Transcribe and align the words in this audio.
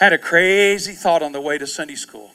Had 0.00 0.14
a 0.14 0.18
crazy 0.18 0.94
thought 0.94 1.22
on 1.22 1.32
the 1.32 1.42
way 1.42 1.58
to 1.58 1.66
Sunday 1.66 1.94
school. 1.94 2.34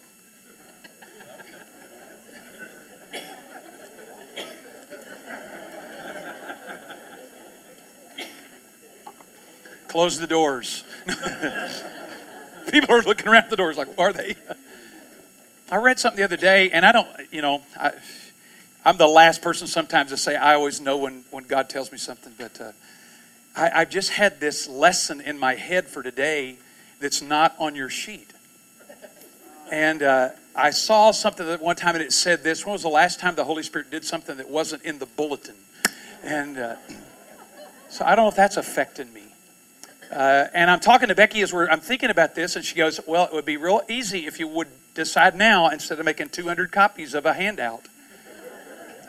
Close 9.87 10.19
the 10.19 10.27
doors. 10.27 10.83
People 12.71 12.93
are 12.93 13.01
looking 13.01 13.27
around 13.27 13.49
the 13.49 13.55
doors 13.55 13.77
like, 13.77 13.87
are 13.97 14.13
they? 14.13 14.35
I 15.71 15.77
read 15.77 15.97
something 15.97 16.17
the 16.17 16.23
other 16.23 16.37
day, 16.37 16.69
and 16.69 16.85
I 16.85 16.91
don't, 16.91 17.07
you 17.31 17.41
know, 17.41 17.63
I, 17.75 17.93
I'm 18.85 18.97
the 18.97 19.07
last 19.07 19.41
person 19.41 19.65
sometimes 19.65 20.11
to 20.11 20.17
say 20.17 20.35
I 20.35 20.53
always 20.53 20.79
know 20.79 20.97
when, 20.97 21.25
when 21.31 21.45
God 21.45 21.67
tells 21.67 21.91
me 21.91 21.97
something, 21.97 22.33
but 22.37 22.61
uh, 22.61 22.71
I, 23.55 23.81
I 23.81 23.85
just 23.85 24.11
had 24.11 24.39
this 24.39 24.67
lesson 24.67 25.19
in 25.19 25.39
my 25.39 25.55
head 25.55 25.87
for 25.87 26.03
today 26.03 26.59
that's 26.99 27.21
not 27.21 27.55
on 27.59 27.75
your 27.75 27.89
sheet. 27.89 28.31
And 29.71 30.03
uh, 30.03 30.29
I 30.55 30.69
saw 30.69 31.11
something 31.11 31.45
that 31.45 31.61
one 31.61 31.75
time 31.75 31.95
and 31.95 32.03
it 32.03 32.13
said 32.13 32.43
this. 32.43 32.65
When 32.65 32.73
was 32.73 32.83
the 32.83 32.89
last 32.89 33.19
time 33.19 33.35
the 33.35 33.43
Holy 33.43 33.63
Spirit 33.63 33.89
did 33.89 34.05
something 34.05 34.37
that 34.37 34.49
wasn't 34.49 34.83
in 34.83 34.99
the 34.99 35.05
bulletin? 35.05 35.55
And 36.23 36.57
uh, 36.57 36.75
so 37.89 38.05
I 38.05 38.15
don't 38.15 38.25
know 38.25 38.29
if 38.29 38.35
that's 38.35 38.57
affecting 38.57 39.11
me. 39.13 39.23
Uh, 40.11 40.47
and 40.53 40.69
I'm 40.69 40.79
talking 40.79 41.07
to 41.07 41.15
Becky 41.15 41.41
as 41.41 41.51
we're, 41.51 41.67
I'm 41.67 41.79
thinking 41.79 42.09
about 42.09 42.35
this, 42.35 42.55
and 42.55 42.63
she 42.63 42.75
goes, 42.75 42.99
Well, 43.07 43.25
it 43.25 43.33
would 43.33 43.45
be 43.45 43.57
real 43.57 43.81
easy 43.89 44.27
if 44.27 44.39
you 44.39 44.47
would 44.47 44.67
decide 44.93 45.35
now 45.35 45.69
instead 45.69 45.99
of 45.99 46.05
making 46.05 46.29
200 46.29 46.71
copies 46.71 47.13
of 47.13 47.25
a 47.25 47.33
handout. 47.33 47.87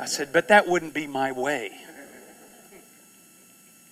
I 0.00 0.06
said, 0.06 0.32
But 0.32 0.48
that 0.48 0.66
wouldn't 0.66 0.94
be 0.94 1.06
my 1.06 1.32
way. 1.32 1.72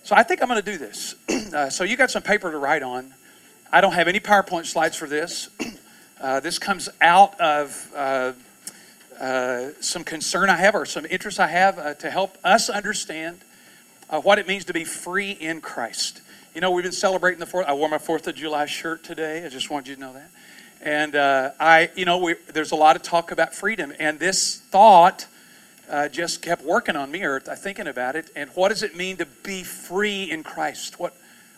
So 0.03 0.15
I 0.15 0.23
think 0.23 0.41
I'm 0.41 0.47
going 0.47 0.61
to 0.61 0.71
do 0.71 0.77
this. 0.77 1.15
Uh, 1.55 1.69
so 1.69 1.85
you 1.85 1.95
got 1.95 2.11
some 2.11 2.23
paper 2.23 2.51
to 2.51 2.57
write 2.57 2.83
on. 2.83 3.13
I 3.75 3.81
don't 3.81 3.91
have 3.91 4.07
any 4.07 4.21
PowerPoint 4.21 4.67
slides 4.67 4.95
for 4.95 5.05
this. 5.05 5.49
Uh, 6.17 6.39
this 6.39 6.57
comes 6.57 6.87
out 7.01 7.39
of 7.41 7.91
uh, 7.93 8.31
uh, 9.19 9.67
some 9.81 10.05
concern 10.05 10.49
I 10.49 10.55
have 10.55 10.73
or 10.73 10.85
some 10.85 11.05
interest 11.05 11.41
I 11.41 11.47
have 11.47 11.77
uh, 11.77 11.93
to 11.95 12.09
help 12.09 12.37
us 12.41 12.69
understand 12.69 13.39
uh, 14.09 14.21
what 14.21 14.39
it 14.39 14.47
means 14.47 14.63
to 14.65 14.73
be 14.73 14.85
free 14.85 15.31
in 15.31 15.59
Christ. 15.59 16.21
You 16.55 16.61
know, 16.61 16.71
we've 16.71 16.85
been 16.85 16.93
celebrating 16.93 17.41
the 17.41 17.45
fourth. 17.45 17.67
I 17.67 17.73
wore 17.73 17.89
my 17.89 17.97
Fourth 17.97 18.27
of 18.27 18.35
July 18.35 18.65
shirt 18.65 19.03
today. 19.03 19.45
I 19.45 19.49
just 19.49 19.69
wanted 19.69 19.89
you 19.89 19.95
to 19.95 20.01
know 20.01 20.13
that. 20.13 20.31
And 20.81 21.15
uh, 21.17 21.51
I, 21.59 21.91
you 21.97 22.05
know, 22.05 22.17
we, 22.17 22.35
there's 22.53 22.71
a 22.71 22.77
lot 22.77 22.95
of 22.95 23.03
talk 23.03 23.33
about 23.33 23.53
freedom, 23.53 23.91
and 23.99 24.17
this 24.17 24.57
thought 24.57 25.27
just 26.11 26.41
kept 26.41 26.63
working 26.63 26.95
on 26.95 27.11
me, 27.11 27.23
or 27.23 27.41
thinking 27.41 27.87
about 27.87 28.15
it. 28.15 28.31
And 28.37 28.49
what 28.51 28.69
does 28.69 28.83
it 28.83 28.95
mean 28.95 29.17
to 29.17 29.25
be 29.25 29.63
free 29.63 30.31
in 30.31 30.43
Christ? 30.43 30.97
What 30.97 31.13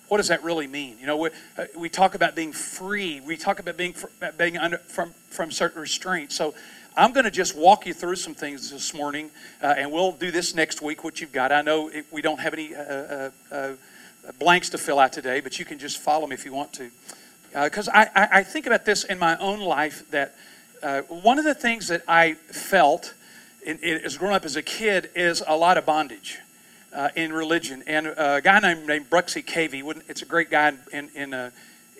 what 0.08 0.18
does 0.18 0.30
that 0.30 0.44
really 0.44 0.68
mean? 0.68 0.98
You 1.00 1.08
know, 1.08 1.18
we, 1.18 1.30
uh, 1.58 1.66
we 1.76 1.90
talk 1.90 2.16
about 2.16 2.36
being 2.36 2.54
free. 2.54 3.20
We 3.20 3.36
talk 3.38 3.60
about 3.60 3.78
being 3.78 3.96
being 4.38 4.58
under, 4.58 4.78
from 4.78 5.14
from 5.30 5.52
certain 5.52 5.82
restraints. 5.82 6.36
So 6.36 6.54
I'm 6.96 7.12
going 7.12 7.26
to 7.26 7.32
just 7.32 7.56
walk 7.56 7.86
you 7.86 7.94
through 7.94 8.16
some 8.16 8.34
things 8.34 8.72
this 8.72 8.94
morning, 8.94 9.30
uh, 9.62 9.76
and 9.78 9.92
we'll 9.92 10.14
do 10.14 10.32
this 10.32 10.56
next 10.56 10.82
week. 10.82 11.04
What 11.04 11.20
you've 11.20 11.34
got, 11.34 11.52
I 11.52 11.62
know 11.62 11.90
it, 11.90 12.06
we 12.12 12.22
don't 12.22 12.40
have 12.40 12.54
any 12.54 12.74
uh, 12.74 12.82
uh, 12.82 13.30
uh 13.52 13.74
blanks 14.40 14.70
to 14.70 14.78
fill 14.78 15.00
out 15.00 15.14
today, 15.14 15.40
but 15.40 15.60
you 15.60 15.66
can 15.66 15.80
just 15.80 16.00
follow 16.00 16.28
me 16.28 16.34
if 16.34 16.44
you 16.44 16.54
want 16.54 16.74
to, 16.74 16.90
because 17.54 17.88
I, 17.88 18.10
I, 18.14 18.28
I, 18.32 18.44
think 18.44 18.66
about 18.66 18.84
this 18.84 19.06
in 19.06 19.18
my 19.18 19.38
own 19.38 19.62
life. 19.62 20.04
That 20.12 20.36
one 21.08 21.40
of 21.40 21.46
the 21.46 21.54
things 21.54 21.88
that 21.88 22.04
I 22.10 22.34
felt 22.34 23.14
in, 23.66 23.78
in, 23.80 24.04
as 24.04 24.18
growing 24.18 24.36
up 24.36 24.44
as 24.44 24.58
a 24.58 24.62
kid 24.62 25.12
is 25.16 25.42
a 25.48 25.56
lot 25.56 25.78
of 25.78 25.86
bondage 25.86 26.40
uh, 26.94 27.10
in 27.16 27.34
religion. 27.34 27.84
And 27.88 28.08
a 28.08 28.42
guy 28.44 28.60
named, 28.60 28.88
named 28.88 29.10
Bruxy 29.10 29.44
Cavey, 29.44 29.84
it's 30.08 30.22
a 30.22 30.26
great 30.26 30.50
guy 30.50 30.74
in, 30.92 31.10
in, 31.16 31.34
uh, 31.34 31.52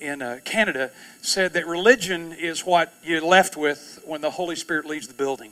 in 0.02 0.22
uh, 0.22 0.40
Canada, 0.44 0.92
said 1.22 1.54
that 1.54 1.68
religion 1.68 2.34
is 2.34 2.66
what 2.66 2.94
you're 3.04 3.22
left 3.22 3.58
with 3.58 4.00
when 4.06 4.22
the 4.22 4.32
Holy 4.32 4.56
Spirit 4.56 4.86
leaves 4.86 5.08
the 5.08 5.14
building. 5.14 5.52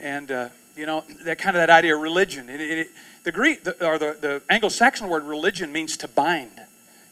And, 0.00 0.30
uh, 0.30 0.48
you 0.76 0.86
know, 0.86 1.04
that 1.24 1.38
kind 1.38 1.56
of 1.56 1.60
that 1.60 1.70
idea 1.70 1.94
of 1.94 2.02
religion. 2.02 2.48
It, 2.48 2.60
it, 2.60 2.88
the 3.22 3.32
Greek, 3.32 3.64
the, 3.64 3.86
or 3.86 3.98
the, 3.98 4.16
the 4.20 4.42
Anglo-Saxon 4.50 5.08
word 5.08 5.24
religion 5.24 5.72
means 5.72 5.96
to 5.98 6.08
bind. 6.08 6.60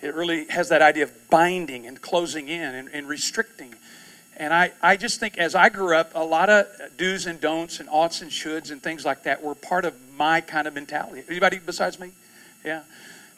It 0.03 0.15
really 0.15 0.47
has 0.49 0.69
that 0.71 0.83
idea 0.83 1.05
of 1.05 1.31
binding 1.31 1.87
and 1.87 2.01
closing 2.01 2.49
in 2.49 2.75
and, 2.75 2.89
and 2.93 3.09
restricting. 3.09 3.75
And 4.37 4.53
I, 4.53 4.73
I 4.83 4.97
just 4.97 5.21
think 5.21 5.39
as 5.39 5.55
I 5.55 5.69
grew 5.69 5.95
up, 5.95 6.13
a 6.15 6.25
lot 6.25 6.51
of 6.51 6.67
do's 6.97 7.27
and 7.27 7.41
don'ts 7.41 7.81
and 7.81 7.89
oughts 7.89 8.23
and 8.23 8.31
shoulds 8.31 8.73
and 8.73 8.83
things 8.83 9.05
like 9.05 9.23
that 9.25 9.43
were 9.43 9.55
part 9.55 9.85
of 9.85 9.95
my 10.17 10.41
kind 10.41 10.67
of 10.67 10.75
mentality. 10.75 11.23
Anybody 11.29 11.59
besides 11.65 11.99
me? 11.99 12.11
Yeah. 12.65 12.83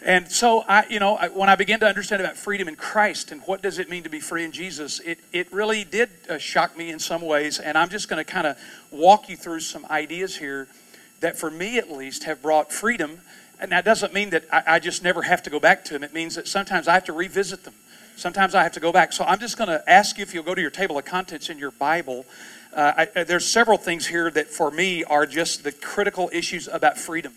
And 0.04 0.30
so 0.30 0.64
I, 0.68 0.84
you 0.88 1.00
know, 1.00 1.16
when 1.32 1.48
I 1.48 1.54
began 1.54 1.80
to 1.80 1.86
understand 1.86 2.20
about 2.20 2.36
freedom 2.36 2.68
in 2.68 2.76
Christ 2.76 3.32
and 3.32 3.40
what 3.42 3.62
does 3.62 3.78
it 3.78 3.88
mean 3.88 4.02
to 4.02 4.10
be 4.10 4.20
free 4.20 4.44
in 4.44 4.52
Jesus, 4.52 5.00
it, 5.00 5.18
it 5.32 5.50
really 5.52 5.84
did 5.84 6.10
uh, 6.28 6.36
shock 6.36 6.76
me 6.76 6.90
in 6.90 6.98
some 6.98 7.22
ways. 7.22 7.58
And 7.58 7.78
I'm 7.78 7.88
just 7.88 8.08
going 8.08 8.22
to 8.22 8.30
kind 8.30 8.46
of 8.46 8.58
walk 8.90 9.28
you 9.28 9.36
through 9.36 9.60
some 9.60 9.86
ideas 9.86 10.36
here 10.36 10.68
that, 11.20 11.38
for 11.38 11.50
me 11.50 11.78
at 11.78 11.90
least, 11.90 12.24
have 12.24 12.42
brought 12.42 12.70
freedom. 12.70 13.20
And 13.58 13.72
that 13.72 13.84
doesn't 13.84 14.12
mean 14.12 14.30
that 14.30 14.44
I, 14.52 14.62
I 14.66 14.78
just 14.78 15.02
never 15.02 15.22
have 15.22 15.42
to 15.44 15.50
go 15.50 15.58
back 15.58 15.84
to 15.86 15.94
them. 15.94 16.04
It 16.04 16.12
means 16.12 16.34
that 16.34 16.48
sometimes 16.48 16.86
I 16.86 16.94
have 16.94 17.04
to 17.04 17.12
revisit 17.12 17.64
them 17.64 17.74
Sometimes 18.16 18.54
I 18.54 18.62
have 18.62 18.72
to 18.72 18.80
go 18.80 18.92
back. 18.92 19.12
So 19.12 19.24
I'm 19.24 19.40
just 19.40 19.58
going 19.58 19.68
to 19.68 19.82
ask 19.90 20.18
you 20.18 20.22
if 20.22 20.34
you'll 20.34 20.44
go 20.44 20.54
to 20.54 20.60
your 20.60 20.70
table 20.70 20.96
of 20.96 21.04
contents 21.04 21.50
in 21.50 21.58
your 21.58 21.72
Bible. 21.72 22.24
Uh, 22.74 23.06
I, 23.14 23.20
uh, 23.20 23.24
there's 23.24 23.46
several 23.46 23.78
things 23.78 24.06
here 24.06 24.30
that 24.30 24.48
for 24.48 24.70
me 24.70 25.04
are 25.04 25.26
just 25.26 25.62
the 25.62 25.70
critical 25.70 26.28
issues 26.32 26.66
about 26.66 26.98
freedom, 26.98 27.32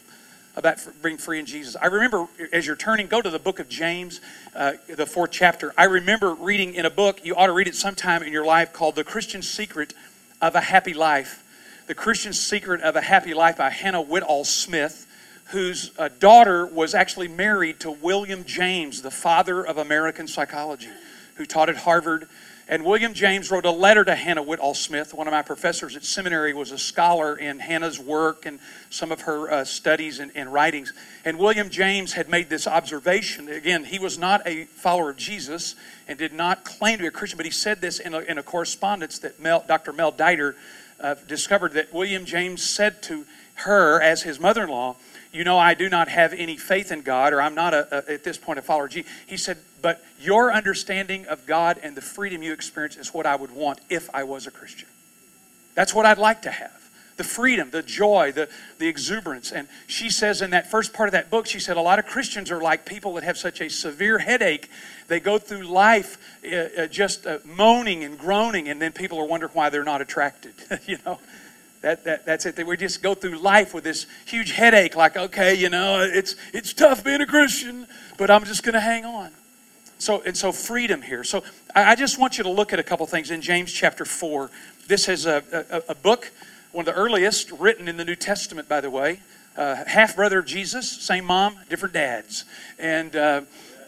about 0.55 0.79
being 1.03 1.17
free 1.17 1.39
in 1.39 1.45
Jesus. 1.45 1.75
I 1.79 1.85
remember 1.85 2.27
as 2.51 2.65
you're 2.65 2.75
turning, 2.75 3.05
go 3.05 3.21
to 3.21 3.29
the 3.29 3.37
book 3.37 3.59
of 3.59 3.69
James, 3.69 4.19
uh, 4.55 4.73
the 4.87 5.05
fourth 5.05 5.29
chapter. 5.31 5.73
I 5.77 5.83
remember 5.83 6.33
reading 6.33 6.73
in 6.73 6.87
a 6.87 6.89
book, 6.89 7.23
you 7.23 7.35
ought 7.35 7.47
to 7.47 7.53
read 7.53 7.67
it 7.67 7.75
sometime 7.75 8.23
in 8.23 8.33
your 8.33 8.45
life, 8.45 8.73
called 8.73 8.95
The 8.95 9.03
Christian 9.03 9.43
Secret 9.43 9.93
of 10.41 10.55
a 10.55 10.61
Happy 10.61 10.95
Life. 10.95 11.43
The 11.85 11.95
Christian 11.95 12.33
Secret 12.33 12.81
of 12.81 12.95
a 12.95 13.01
Happy 13.01 13.35
Life 13.35 13.57
by 13.57 13.69
Hannah 13.69 14.01
Whitall 14.01 14.43
Smith 14.43 15.07
whose 15.51 15.91
uh, 15.97 16.09
daughter 16.19 16.65
was 16.65 16.93
actually 16.93 17.27
married 17.27 17.79
to 17.79 17.91
William 17.91 18.43
James, 18.43 19.01
the 19.01 19.11
father 19.11 19.65
of 19.65 19.77
American 19.77 20.27
psychology, 20.27 20.89
who 21.35 21.45
taught 21.45 21.69
at 21.69 21.77
Harvard. 21.77 22.27
And 22.69 22.83
William 22.83 23.13
James 23.13 23.49
wrote 23.49 23.65
a 23.65 23.71
letter 23.71 24.03
to 24.03 24.13
Hannah 24.13 24.43
Whitall 24.43 24.73
Smith. 24.73 25.13
One 25.13 25.25
of 25.25 25.31
my 25.31 25.41
professors 25.41 25.95
at 25.95 26.03
seminary 26.03 26.53
was 26.53 26.73
a 26.73 26.77
scholar 26.77 27.37
in 27.37 27.59
Hannah's 27.59 27.97
work 27.97 28.45
and 28.45 28.59
some 28.89 29.09
of 29.09 29.21
her 29.21 29.49
uh, 29.49 29.63
studies 29.63 30.19
and, 30.19 30.31
and, 30.35 30.51
writings. 30.51 30.91
And 31.23 31.39
William 31.39 31.69
James 31.69 32.11
had 32.11 32.27
made 32.27 32.49
this 32.49 32.67
observation. 32.67 33.47
Again, 33.47 33.85
he 33.85 33.99
was 33.99 34.17
not 34.17 34.45
a 34.45 34.65
follower 34.65 35.11
of 35.11 35.15
Jesus 35.15 35.75
and 36.09 36.19
did 36.19 36.33
not 36.33 36.65
claim 36.65 36.97
to 36.97 37.03
be 37.03 37.07
a 37.07 37.11
Christian, 37.11 37.37
but 37.37 37.45
he 37.45 37.53
said 37.53 37.79
this 37.79 37.99
in 37.99 38.13
a, 38.13 38.19
in 38.19 38.37
a 38.37 38.43
correspondence 38.43 39.19
that 39.19 39.39
Mel, 39.39 39.63
Dr. 39.65 39.93
Mel 39.93 40.11
Dieter 40.11 40.55
uh, 40.99 41.15
discovered 41.25 41.71
that 41.73 41.93
William 41.93 42.25
James 42.25 42.61
said 42.61 43.01
to 43.03 43.25
her 43.55 44.01
as 44.01 44.23
his 44.23 44.41
mother 44.41 44.63
in 44.63 44.69
law, 44.69 44.97
you 45.37 45.43
know, 45.43 45.59
I 45.59 45.75
do 45.75 45.87
not 45.87 46.07
have 46.07 46.33
any 46.33 46.57
faith 46.57 46.91
in 46.91 47.03
God, 47.03 47.31
or 47.31 47.41
I'm 47.41 47.53
not 47.53 47.75
a, 47.75 48.09
a, 48.09 48.13
at 48.13 48.23
this 48.23 48.39
point 48.39 48.57
a 48.57 48.63
follower 48.63 48.85
of 48.85 48.91
Jesus. 48.91 49.11
He 49.27 49.37
said, 49.37 49.57
but 49.83 50.03
your 50.19 50.51
understanding 50.51 51.27
of 51.27 51.45
God 51.45 51.79
and 51.83 51.95
the 51.95 52.01
freedom 52.01 52.41
you 52.41 52.53
experience 52.53 52.97
is 52.97 53.13
what 53.13 53.27
I 53.27 53.35
would 53.35 53.51
want 53.51 53.79
if 53.87 54.09
I 54.15 54.23
was 54.23 54.47
a 54.47 54.51
Christian. 54.51 54.87
That's 55.75 55.93
what 55.93 56.07
I'd 56.07 56.17
like 56.17 56.41
to 56.41 56.49
have. 56.49 56.71
The 57.17 57.23
freedom, 57.23 57.69
the 57.69 57.83
joy, 57.83 58.31
the, 58.31 58.49
the 58.79 58.87
exuberance. 58.87 59.51
And 59.51 59.67
she 59.85 60.09
says 60.09 60.41
in 60.41 60.49
that 60.51 60.71
first 60.71 60.91
part 60.91 61.07
of 61.07 61.13
that 61.13 61.29
book, 61.29 61.45
she 61.45 61.59
said, 61.59 61.77
a 61.77 61.81
lot 61.81 61.99
of 61.99 62.07
Christians 62.07 62.49
are 62.49 62.61
like 62.61 62.87
people 62.87 63.13
that 63.13 63.23
have 63.23 63.37
such 63.37 63.61
a 63.61 63.69
severe 63.69 64.17
headache. 64.17 64.69
They 65.07 65.19
go 65.19 65.37
through 65.37 65.63
life 65.67 66.17
uh, 66.43 66.55
uh, 66.55 66.87
just 66.87 67.27
uh, 67.27 67.39
moaning 67.45 68.03
and 68.03 68.17
groaning, 68.17 68.69
and 68.69 68.81
then 68.81 68.91
people 68.91 69.19
are 69.19 69.25
wondering 69.27 69.53
why 69.53 69.69
they're 69.69 69.83
not 69.83 70.01
attracted, 70.01 70.53
you 70.87 70.97
know? 71.05 71.19
That, 71.81 72.03
that, 72.05 72.25
that's 72.25 72.45
it. 72.45 72.65
We 72.65 72.75
just 72.75 73.03
go 73.03 73.13
through 73.13 73.37
life 73.37 73.73
with 73.73 73.83
this 73.83 74.07
huge 74.25 74.51
headache, 74.51 74.95
like, 74.95 75.15
okay, 75.15 75.53
you 75.53 75.69
know, 75.69 76.01
it's, 76.01 76.35
it's 76.53 76.73
tough 76.73 77.03
being 77.03 77.21
a 77.21 77.25
Christian, 77.25 77.87
but 78.17 78.31
I'm 78.31 78.45
just 78.45 78.63
going 78.63 78.73
to 78.73 78.79
hang 78.79 79.05
on. 79.05 79.31
So, 79.99 80.21
and 80.21 80.35
so 80.35 80.51
freedom 80.51 81.01
here. 81.01 81.23
So 81.23 81.43
I, 81.75 81.91
I, 81.91 81.95
just 81.95 82.19
want 82.19 82.37
you 82.37 82.43
to 82.43 82.51
look 82.51 82.71
at 82.71 82.79
a 82.79 82.83
couple 82.83 83.05
things 83.07 83.31
in 83.31 83.41
James 83.41 83.71
chapter 83.71 84.05
4. 84.05 84.51
This 84.87 85.09
is 85.09 85.25
a, 85.25 85.43
a, 85.71 85.91
a 85.91 85.95
book, 85.95 86.31
one 86.71 86.87
of 86.87 86.93
the 86.93 86.99
earliest 86.99 87.51
written 87.51 87.87
in 87.87 87.97
the 87.97 88.05
New 88.05 88.15
Testament, 88.15 88.69
by 88.69 88.81
the 88.81 88.89
way. 88.89 89.21
Uh, 89.55 89.83
half 89.85 90.15
brother 90.15 90.39
of 90.39 90.45
Jesus, 90.45 90.89
same 90.89 91.25
mom, 91.25 91.57
different 91.67 91.93
dads. 91.93 92.45
And 92.77 93.15
uh, 93.15 93.41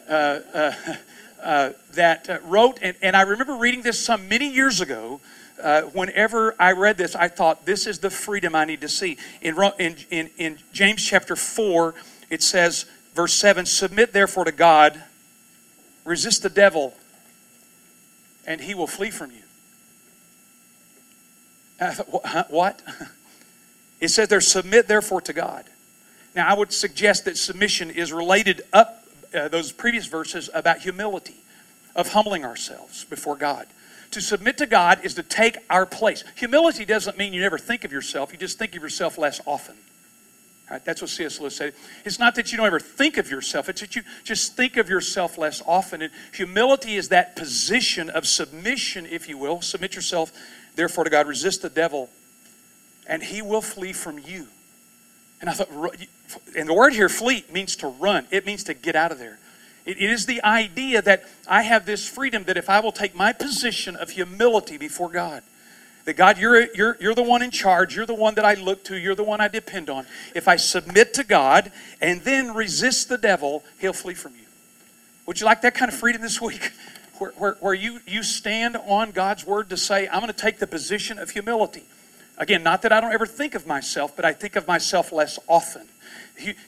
uh, 0.08 0.40
uh, 0.52 0.72
uh 1.42 1.70
that 1.92 2.40
wrote, 2.44 2.78
and, 2.82 2.96
and 3.02 3.16
I 3.16 3.22
remember 3.22 3.54
reading 3.54 3.82
this 3.82 4.04
some 4.04 4.28
many 4.28 4.48
years 4.48 4.80
ago 4.80 5.20
uh, 5.62 5.82
whenever 5.82 6.54
I 6.58 6.72
read 6.72 6.96
this, 6.96 7.14
I 7.14 7.28
thought, 7.28 7.66
this 7.66 7.86
is 7.86 7.98
the 7.98 8.10
freedom 8.10 8.54
I 8.54 8.64
need 8.64 8.80
to 8.80 8.88
see. 8.88 9.16
In, 9.42 9.56
in, 9.78 10.30
in, 10.36 10.58
James 10.72 11.04
chapter 11.04 11.36
4, 11.36 11.94
it 12.30 12.42
says, 12.42 12.86
verse 13.14 13.34
7 13.34 13.66
Submit 13.66 14.12
therefore 14.12 14.44
to 14.44 14.52
God, 14.52 15.02
resist 16.04 16.42
the 16.42 16.50
devil, 16.50 16.94
and 18.46 18.60
he 18.60 18.74
will 18.74 18.86
flee 18.86 19.10
from 19.10 19.30
you. 19.30 19.42
I 21.80 21.94
thought, 21.94 22.50
what? 22.50 22.82
It 24.00 24.08
says 24.08 24.28
there, 24.28 24.40
submit 24.40 24.88
therefore 24.88 25.20
to 25.20 25.34
God. 25.34 25.66
Now, 26.34 26.48
I 26.48 26.54
would 26.54 26.72
suggest 26.72 27.26
that 27.26 27.36
submission 27.36 27.90
is 27.90 28.12
related 28.12 28.62
up 28.72 29.04
uh, 29.34 29.48
those 29.48 29.72
previous 29.72 30.06
verses 30.06 30.48
about 30.54 30.78
humility. 30.78 31.36
Of 31.94 32.12
humbling 32.12 32.44
ourselves 32.44 33.04
before 33.04 33.36
God. 33.36 33.66
To 34.12 34.20
submit 34.20 34.58
to 34.58 34.66
God 34.66 35.04
is 35.04 35.14
to 35.14 35.22
take 35.22 35.58
our 35.68 35.86
place. 35.86 36.24
Humility 36.36 36.84
doesn't 36.84 37.16
mean 37.16 37.32
you 37.32 37.40
never 37.40 37.58
think 37.58 37.84
of 37.84 37.92
yourself, 37.92 38.32
you 38.32 38.38
just 38.38 38.58
think 38.58 38.76
of 38.76 38.82
yourself 38.82 39.18
less 39.18 39.40
often. 39.46 39.76
Right? 40.70 40.84
That's 40.84 41.00
what 41.00 41.10
C.S. 41.10 41.40
Lewis 41.40 41.56
said. 41.56 41.74
It's 42.04 42.20
not 42.20 42.36
that 42.36 42.52
you 42.52 42.56
don't 42.56 42.66
ever 42.66 42.78
think 42.78 43.18
of 43.18 43.28
yourself, 43.28 43.68
it's 43.68 43.80
that 43.80 43.96
you 43.96 44.02
just 44.22 44.56
think 44.56 44.76
of 44.76 44.88
yourself 44.88 45.36
less 45.36 45.62
often. 45.66 46.02
And 46.02 46.12
humility 46.32 46.94
is 46.94 47.08
that 47.08 47.34
position 47.34 48.08
of 48.08 48.26
submission, 48.26 49.06
if 49.06 49.28
you 49.28 49.36
will. 49.36 49.62
Submit 49.62 49.96
yourself, 49.96 50.32
therefore, 50.76 51.04
to 51.04 51.10
God. 51.10 51.26
Resist 51.26 51.62
the 51.62 51.70
devil, 51.70 52.08
and 53.08 53.22
he 53.22 53.42
will 53.42 53.62
flee 53.62 53.92
from 53.92 54.20
you. 54.20 54.46
And 55.40 55.50
I 55.50 55.54
thought, 55.54 55.96
and 56.56 56.68
the 56.68 56.74
word 56.74 56.92
here, 56.92 57.08
flee, 57.08 57.44
means 57.52 57.74
to 57.76 57.88
run, 57.88 58.26
it 58.30 58.46
means 58.46 58.64
to 58.64 58.74
get 58.74 58.94
out 58.94 59.10
of 59.10 59.18
there. 59.18 59.38
It 59.86 59.98
is 59.98 60.26
the 60.26 60.42
idea 60.44 61.02
that 61.02 61.24
I 61.48 61.62
have 61.62 61.86
this 61.86 62.08
freedom 62.08 62.44
that 62.44 62.56
if 62.56 62.68
I 62.68 62.80
will 62.80 62.92
take 62.92 63.14
my 63.14 63.32
position 63.32 63.96
of 63.96 64.10
humility 64.10 64.76
before 64.76 65.08
God, 65.08 65.42
that 66.04 66.16
God, 66.16 66.38
you're, 66.38 66.72
you're, 66.74 66.96
you're 67.00 67.14
the 67.14 67.22
one 67.22 67.42
in 67.42 67.50
charge. 67.50 67.94
You're 67.94 68.06
the 68.06 68.14
one 68.14 68.34
that 68.34 68.44
I 68.44 68.54
look 68.54 68.84
to. 68.84 68.96
You're 68.96 69.14
the 69.14 69.24
one 69.24 69.40
I 69.40 69.48
depend 69.48 69.90
on. 69.90 70.06
If 70.34 70.48
I 70.48 70.56
submit 70.56 71.14
to 71.14 71.24
God 71.24 71.70
and 72.00 72.20
then 72.22 72.54
resist 72.54 73.08
the 73.08 73.18
devil, 73.18 73.64
he'll 73.80 73.92
flee 73.92 74.14
from 74.14 74.34
you. 74.34 74.46
Would 75.26 75.40
you 75.40 75.46
like 75.46 75.60
that 75.62 75.74
kind 75.74 75.90
of 75.92 75.98
freedom 75.98 76.22
this 76.22 76.40
week? 76.40 76.72
Where, 77.18 77.32
where, 77.32 77.56
where 77.60 77.74
you, 77.74 78.00
you 78.06 78.22
stand 78.22 78.78
on 78.78 79.10
God's 79.10 79.46
word 79.46 79.68
to 79.68 79.76
say, 79.76 80.08
I'm 80.08 80.20
going 80.20 80.32
to 80.32 80.38
take 80.38 80.58
the 80.58 80.66
position 80.66 81.18
of 81.18 81.28
humility. 81.28 81.82
Again, 82.38 82.62
not 82.62 82.80
that 82.80 82.92
I 82.92 83.00
don't 83.02 83.12
ever 83.12 83.26
think 83.26 83.54
of 83.54 83.66
myself, 83.66 84.16
but 84.16 84.24
I 84.24 84.32
think 84.32 84.56
of 84.56 84.66
myself 84.66 85.12
less 85.12 85.38
often. 85.46 85.86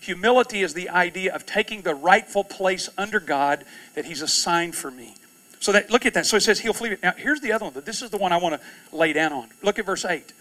Humility 0.01 0.63
is 0.63 0.75
the 0.75 0.89
idea 0.89 1.35
of 1.35 1.47
taking 1.47 1.83
the 1.83 1.95
rightful 1.95 2.45
place 2.45 2.89
under 2.97 3.21
God 3.21 3.65
that 3.95 4.05
He's 4.05 4.23
assigned 4.23 4.75
for 4.75 4.91
me. 4.91 5.15
So 5.63 5.71
that 5.73 5.91
look 5.91 6.07
at 6.07 6.15
that. 6.15 6.27
So 6.27 6.37
it 6.37 6.41
says 6.41 6.59
he'll 6.59 6.73
flee. 6.73 6.97
Now 7.03 7.13
here's 7.17 7.41
the 7.41 7.53
other 7.53 7.67
one. 7.67 7.75
This 7.85 8.03
is 8.03 8.11
the 8.11 8.17
one 8.17 8.33
I 8.33 8.37
want 8.37 8.61
to 8.61 8.97
lay 8.97 9.13
down 9.13 9.33
on. 9.33 9.49
Look 9.63 9.79
at 9.79 9.87
verse 9.87 10.05
8. 10.05 10.33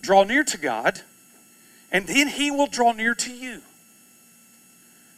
Draw 0.00 0.24
near 0.24 0.44
to 0.44 0.56
God, 0.56 1.02
and 1.92 2.06
then 2.06 2.28
he 2.28 2.50
will 2.50 2.66
draw 2.66 2.92
near 2.92 3.14
to 3.14 3.32
you. 3.32 3.60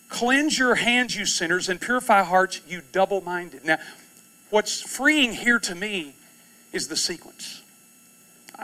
Cleanse 0.08 0.58
your 0.58 0.74
hands, 0.74 1.16
you 1.16 1.24
sinners, 1.24 1.68
and 1.68 1.80
purify 1.80 2.22
hearts, 2.24 2.60
you 2.68 2.82
double 2.92 3.20
minded. 3.20 3.64
Now, 3.64 3.78
what's 4.50 4.80
freeing 4.80 5.32
here 5.32 5.58
to 5.60 5.74
me 5.74 6.14
is 6.72 6.88
the 6.88 6.96
sequence. 6.96 7.62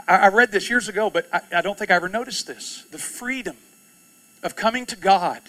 I, 0.08 0.16
I 0.16 0.28
read 0.28 0.52
this 0.52 0.68
years 0.68 0.88
ago, 0.88 1.08
but 1.08 1.28
I, 1.32 1.40
I 1.56 1.62
don't 1.62 1.78
think 1.78 1.90
I 1.90 1.94
ever 1.94 2.08
noticed 2.08 2.46
this. 2.46 2.84
The 2.90 2.98
freedom 2.98 3.56
of 4.42 4.56
coming 4.56 4.86
to 4.86 4.96
God, 4.96 5.40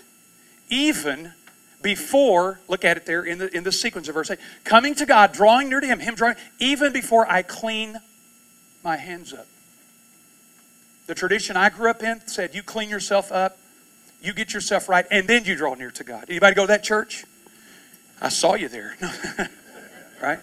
even 0.69 1.33
before, 1.81 2.59
look 2.67 2.85
at 2.85 2.97
it 2.97 3.05
there 3.05 3.23
in 3.23 3.37
the, 3.37 3.55
in 3.55 3.63
the 3.63 3.71
sequence 3.71 4.07
of 4.07 4.13
verse 4.13 4.29
8, 4.29 4.39
coming 4.63 4.95
to 4.95 5.05
God, 5.05 5.31
drawing 5.31 5.69
near 5.69 5.79
to 5.79 5.87
Him, 5.87 5.99
Him 5.99 6.15
drawing, 6.15 6.35
even 6.59 6.93
before 6.93 7.29
I 7.29 7.41
clean 7.41 7.99
my 8.83 8.97
hands 8.97 9.33
up. 9.33 9.47
The 11.07 11.15
tradition 11.15 11.57
I 11.57 11.69
grew 11.69 11.89
up 11.89 12.03
in 12.03 12.21
said, 12.27 12.53
you 12.55 12.63
clean 12.63 12.89
yourself 12.89 13.31
up, 13.31 13.57
you 14.21 14.33
get 14.33 14.53
yourself 14.53 14.87
right, 14.87 15.05
and 15.09 15.27
then 15.27 15.45
you 15.45 15.55
draw 15.55 15.73
near 15.73 15.91
to 15.91 16.03
God. 16.03 16.25
Anybody 16.29 16.55
go 16.55 16.63
to 16.63 16.67
that 16.67 16.83
church? 16.83 17.25
I 18.21 18.29
saw 18.29 18.53
you 18.53 18.69
there. 18.69 18.95
right? 20.21 20.39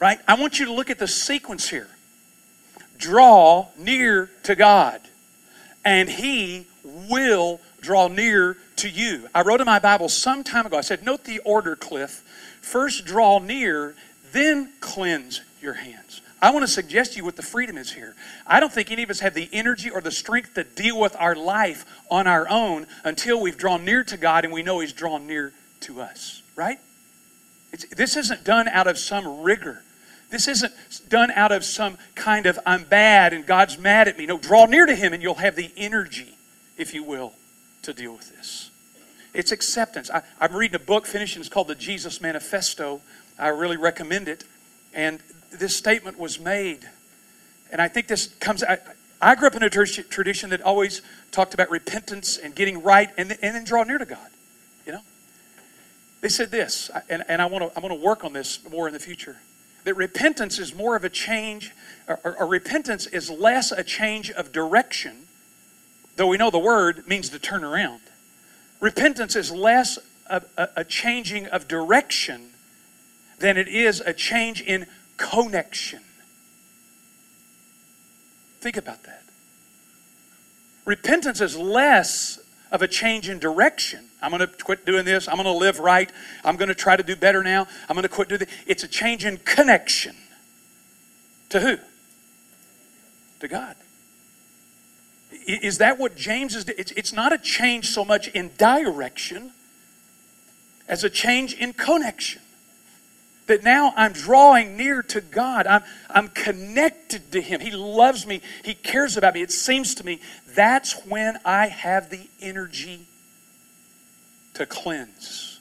Right? 0.00 0.18
I 0.28 0.34
want 0.34 0.58
you 0.58 0.66
to 0.66 0.72
look 0.72 0.90
at 0.90 0.98
the 0.98 1.08
sequence 1.08 1.68
here. 1.68 1.88
Draw 2.98 3.68
near 3.78 4.30
to 4.44 4.54
God, 4.54 5.00
and 5.84 6.08
He 6.08 6.66
will 6.84 7.60
draw 7.80 8.08
near 8.08 8.56
to 8.76 8.88
you. 8.88 9.28
I 9.34 9.42
wrote 9.42 9.60
in 9.60 9.66
my 9.66 9.78
Bible 9.78 10.08
some 10.08 10.42
time 10.44 10.66
ago, 10.66 10.76
I 10.76 10.82
said, 10.82 11.04
Note 11.04 11.24
the 11.24 11.40
order, 11.40 11.76
Cliff. 11.76 12.22
First 12.60 13.04
draw 13.04 13.38
near, 13.38 13.94
then 14.32 14.72
cleanse 14.80 15.42
your 15.60 15.74
hands. 15.74 16.22
I 16.40 16.50
want 16.50 16.62
to 16.62 16.70
suggest 16.70 17.12
to 17.12 17.18
you 17.18 17.24
what 17.24 17.36
the 17.36 17.42
freedom 17.42 17.78
is 17.78 17.92
here. 17.92 18.14
I 18.46 18.60
don't 18.60 18.72
think 18.72 18.90
any 18.90 19.02
of 19.02 19.10
us 19.10 19.20
have 19.20 19.32
the 19.32 19.48
energy 19.52 19.90
or 19.90 20.00
the 20.02 20.10
strength 20.10 20.54
to 20.54 20.64
deal 20.64 21.00
with 21.00 21.16
our 21.18 21.34
life 21.34 21.86
on 22.10 22.26
our 22.26 22.46
own 22.48 22.86
until 23.02 23.40
we've 23.40 23.56
drawn 23.56 23.84
near 23.84 24.04
to 24.04 24.16
God 24.16 24.44
and 24.44 24.52
we 24.52 24.62
know 24.62 24.80
He's 24.80 24.92
drawn 24.92 25.26
near 25.26 25.52
to 25.80 26.00
us, 26.00 26.42
right? 26.54 26.78
It's, 27.72 27.86
this 27.94 28.16
isn't 28.16 28.44
done 28.44 28.68
out 28.68 28.86
of 28.86 28.98
some 28.98 29.42
rigor. 29.42 29.82
This 30.34 30.48
isn't 30.48 30.74
done 31.08 31.30
out 31.30 31.52
of 31.52 31.64
some 31.64 31.96
kind 32.16 32.46
of 32.46 32.58
I'm 32.66 32.82
bad 32.82 33.32
and 33.32 33.46
God's 33.46 33.78
mad 33.78 34.08
at 34.08 34.18
me. 34.18 34.26
No, 34.26 34.36
draw 34.36 34.66
near 34.66 34.84
to 34.84 34.94
Him 34.96 35.12
and 35.12 35.22
you'll 35.22 35.34
have 35.34 35.54
the 35.54 35.70
energy, 35.76 36.36
if 36.76 36.92
you 36.92 37.04
will, 37.04 37.34
to 37.82 37.92
deal 37.92 38.14
with 38.14 38.34
this. 38.36 38.72
It's 39.32 39.52
acceptance. 39.52 40.10
I, 40.10 40.22
am 40.40 40.56
reading 40.56 40.74
a 40.74 40.80
book, 40.80 41.06
finishing, 41.06 41.38
it's 41.38 41.48
called 41.48 41.68
The 41.68 41.76
Jesus 41.76 42.20
Manifesto. 42.20 43.00
I 43.38 43.48
really 43.48 43.76
recommend 43.76 44.26
it. 44.26 44.42
And 44.92 45.20
this 45.52 45.76
statement 45.76 46.18
was 46.18 46.40
made. 46.40 46.80
And 47.70 47.80
I 47.80 47.86
think 47.86 48.08
this 48.08 48.26
comes, 48.26 48.64
I, 48.64 48.78
I 49.22 49.36
grew 49.36 49.46
up 49.46 49.54
in 49.54 49.62
a 49.62 49.70
tradition 49.70 50.50
that 50.50 50.62
always 50.62 51.00
talked 51.30 51.54
about 51.54 51.70
repentance 51.70 52.38
and 52.38 52.56
getting 52.56 52.82
right 52.82 53.08
and, 53.16 53.30
and 53.30 53.54
then 53.54 53.62
draw 53.62 53.84
near 53.84 53.98
to 53.98 54.04
God. 54.04 54.30
You 54.84 54.94
know? 54.94 55.02
They 56.22 56.28
said 56.28 56.50
this, 56.50 56.90
and, 57.08 57.22
and 57.28 57.40
I 57.40 57.46
want 57.46 57.72
to 57.72 57.78
I 57.78 57.80
want 57.80 57.94
to 57.94 58.04
work 58.04 58.24
on 58.24 58.32
this 58.32 58.58
more 58.68 58.88
in 58.88 58.94
the 58.94 58.98
future. 58.98 59.36
That 59.84 59.94
repentance 59.94 60.58
is 60.58 60.74
more 60.74 60.96
of 60.96 61.04
a 61.04 61.10
change, 61.10 61.72
or, 62.08 62.18
or, 62.24 62.46
repentance 62.46 63.06
is 63.06 63.30
less 63.30 63.70
a 63.70 63.84
change 63.84 64.30
of 64.30 64.50
direction 64.50 65.24
though 66.16 66.26
we 66.26 66.36
know 66.36 66.50
the 66.50 66.58
word 66.58 67.06
means 67.08 67.28
to 67.30 67.38
turn 67.38 67.64
around. 67.64 68.00
Repentance 68.80 69.36
is 69.36 69.50
less 69.50 69.98
a, 70.28 70.42
a, 70.56 70.68
a 70.78 70.84
changing 70.84 71.46
of 71.46 71.68
direction 71.68 72.50
than 73.38 73.56
it 73.56 73.68
is 73.68 74.00
a 74.00 74.12
change 74.12 74.60
in 74.62 74.86
connection. 75.16 76.00
Think 78.60 78.76
about 78.76 79.02
that. 79.04 79.22
Repentance 80.84 81.40
is 81.40 81.56
less 81.56 82.38
of 82.74 82.82
a 82.82 82.88
change 82.88 83.28
in 83.28 83.38
direction. 83.38 84.04
I'm 84.20 84.32
going 84.32 84.40
to 84.40 84.48
quit 84.48 84.84
doing 84.84 85.04
this. 85.04 85.28
I'm 85.28 85.36
going 85.36 85.44
to 85.44 85.52
live 85.52 85.78
right. 85.78 86.10
I'm 86.44 86.56
going 86.56 86.68
to 86.68 86.74
try 86.74 86.96
to 86.96 87.04
do 87.04 87.14
better 87.14 87.40
now. 87.44 87.68
I'm 87.88 87.94
going 87.94 88.02
to 88.02 88.08
quit 88.08 88.28
doing 88.28 88.40
this. 88.40 88.48
It's 88.66 88.82
a 88.82 88.88
change 88.88 89.24
in 89.24 89.36
connection. 89.38 90.16
To 91.50 91.60
who? 91.60 91.76
To 93.38 93.48
God. 93.48 93.76
Is 95.46 95.78
that 95.78 96.00
what 96.00 96.16
James 96.16 96.56
is? 96.56 96.68
It's, 96.68 96.90
it's 96.92 97.12
not 97.12 97.32
a 97.32 97.38
change 97.38 97.90
so 97.90 98.04
much 98.04 98.26
in 98.28 98.50
direction 98.58 99.52
as 100.88 101.04
a 101.04 101.10
change 101.10 101.54
in 101.54 101.74
connection. 101.74 102.42
That 103.46 103.62
now 103.62 103.92
I'm 103.96 104.12
drawing 104.12 104.76
near 104.76 105.02
to 105.02 105.20
God. 105.20 105.66
I'm, 105.66 105.82
I'm 106.08 106.28
connected 106.28 107.32
to 107.32 107.40
Him. 107.40 107.60
He 107.60 107.70
loves 107.70 108.26
me. 108.26 108.40
He 108.64 108.74
cares 108.74 109.16
about 109.16 109.34
me. 109.34 109.42
It 109.42 109.52
seems 109.52 109.94
to 109.96 110.06
me 110.06 110.20
that's 110.48 111.04
when 111.04 111.38
I 111.44 111.66
have 111.66 112.10
the 112.10 112.26
energy 112.40 113.00
to 114.54 114.64
cleanse 114.64 115.60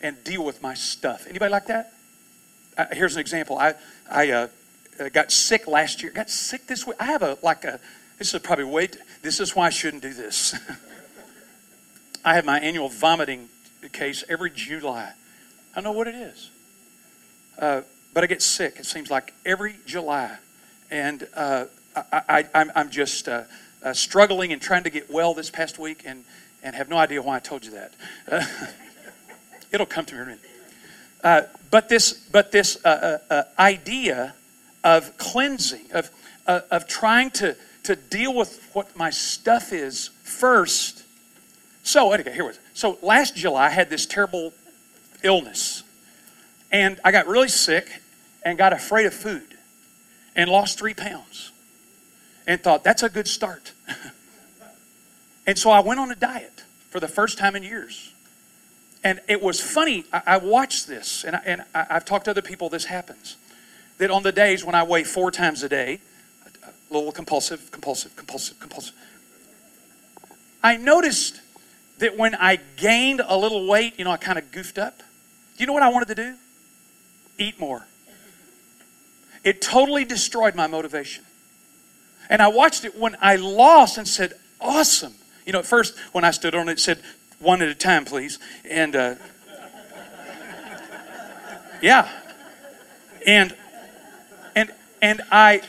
and 0.00 0.22
deal 0.24 0.44
with 0.44 0.62
my 0.62 0.74
stuff. 0.74 1.26
Anybody 1.28 1.52
like 1.52 1.66
that? 1.66 1.92
Uh, 2.76 2.86
here's 2.92 3.14
an 3.14 3.20
example. 3.20 3.58
I, 3.58 3.74
I 4.10 4.30
uh, 4.30 4.48
got 5.12 5.30
sick 5.30 5.66
last 5.66 6.02
year. 6.02 6.12
Got 6.12 6.28
sick 6.28 6.66
this 6.66 6.86
week. 6.86 6.96
I 6.98 7.04
have 7.04 7.22
a 7.22 7.38
like 7.42 7.64
a 7.64 7.78
this 8.18 8.32
is 8.32 8.40
probably 8.40 8.64
way, 8.64 8.88
this 9.22 9.40
is 9.40 9.54
why 9.54 9.66
I 9.66 9.70
shouldn't 9.70 10.02
do 10.02 10.14
this. 10.14 10.54
I 12.24 12.34
have 12.34 12.44
my 12.44 12.58
annual 12.58 12.88
vomiting 12.88 13.48
case 13.92 14.24
every 14.28 14.50
July. 14.50 15.12
I 15.74 15.80
know 15.80 15.92
what 15.92 16.08
it 16.08 16.14
is. 16.14 16.50
Uh, 17.58 17.82
but 18.12 18.24
I 18.24 18.26
get 18.26 18.42
sick, 18.42 18.76
it 18.78 18.86
seems 18.86 19.10
like 19.10 19.34
every 19.44 19.76
July. 19.86 20.36
And 20.90 21.26
uh, 21.34 21.66
I, 21.94 22.44
am 22.54 22.90
just 22.90 23.28
uh, 23.28 23.44
uh, 23.82 23.92
struggling 23.92 24.52
and 24.52 24.62
trying 24.62 24.84
to 24.84 24.90
get 24.90 25.10
well 25.10 25.34
this 25.34 25.50
past 25.50 25.78
week 25.78 26.02
and, 26.06 26.24
and 26.62 26.74
have 26.74 26.88
no 26.88 26.96
idea 26.96 27.22
why 27.22 27.36
I 27.36 27.40
told 27.40 27.64
you 27.64 27.72
that. 27.72 27.92
it'll 29.72 29.86
come 29.86 30.04
to 30.06 30.14
me 30.14 30.20
in 30.20 30.22
a 30.22 30.30
minute. 31.22 31.50
But 31.70 31.88
this, 31.88 32.12
but 32.12 32.52
this 32.52 32.84
uh, 32.84 33.44
idea 33.58 34.34
of 34.84 35.16
cleansing, 35.18 35.92
of, 35.92 36.10
of 36.46 36.86
trying 36.86 37.30
to, 37.32 37.56
to 37.84 37.96
deal 37.96 38.34
with 38.34 38.70
what 38.72 38.96
my 38.96 39.10
stuff 39.10 39.72
is 39.72 40.10
first. 40.22 41.04
So, 41.82 42.12
okay, 42.14 42.32
here 42.32 42.44
was 42.44 42.58
so 42.74 42.98
last 43.00 43.36
July 43.36 43.66
I 43.66 43.70
had 43.70 43.88
this 43.88 44.06
terrible 44.06 44.52
illness, 45.22 45.82
and 46.70 47.00
I 47.04 47.12
got 47.12 47.26
really 47.26 47.48
sick 47.48 48.02
and 48.44 48.56
got 48.56 48.72
afraid 48.72 49.06
of 49.06 49.14
food, 49.14 49.56
and 50.34 50.48
lost 50.50 50.78
three 50.78 50.94
pounds, 50.94 51.52
and 52.46 52.62
thought 52.62 52.84
that's 52.84 53.02
a 53.02 53.08
good 53.08 53.26
start. 53.26 53.72
and 55.46 55.58
so 55.58 55.70
I 55.70 55.80
went 55.80 55.98
on 55.98 56.10
a 56.10 56.14
diet 56.14 56.62
for 56.90 57.00
the 57.00 57.08
first 57.08 57.38
time 57.38 57.56
in 57.56 57.62
years. 57.62 58.12
And 59.02 59.20
it 59.28 59.42
was 59.42 59.60
funny. 59.60 60.04
I, 60.12 60.22
I 60.26 60.36
watched 60.38 60.88
this, 60.88 61.24
and, 61.24 61.36
I, 61.36 61.42
and 61.44 61.64
I, 61.74 61.86
I've 61.90 62.04
talked 62.04 62.24
to 62.24 62.30
other 62.30 62.42
people. 62.42 62.68
This 62.68 62.86
happens 62.86 63.36
that 63.98 64.10
on 64.10 64.22
the 64.22 64.32
days 64.32 64.64
when 64.64 64.74
I 64.74 64.82
weigh 64.82 65.04
four 65.04 65.30
times 65.30 65.62
a 65.62 65.68
day, 65.68 66.00
a 66.64 66.94
little 66.94 67.12
compulsive, 67.12 67.70
compulsive, 67.70 68.14
compulsive, 68.16 68.58
compulsive. 68.58 68.94
I 70.62 70.76
noticed 70.76 71.40
that 71.98 72.16
when 72.16 72.34
I 72.34 72.58
gained 72.76 73.22
a 73.24 73.36
little 73.36 73.66
weight, 73.68 73.94
you 73.98 74.04
know, 74.04 74.10
I 74.10 74.16
kind 74.16 74.38
of 74.38 74.50
goofed 74.52 74.78
up. 74.78 74.98
Do 74.98 75.04
you 75.62 75.66
know 75.66 75.72
what 75.72 75.82
I 75.82 75.88
wanted 75.88 76.08
to 76.08 76.14
do? 76.14 76.34
Eat 77.38 77.60
more. 77.60 77.86
It 79.44 79.62
totally 79.62 80.04
destroyed 80.04 80.54
my 80.54 80.66
motivation. 80.66 81.24
And 82.28 82.42
I 82.42 82.48
watched 82.48 82.84
it 82.84 82.98
when 82.98 83.16
I 83.20 83.36
lost 83.36 83.98
and 83.98 84.08
said, 84.08 84.32
awesome. 84.60 85.14
You 85.44 85.52
know, 85.52 85.60
at 85.60 85.66
first, 85.66 85.96
when 86.12 86.24
I 86.24 86.32
stood 86.32 86.54
on 86.54 86.68
it, 86.68 86.72
it 86.72 86.80
said, 86.80 87.00
one 87.38 87.62
at 87.62 87.68
a 87.68 87.74
time, 87.74 88.04
please. 88.04 88.38
And, 88.68 88.96
uh, 88.96 89.14
yeah. 91.82 92.08
And, 93.26 93.54
and, 94.56 94.72
and 95.00 95.22
I, 95.30 95.62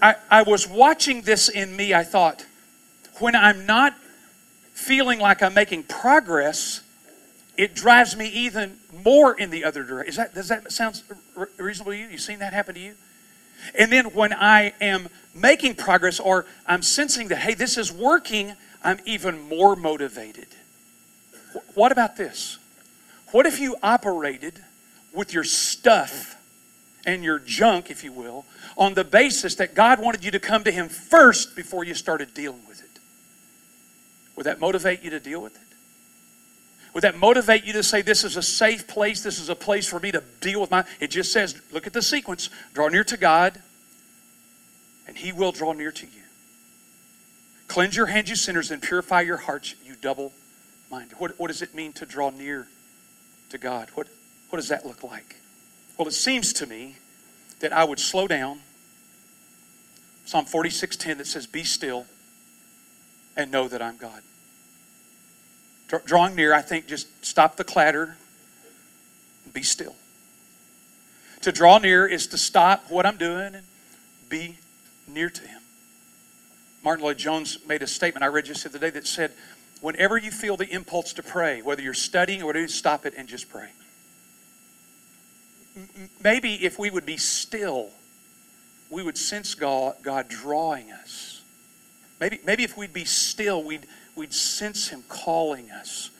I, 0.00 0.14
I 0.30 0.42
was 0.42 0.68
watching 0.68 1.22
this 1.22 1.48
in 1.48 1.74
me. 1.74 1.94
I 1.94 2.04
thought, 2.04 2.46
when 3.18 3.34
I'm 3.34 3.66
not 3.66 3.94
feeling 4.72 5.18
like 5.18 5.42
I'm 5.42 5.54
making 5.54 5.84
progress, 5.84 6.81
it 7.62 7.76
drives 7.76 8.16
me 8.16 8.26
even 8.26 8.76
more 9.04 9.38
in 9.38 9.50
the 9.50 9.62
other 9.62 9.84
direction. 9.84 10.08
Is 10.08 10.16
that, 10.16 10.34
does 10.34 10.48
that 10.48 10.72
sound 10.72 11.00
reasonable 11.56 11.92
to 11.92 11.96
you? 11.98 12.08
You've 12.08 12.20
seen 12.20 12.40
that 12.40 12.52
happen 12.52 12.74
to 12.74 12.80
you? 12.80 12.94
And 13.78 13.92
then 13.92 14.06
when 14.06 14.32
I 14.32 14.72
am 14.80 15.08
making 15.32 15.76
progress 15.76 16.18
or 16.18 16.44
I'm 16.66 16.82
sensing 16.82 17.28
that, 17.28 17.38
hey, 17.38 17.54
this 17.54 17.78
is 17.78 17.92
working, 17.92 18.54
I'm 18.82 18.98
even 19.06 19.48
more 19.48 19.76
motivated. 19.76 20.48
What 21.74 21.92
about 21.92 22.16
this? 22.16 22.58
What 23.30 23.46
if 23.46 23.60
you 23.60 23.76
operated 23.80 24.58
with 25.14 25.32
your 25.32 25.44
stuff 25.44 26.34
and 27.06 27.22
your 27.22 27.38
junk, 27.38 27.92
if 27.92 28.02
you 28.02 28.10
will, 28.10 28.44
on 28.76 28.94
the 28.94 29.04
basis 29.04 29.54
that 29.54 29.76
God 29.76 30.00
wanted 30.00 30.24
you 30.24 30.32
to 30.32 30.40
come 30.40 30.64
to 30.64 30.72
Him 30.72 30.88
first 30.88 31.54
before 31.54 31.84
you 31.84 31.94
started 31.94 32.34
dealing 32.34 32.66
with 32.66 32.82
it? 32.82 33.00
Would 34.34 34.46
that 34.46 34.58
motivate 34.58 35.04
you 35.04 35.10
to 35.10 35.20
deal 35.20 35.40
with 35.40 35.54
it? 35.54 35.71
Would 36.94 37.04
that 37.04 37.16
motivate 37.16 37.64
you 37.64 37.72
to 37.74 37.82
say, 37.82 38.02
This 38.02 38.24
is 38.24 38.36
a 38.36 38.42
safe 38.42 38.86
place? 38.86 39.22
This 39.22 39.38
is 39.38 39.48
a 39.48 39.54
place 39.54 39.88
for 39.88 39.98
me 39.98 40.12
to 40.12 40.22
deal 40.40 40.60
with 40.60 40.70
my. 40.70 40.84
It 41.00 41.10
just 41.10 41.32
says, 41.32 41.60
look 41.72 41.86
at 41.86 41.92
the 41.92 42.02
sequence 42.02 42.50
draw 42.74 42.88
near 42.88 43.04
to 43.04 43.16
God, 43.16 43.60
and 45.06 45.16
He 45.16 45.32
will 45.32 45.52
draw 45.52 45.72
near 45.72 45.92
to 45.92 46.06
you. 46.06 46.22
Cleanse 47.68 47.96
your 47.96 48.06
hands, 48.06 48.28
you 48.28 48.36
sinners, 48.36 48.70
and 48.70 48.82
purify 48.82 49.22
your 49.22 49.38
hearts, 49.38 49.74
you 49.84 49.94
double 49.94 50.32
minded. 50.90 51.18
What, 51.18 51.38
what 51.38 51.48
does 51.48 51.62
it 51.62 51.74
mean 51.74 51.94
to 51.94 52.04
draw 52.04 52.28
near 52.28 52.68
to 53.48 53.56
God? 53.56 53.88
What, 53.94 54.08
what 54.50 54.58
does 54.58 54.68
that 54.68 54.84
look 54.84 55.02
like? 55.02 55.36
Well, 55.96 56.06
it 56.06 56.12
seems 56.12 56.52
to 56.54 56.66
me 56.66 56.96
that 57.60 57.72
I 57.72 57.84
would 57.84 57.98
slow 57.98 58.28
down. 58.28 58.60
Psalm 60.26 60.44
46:10 60.44 61.18
that 61.18 61.26
says, 61.26 61.46
Be 61.46 61.64
still 61.64 62.06
and 63.34 63.50
know 63.50 63.68
that 63.68 63.80
I'm 63.80 63.96
God. 63.96 64.22
Drawing 66.04 66.34
near, 66.34 66.54
I 66.54 66.62
think, 66.62 66.86
just 66.86 67.24
stop 67.24 67.56
the 67.56 67.64
clatter 67.64 68.16
be 69.52 69.62
still. 69.62 69.94
To 71.42 71.52
draw 71.52 71.78
near 71.78 72.06
is 72.06 72.26
to 72.28 72.38
stop 72.38 72.84
what 72.88 73.04
I'm 73.04 73.16
doing 73.16 73.54
and 73.54 73.66
be 74.28 74.58
near 75.08 75.28
to 75.28 75.42
Him. 75.42 75.60
Martyn 76.84 77.04
Lloyd-Jones 77.04 77.58
made 77.66 77.82
a 77.82 77.86
statement 77.86 78.24
I 78.24 78.28
read 78.28 78.44
just 78.44 78.62
the 78.62 78.68
other 78.68 78.78
day 78.78 78.90
that 78.90 79.06
said, 79.06 79.32
Whenever 79.80 80.16
you 80.16 80.30
feel 80.30 80.56
the 80.56 80.68
impulse 80.72 81.12
to 81.14 81.22
pray, 81.24 81.60
whether 81.60 81.82
you're 81.82 81.94
studying 81.94 82.42
or 82.42 82.46
whatever, 82.46 82.68
stop 82.68 83.04
it 83.04 83.14
and 83.16 83.28
just 83.28 83.48
pray. 83.48 83.68
Maybe 86.22 86.54
if 86.64 86.78
we 86.78 86.88
would 86.88 87.04
be 87.04 87.16
still, 87.16 87.90
we 88.90 89.02
would 89.02 89.18
sense 89.18 89.56
God, 89.56 89.96
God 90.02 90.28
drawing 90.28 90.92
us. 90.92 91.42
Maybe, 92.20 92.38
maybe 92.46 92.62
if 92.62 92.76
we'd 92.76 92.92
be 92.92 93.04
still, 93.04 93.64
we'd, 93.64 93.86
we'd 94.16 94.32
sense 94.32 94.88
Him 94.88 95.04
calling 95.08 95.70
us. 95.70 96.10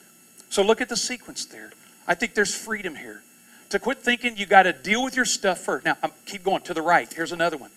So 0.49 0.63
look 0.63 0.81
at 0.81 0.89
the 0.89 0.97
sequence 0.97 1.45
there. 1.45 1.71
I 2.07 2.15
think 2.15 2.33
there's 2.35 2.55
freedom 2.55 2.95
here. 2.95 3.21
To 3.69 3.79
quit 3.79 3.99
thinking 3.99 4.37
you 4.37 4.45
got 4.45 4.63
to 4.63 4.73
deal 4.73 5.03
with 5.03 5.15
your 5.15 5.25
stuff 5.25 5.59
first. 5.59 5.85
Now, 5.85 5.97
keep 6.25 6.43
going 6.43 6.61
to 6.63 6.73
the 6.73 6.81
right. 6.81 7.11
Here's 7.11 7.31
another 7.31 7.57
one. 7.57 7.71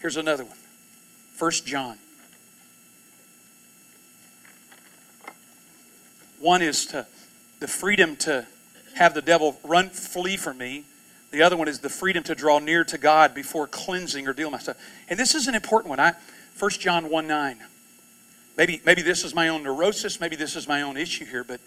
Here's 0.00 0.16
another 0.16 0.44
one. 0.44 0.56
First 1.34 1.66
John. 1.66 1.98
One 6.38 6.62
is 6.62 6.86
to 6.86 7.06
the 7.60 7.68
freedom 7.68 8.16
to 8.16 8.46
have 8.94 9.14
the 9.14 9.22
devil 9.22 9.58
run, 9.62 9.90
flee 9.90 10.36
from 10.36 10.58
me. 10.58 10.84
The 11.30 11.42
other 11.42 11.56
one 11.56 11.68
is 11.68 11.80
the 11.80 11.88
freedom 11.90 12.22
to 12.24 12.34
draw 12.34 12.58
near 12.58 12.84
to 12.84 12.98
God 12.98 13.34
before 13.34 13.66
cleansing 13.66 14.26
or 14.26 14.32
with 14.32 14.50
myself. 14.50 14.78
And 15.08 15.18
this 15.18 15.34
is 15.34 15.48
an 15.48 15.54
important 15.54 15.90
one. 15.90 16.00
I 16.00 16.14
1 16.58 16.70
John 16.72 17.10
1 17.10 17.26
9. 17.26 17.58
Maybe, 18.56 18.80
maybe 18.84 19.02
this 19.02 19.24
is 19.24 19.34
my 19.34 19.48
own 19.48 19.62
neurosis, 19.62 20.20
maybe 20.20 20.36
this 20.36 20.56
is 20.56 20.66
my 20.66 20.82
own 20.82 20.96
issue 20.96 21.26
here, 21.26 21.44
but 21.44 21.60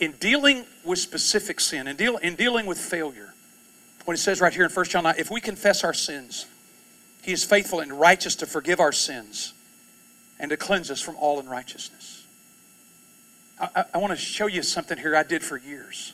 in 0.00 0.12
dealing 0.12 0.64
with 0.84 0.98
specific 0.98 1.60
sin, 1.60 1.86
in, 1.86 1.96
deal, 1.96 2.16
in 2.16 2.34
dealing 2.34 2.66
with 2.66 2.78
failure, 2.78 3.32
when 4.04 4.14
it 4.14 4.18
says 4.18 4.40
right 4.40 4.52
here 4.52 4.64
in 4.64 4.70
1 4.70 4.84
John 4.86 5.04
9, 5.04 5.14
if 5.18 5.30
we 5.30 5.40
confess 5.40 5.84
our 5.84 5.94
sins, 5.94 6.46
he 7.22 7.32
is 7.32 7.44
faithful 7.44 7.80
and 7.80 7.92
righteous 7.92 8.36
to 8.36 8.46
forgive 8.46 8.80
our 8.80 8.92
sins 8.92 9.54
and 10.38 10.50
to 10.50 10.56
cleanse 10.56 10.90
us 10.90 11.00
from 11.00 11.16
all 11.16 11.38
unrighteousness. 11.38 12.26
I, 13.60 13.68
I, 13.76 13.84
I 13.94 13.98
want 13.98 14.10
to 14.10 14.16
show 14.16 14.46
you 14.46 14.62
something 14.62 14.98
here 14.98 15.16
I 15.16 15.22
did 15.22 15.42
for 15.42 15.56
years. 15.56 16.12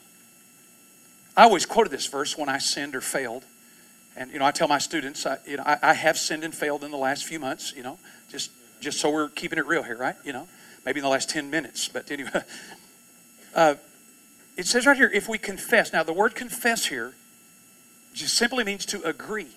I 1.37 1.45
always 1.45 1.65
quoted 1.65 1.91
this 1.91 2.07
verse 2.07 2.37
when 2.37 2.49
I 2.49 2.59
sinned 2.59 2.95
or 2.95 3.01
failed. 3.01 3.45
And, 4.17 4.31
you 4.31 4.39
know, 4.39 4.45
I 4.45 4.51
tell 4.51 4.69
my 4.69 4.79
students, 4.79 5.25
I, 5.25 5.39
you 5.47 5.57
know, 5.57 5.63
I, 5.65 5.79
I 5.83 5.95
have 5.95 6.19
sinned 6.19 6.45
and 6.45 6.55
failed 6.55 6.85
in 6.85 6.91
the 6.91 6.99
last 6.99 7.25
few 7.25 7.41
months, 7.41 7.73
you 7.75 7.83
know, 7.83 7.99
just, 8.29 8.51
just 8.81 8.99
so 8.99 9.11
we're 9.11 9.29
keeping 9.29 9.59
it 9.59 9.67
real 9.67 9.83
here, 9.83 9.97
right? 9.97 10.17
You 10.25 10.33
know, 10.33 10.49
maybe 10.85 11.01
in 11.01 11.05
the 11.05 11.11
last 11.11 11.31
10 11.31 11.51
minutes. 11.51 11.89
But 11.89 12.11
anyway, 12.11 12.31
uh, 13.55 13.75
it 14.57 14.67
says 14.67 14.87
right 14.87 14.97
here, 14.97 15.11
if 15.13 15.29
we 15.29 15.39
confess. 15.39 15.93
Now, 15.93 16.03
the 16.03 16.13
word 16.13 16.35
confess 16.35 16.87
here 16.87 17.15
just 18.15 18.37
simply 18.37 18.65
means 18.65 18.87
to 18.87 19.03
agree 19.03 19.49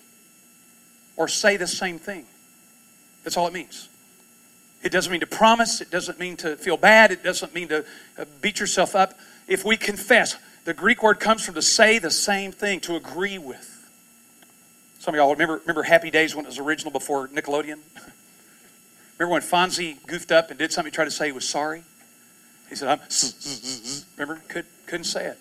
or 1.16 1.28
say 1.28 1.56
the 1.56 1.66
same 1.66 1.98
thing. 1.98 2.26
That's 3.22 3.36
all 3.36 3.46
it 3.46 3.52
means. 3.52 3.88
It 4.82 4.92
doesn't 4.92 5.10
mean 5.10 5.20
to 5.20 5.26
promise. 5.26 5.80
It 5.80 5.90
doesn't 5.90 6.18
mean 6.18 6.36
to 6.38 6.56
feel 6.56 6.76
bad. 6.76 7.10
It 7.10 7.24
doesn't 7.24 7.54
mean 7.54 7.68
to 7.68 7.84
uh, 8.18 8.24
beat 8.42 8.60
yourself 8.60 8.94
up. 8.94 9.18
If 9.48 9.64
we 9.64 9.76
confess, 9.76 10.36
the 10.64 10.74
Greek 10.74 11.02
word 11.02 11.20
comes 11.20 11.44
from 11.44 11.54
to 11.54 11.62
say 11.62 11.98
the 11.98 12.10
same 12.10 12.52
thing, 12.52 12.80
to 12.80 12.96
agree 12.96 13.38
with. 13.38 13.70
Some 14.98 15.14
of 15.14 15.18
y'all 15.18 15.32
remember, 15.32 15.58
remember 15.58 15.82
Happy 15.82 16.10
Days 16.10 16.34
when 16.34 16.44
it 16.44 16.48
was 16.48 16.58
original 16.58 16.90
before 16.90 17.28
Nickelodeon? 17.28 17.80
remember 19.18 19.32
when 19.32 19.42
Fonzie 19.42 20.04
goofed 20.06 20.32
up 20.32 20.50
and 20.50 20.58
did 20.58 20.72
something, 20.72 20.90
he 20.90 20.94
tried 20.94 21.06
to 21.06 21.10
say 21.10 21.26
he 21.26 21.32
was 21.32 21.48
sorry? 21.48 21.84
He 22.68 22.74
said, 22.74 22.88
I'm, 22.88 23.00
remember? 24.16 24.42
Could, 24.48 24.66
couldn't 24.86 25.04
say 25.04 25.26
it. 25.26 25.38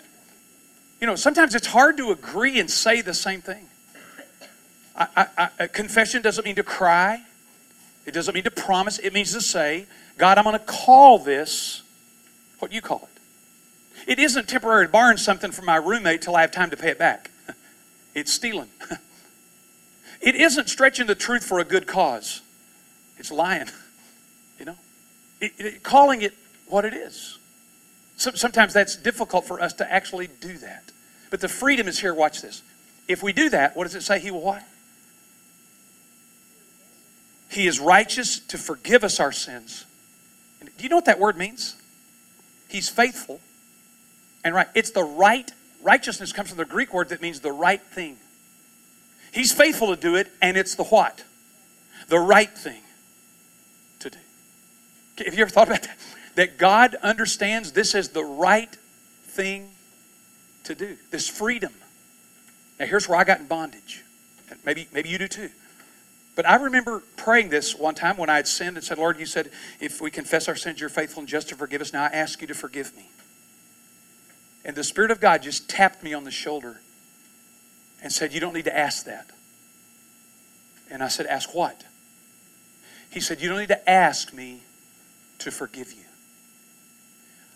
You 1.00 1.08
know, 1.08 1.16
sometimes 1.16 1.56
it's 1.56 1.68
hard 1.68 1.98
to 1.98 2.12
agree 2.12 2.60
and 2.60 2.70
say 2.70 3.02
the 3.02 3.14
same 3.14 3.42
thing. 3.42 3.68
I, 4.96 5.50
I, 5.60 5.68
confession 5.68 6.22
doesn't 6.22 6.46
mean 6.46 6.56
to 6.56 6.64
cry. 6.64 7.24
It 8.06 8.14
doesn't 8.14 8.36
mean 8.36 8.44
to 8.44 8.52
promise. 8.52 9.00
It 9.00 9.12
means 9.12 9.34
to 9.34 9.42
say, 9.42 9.88
God, 10.18 10.38
I'm 10.38 10.44
going 10.44 10.58
to 10.58 10.64
call 10.64 11.18
this 11.18 11.82
what 12.60 12.72
you 12.72 12.82
call 12.82 13.10
it. 13.12 14.10
It 14.10 14.20
isn't 14.20 14.48
temporary 14.48 14.88
borrowing 14.88 15.18
something 15.18 15.52
from 15.52 15.66
my 15.66 15.78
roommate 15.78 16.22
till 16.22 16.36
I 16.36 16.42
have 16.42 16.52
time 16.52 16.70
to 16.70 16.78
pay 16.78 16.90
it 16.90 17.00
back. 17.00 17.32
It's 18.16 18.32
stealing. 18.32 18.70
It 20.22 20.36
isn't 20.36 20.70
stretching 20.70 21.08
the 21.08 21.16
truth 21.16 21.44
for 21.44 21.60
a 21.60 21.66
good 21.66 21.86
cause. 21.86 22.42
It's 23.24 23.32
lying. 23.32 23.70
You 24.60 24.66
know, 24.66 24.76
it, 25.42 25.52
it, 25.58 25.84
calling 25.84 26.22
it 26.22 26.32
what 26.68 26.86
it 26.86 26.94
is. 26.94 27.40
So, 28.18 28.30
sometimes 28.36 28.72
that's 28.72 28.96
difficult 28.96 29.48
for 29.48 29.60
us 29.60 29.74
to 29.74 29.92
actually 29.92 30.28
do 30.28 30.60
that. 30.60 30.84
But 31.32 31.42
the 31.42 31.50
freedom 31.50 31.88
is 31.88 32.00
here. 32.00 32.14
Watch 32.14 32.44
this. 32.44 32.62
If 33.08 33.24
we 33.24 33.34
do 33.34 33.50
that, 33.50 33.76
what 33.76 33.86
does 33.86 33.96
it 33.96 34.04
say? 34.04 34.20
He 34.20 34.30
will 34.30 34.44
what? 34.44 34.64
He 37.50 37.66
is 37.66 37.80
righteous 37.80 38.40
to 38.42 38.60
forgive 38.60 39.04
us 39.04 39.20
our 39.20 39.32
sins. 39.32 39.86
And 40.62 40.70
do 40.78 40.84
you 40.84 40.90
know 40.90 40.98
what 40.98 41.06
that 41.06 41.20
word 41.20 41.36
means? 41.36 41.76
He's 42.70 42.90
faithful 42.90 43.42
and 44.46 44.54
right. 44.54 44.68
It's 44.76 44.92
the 44.92 45.04
right, 45.04 45.52
righteousness 45.82 46.32
comes 46.32 46.50
from 46.50 46.60
the 46.60 46.66
Greek 46.66 46.94
word 46.94 47.10
that 47.10 47.24
means 47.24 47.40
the 47.40 47.52
right 47.52 47.82
thing. 47.82 48.18
He's 49.32 49.52
faithful 49.52 49.88
to 49.96 50.00
do 50.00 50.16
it, 50.16 50.32
and 50.44 50.56
it's 50.56 50.76
the 50.76 50.84
what? 50.84 51.24
The 52.08 52.20
right 52.20 52.56
thing. 52.56 52.83
Have 55.18 55.34
you 55.34 55.42
ever 55.42 55.50
thought 55.50 55.68
about 55.68 55.84
that? 55.84 55.98
That 56.36 56.58
God 56.58 56.96
understands 56.96 57.72
this 57.72 57.94
is 57.94 58.10
the 58.10 58.24
right 58.24 58.74
thing 59.26 59.70
to 60.64 60.76
do. 60.76 60.98
This 61.12 61.30
freedom. 61.30 61.74
Now 62.80 62.86
here's 62.86 63.08
where 63.08 63.20
I 63.20 63.24
got 63.24 63.40
in 63.40 63.48
bondage. 63.48 64.04
Maybe, 64.66 64.88
maybe 64.92 65.10
you 65.10 65.18
do 65.18 65.28
too. 65.28 65.50
But 66.36 66.50
I 66.50 66.56
remember 66.56 67.04
praying 67.16 67.50
this 67.50 67.76
one 67.76 67.94
time 67.94 68.18
when 68.18 68.30
I 68.30 68.38
had 68.38 68.48
sinned 68.48 68.76
and 68.76 68.84
said, 68.84 68.98
Lord, 68.98 69.20
you 69.20 69.26
said, 69.26 69.52
if 69.80 70.02
we 70.02 70.10
confess 70.10 70.48
our 70.48 70.56
sins, 70.56 70.80
you're 70.80 70.90
faithful 70.90 71.22
and 71.22 71.30
just 71.30 71.50
to 71.50 71.56
forgive 71.56 71.82
us. 71.82 71.94
Now 71.94 72.06
I 72.06 72.08
ask 72.08 72.42
you 72.42 72.48
to 72.48 72.56
forgive 72.56 72.96
me. 72.96 73.10
And 74.66 74.76
the 74.76 74.84
Spirit 74.84 75.12
of 75.12 75.20
God 75.20 75.44
just 75.44 75.70
tapped 75.70 76.04
me 76.04 76.14
on 76.14 76.24
the 76.24 76.32
shoulder 76.32 76.80
and 78.02 78.12
said, 78.12 78.34
You 78.34 78.40
don't 78.40 78.54
need 78.54 78.66
to 78.66 78.76
ask 78.76 79.06
that. 79.06 79.30
And 80.90 81.04
I 81.04 81.08
said, 81.08 81.28
Ask 81.28 81.54
what? 81.54 81.84
He 83.12 83.20
said, 83.20 83.42
You 83.42 83.50
don't 83.50 83.60
need 83.60 83.68
to 83.68 83.90
ask 83.90 84.34
me 84.34 84.62
to 85.44 85.52
forgive 85.52 85.94
you. 85.94 86.04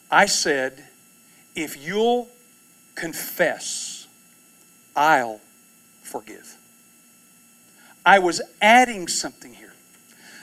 I 0.10 0.26
said, 0.26 0.86
If 1.56 1.78
you'll 1.86 2.30
confess, 2.96 4.08
I'll 4.96 5.42
forgive. 6.02 6.56
I 8.06 8.20
was 8.20 8.42
adding 8.62 9.08
something 9.08 9.54
here. 9.54 9.74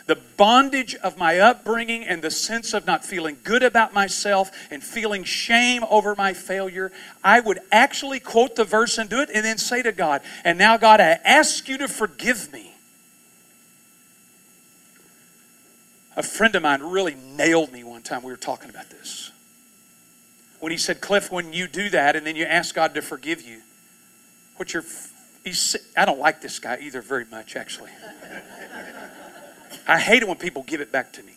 The 0.07 0.19
bondage 0.37 0.95
of 0.97 1.17
my 1.17 1.39
upbringing 1.39 2.05
and 2.05 2.21
the 2.21 2.31
sense 2.31 2.75
of 2.75 2.87
not 2.87 3.07
feeling 3.07 3.39
good 3.43 3.63
about 3.63 3.95
myself 3.95 4.51
and 4.71 4.85
feeling 4.85 5.25
shame 5.25 5.83
over 5.89 6.15
my 6.15 6.35
failure, 6.35 6.93
I 7.23 7.41
would 7.41 7.61
actually 7.73 8.21
quote 8.21 8.55
the 8.55 8.65
verse 8.65 8.99
and 8.99 9.09
do 9.09 9.21
it 9.21 9.31
and 9.33 9.43
then 9.43 9.57
say 9.57 9.83
to 9.83 9.93
God, 9.93 10.21
And 10.45 10.59
now, 10.59 10.77
God, 10.77 11.01
I 11.01 11.19
ask 11.25 11.67
you 11.69 11.79
to 11.79 11.89
forgive 11.89 12.53
me. 12.53 12.74
A 16.17 16.23
friend 16.23 16.55
of 16.55 16.63
mine 16.63 16.83
really 16.83 17.15
nailed 17.15 17.73
me 17.73 17.83
one 17.85 18.03
time. 18.03 18.23
We 18.23 18.31
were 18.31 18.37
talking 18.37 18.71
about 18.71 18.91
this. 18.91 19.33
When 20.61 20.71
he 20.71 20.79
said, 20.79 21.01
Cliff, 21.01 21.31
when 21.31 21.53
you 21.53 21.67
do 21.67 21.91
that 21.91 22.17
and 22.17 22.27
then 22.27 22.37
you 22.37 22.45
ask 22.45 22.75
God 22.75 22.95
to 22.95 23.03
forgive 23.03 23.43
you, 23.43 23.61
what 24.57 24.73
your 24.73 24.85
he's, 25.45 25.77
I 25.97 26.05
don't 26.05 26.19
like 26.19 26.41
this 26.41 26.59
guy 26.59 26.79
either 26.81 27.03
very 27.03 27.25
much, 27.25 27.57
actually. 27.57 27.91
I 29.87 29.99
hate 29.99 30.23
it 30.23 30.29
when 30.29 30.39
people 30.39 30.63
give 30.63 30.81
it 30.81 30.91
back 30.91 31.13
to 31.15 31.23
me. 31.23 31.35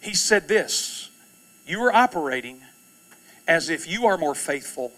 He 0.00 0.14
said 0.14 0.48
this 0.48 1.10
You 1.66 1.80
are 1.82 1.92
operating 1.92 2.60
as 3.46 3.70
if 3.70 3.88
you 3.88 4.06
are 4.06 4.18
more 4.18 4.34
faithful 4.34 4.92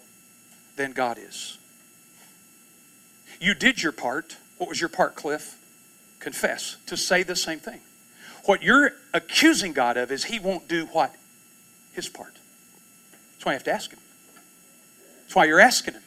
than 0.76 0.92
God 0.92 1.18
is. 1.18 1.58
You 3.40 3.54
did 3.54 3.82
your 3.82 3.92
part. 3.92 4.36
What 4.58 4.68
was 4.68 4.80
your 4.80 4.88
part, 4.88 5.16
Cliff? 5.16 5.58
Confess, 6.20 6.76
to 6.86 6.96
say 6.96 7.24
the 7.24 7.34
same 7.34 7.58
thing. 7.58 7.80
What 8.44 8.62
you're 8.62 8.92
accusing 9.14 9.72
God 9.72 9.96
of 9.96 10.10
is 10.10 10.24
he 10.24 10.38
won't 10.38 10.68
do 10.68 10.86
what? 10.86 11.14
His 11.92 12.08
part. 12.08 12.34
That's 13.32 13.44
why 13.44 13.52
you 13.52 13.56
have 13.56 13.64
to 13.64 13.72
ask 13.72 13.90
him. 13.90 14.00
That's 15.22 15.34
why 15.34 15.44
you're 15.44 15.60
asking 15.60 15.94
him. 15.94 16.02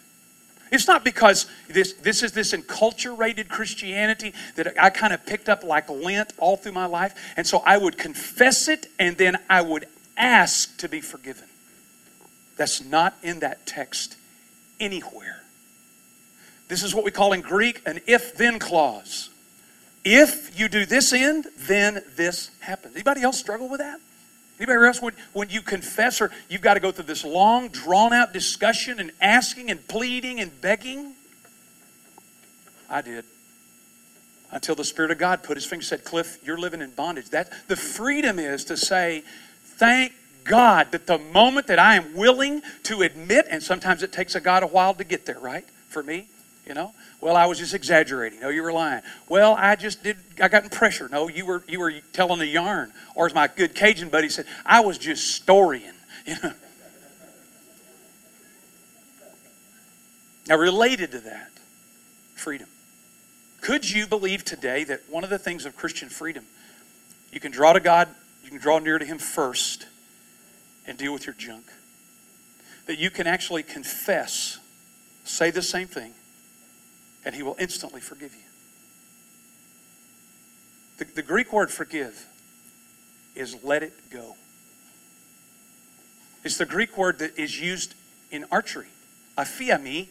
It's 0.71 0.87
not 0.87 1.05
because 1.05 1.45
this, 1.69 1.93
this 1.93 2.23
is 2.23 2.31
this 2.33 2.51
enculturated 2.53 3.47
Christianity 3.47 4.33
that 4.55 4.73
I 4.81 4.89
kind 4.89 5.13
of 5.13 5.25
picked 5.25 5.47
up 5.47 5.63
like 5.63 5.89
Lent 5.89 6.33
all 6.37 6.57
through 6.57 6.73
my 6.73 6.85
life. 6.85 7.33
And 7.37 7.45
so 7.45 7.61
I 7.65 7.77
would 7.77 7.97
confess 7.97 8.67
it 8.67 8.87
and 8.99 9.15
then 9.17 9.37
I 9.49 9.61
would 9.61 9.85
ask 10.17 10.77
to 10.77 10.89
be 10.89 11.01
forgiven. 11.01 11.47
That's 12.57 12.83
not 12.83 13.15
in 13.21 13.39
that 13.39 13.65
text 13.65 14.17
anywhere. 14.79 15.41
This 16.67 16.83
is 16.83 16.95
what 16.95 17.05
we 17.05 17.11
call 17.11 17.33
in 17.33 17.41
Greek 17.41 17.81
an 17.85 17.99
if 18.07 18.35
then 18.35 18.59
clause. 18.59 19.29
If 20.05 20.57
you 20.57 20.69
do 20.69 20.85
this 20.85 21.11
end, 21.11 21.47
then 21.57 22.03
this 22.15 22.51
happens. 22.59 22.95
Anybody 22.95 23.23
else 23.23 23.39
struggle 23.39 23.67
with 23.67 23.79
that? 23.79 23.99
Anybody 24.59 24.85
else, 24.85 25.01
when, 25.01 25.13
when 25.33 25.49
you 25.49 25.61
confess 25.61 26.21
or 26.21 26.31
you've 26.47 26.61
got 26.61 26.75
to 26.75 26.79
go 26.79 26.91
through 26.91 27.05
this 27.05 27.25
long, 27.25 27.67
drawn 27.69 28.13
out 28.13 28.31
discussion 28.31 28.99
and 28.99 29.11
asking 29.19 29.71
and 29.71 29.85
pleading 29.87 30.39
and 30.39 30.61
begging? 30.61 31.13
I 32.89 33.01
did. 33.01 33.25
Until 34.51 34.75
the 34.75 34.85
Spirit 34.85 35.11
of 35.11 35.17
God 35.17 35.43
put 35.43 35.57
his 35.57 35.65
finger 35.65 35.81
and 35.81 35.85
said, 35.85 36.05
Cliff, 36.05 36.37
you're 36.45 36.57
living 36.57 36.81
in 36.81 36.91
bondage. 36.91 37.31
That 37.31 37.51
the 37.67 37.75
freedom 37.75 38.37
is 38.37 38.63
to 38.65 38.77
say, 38.77 39.23
thank 39.63 40.13
God 40.45 40.91
that 40.91 41.07
the 41.07 41.17
moment 41.17 41.67
that 41.67 41.79
I 41.79 41.95
am 41.95 42.13
willing 42.15 42.61
to 42.83 43.01
admit, 43.01 43.47
and 43.49 43.61
sometimes 43.61 44.03
it 44.03 44.13
takes 44.13 44.35
a 44.35 44.39
God 44.39 44.61
a 44.61 44.67
while 44.67 44.93
to 44.93 45.03
get 45.03 45.25
there, 45.25 45.39
right? 45.39 45.65
For 45.89 46.03
me, 46.03 46.27
you 46.65 46.73
know? 46.73 46.93
Well, 47.21 47.35
I 47.35 47.45
was 47.45 47.59
just 47.59 47.73
exaggerating. 47.73 48.39
No, 48.39 48.49
you 48.49 48.63
were 48.63 48.73
lying. 48.73 49.01
Well, 49.29 49.55
I 49.57 49.75
just 49.75 50.03
did. 50.03 50.17
I 50.41 50.47
got 50.47 50.63
in 50.63 50.69
pressure. 50.69 51.07
No, 51.09 51.27
you 51.27 51.45
were 51.45 51.63
you 51.67 51.79
were 51.79 51.93
telling 52.13 52.41
a 52.41 52.45
yarn. 52.45 52.91
Or 53.15 53.25
as 53.25 53.33
my 53.33 53.47
good 53.47 53.75
Cajun 53.75 54.09
buddy 54.09 54.29
said, 54.29 54.45
I 54.65 54.81
was 54.81 54.97
just 54.97 55.35
storying. 55.35 55.91
You 56.25 56.35
know. 56.41 56.53
Now, 60.47 60.57
related 60.57 61.11
to 61.11 61.19
that, 61.19 61.51
freedom. 62.35 62.67
Could 63.61 63.89
you 63.89 64.05
believe 64.05 64.43
today 64.43 64.83
that 64.83 65.01
one 65.09 65.23
of 65.23 65.29
the 65.29 65.39
things 65.39 65.65
of 65.65 65.75
Christian 65.75 66.09
freedom, 66.09 66.45
you 67.31 67.39
can 67.39 67.51
draw 67.51 67.73
to 67.73 67.79
God, 67.79 68.09
you 68.43 68.49
can 68.49 68.59
draw 68.59 68.77
near 68.77 68.99
to 68.99 69.05
Him 69.05 69.17
first, 69.17 69.87
and 70.85 70.97
deal 70.97 71.13
with 71.13 71.25
your 71.25 71.33
junk. 71.33 71.65
That 72.85 72.99
you 72.99 73.09
can 73.09 73.25
actually 73.25 73.63
confess, 73.63 74.59
say 75.23 75.49
the 75.49 75.63
same 75.63 75.87
thing, 75.87 76.13
and 77.25 77.35
He 77.35 77.43
will 77.43 77.55
instantly 77.59 77.99
forgive 77.99 78.33
you. 78.33 78.41
The, 80.97 81.05
the 81.15 81.23
Greek 81.23 81.51
word 81.51 81.71
forgive 81.71 82.27
is 83.35 83.57
let 83.63 83.83
it 83.83 83.93
go. 84.09 84.35
It's 86.43 86.57
the 86.57 86.65
Greek 86.65 86.97
word 86.97 87.19
that 87.19 87.37
is 87.37 87.59
used 87.59 87.95
in 88.31 88.45
archery. 88.51 88.87
Aphiemi 89.37 90.07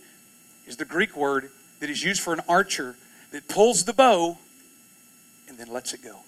is 0.66 0.76
the 0.76 0.84
Greek 0.84 1.16
word 1.16 1.50
that 1.80 1.88
is 1.88 2.02
used 2.02 2.20
for 2.20 2.32
an 2.32 2.40
archer 2.48 2.96
that 3.30 3.48
pulls 3.48 3.84
the 3.84 3.92
bow 3.92 4.38
and 5.48 5.56
then 5.56 5.68
lets 5.68 5.94
it 5.94 6.02
go. 6.02 6.20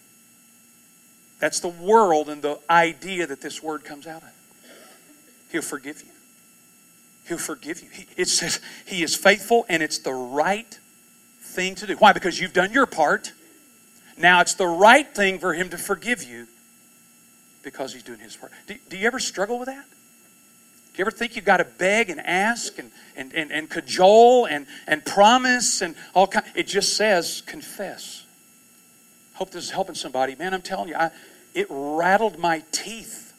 That's 1.38 1.60
the 1.60 1.68
world 1.68 2.28
and 2.28 2.40
the 2.40 2.58
idea 2.70 3.26
that 3.26 3.40
this 3.42 3.62
word 3.62 3.84
comes 3.84 4.06
out 4.06 4.22
of. 4.22 4.30
He'll 5.50 5.62
forgive 5.62 6.02
you. 6.02 6.15
He'll 7.26 7.38
forgive 7.38 7.82
you. 7.82 7.90
He, 7.90 8.06
it 8.16 8.28
says 8.28 8.60
He 8.86 9.02
is 9.02 9.16
faithful 9.16 9.66
and 9.68 9.82
it's 9.82 9.98
the 9.98 10.12
right 10.12 10.78
thing 11.40 11.74
to 11.76 11.86
do. 11.86 11.96
Why? 11.96 12.12
Because 12.12 12.40
you've 12.40 12.52
done 12.52 12.72
your 12.72 12.86
part. 12.86 13.32
Now 14.16 14.40
it's 14.40 14.54
the 14.54 14.66
right 14.66 15.12
thing 15.14 15.38
for 15.38 15.52
Him 15.52 15.68
to 15.70 15.78
forgive 15.78 16.22
you 16.22 16.46
because 17.62 17.92
He's 17.92 18.04
doing 18.04 18.20
His 18.20 18.36
part. 18.36 18.52
Do, 18.66 18.76
do 18.88 18.96
you 18.96 19.06
ever 19.06 19.18
struggle 19.18 19.58
with 19.58 19.66
that? 19.66 19.84
Do 19.84 20.98
you 21.00 21.02
ever 21.02 21.10
think 21.10 21.36
you've 21.36 21.44
got 21.44 21.58
to 21.58 21.64
beg 21.64 22.10
and 22.10 22.20
ask 22.20 22.78
and, 22.78 22.90
and, 23.16 23.34
and, 23.34 23.50
and 23.50 23.68
cajole 23.68 24.46
and, 24.46 24.66
and 24.86 25.04
promise 25.04 25.82
and 25.82 25.94
all 26.14 26.26
kind? 26.26 26.46
It 26.54 26.68
just 26.68 26.96
says 26.96 27.42
confess. 27.44 28.24
Hope 29.34 29.50
this 29.50 29.64
is 29.64 29.70
helping 29.70 29.96
somebody. 29.96 30.36
Man, 30.36 30.54
I'm 30.54 30.62
telling 30.62 30.88
you, 30.88 30.94
I, 30.94 31.10
it 31.54 31.66
rattled 31.68 32.38
my 32.38 32.62
teeth 32.70 33.34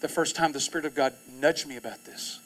the 0.00 0.08
first 0.08 0.36
time 0.36 0.52
the 0.52 0.60
Spirit 0.60 0.84
of 0.84 0.94
God 0.94 1.14
nudged 1.40 1.66
me 1.66 1.76
about 1.76 2.04
this 2.04 2.40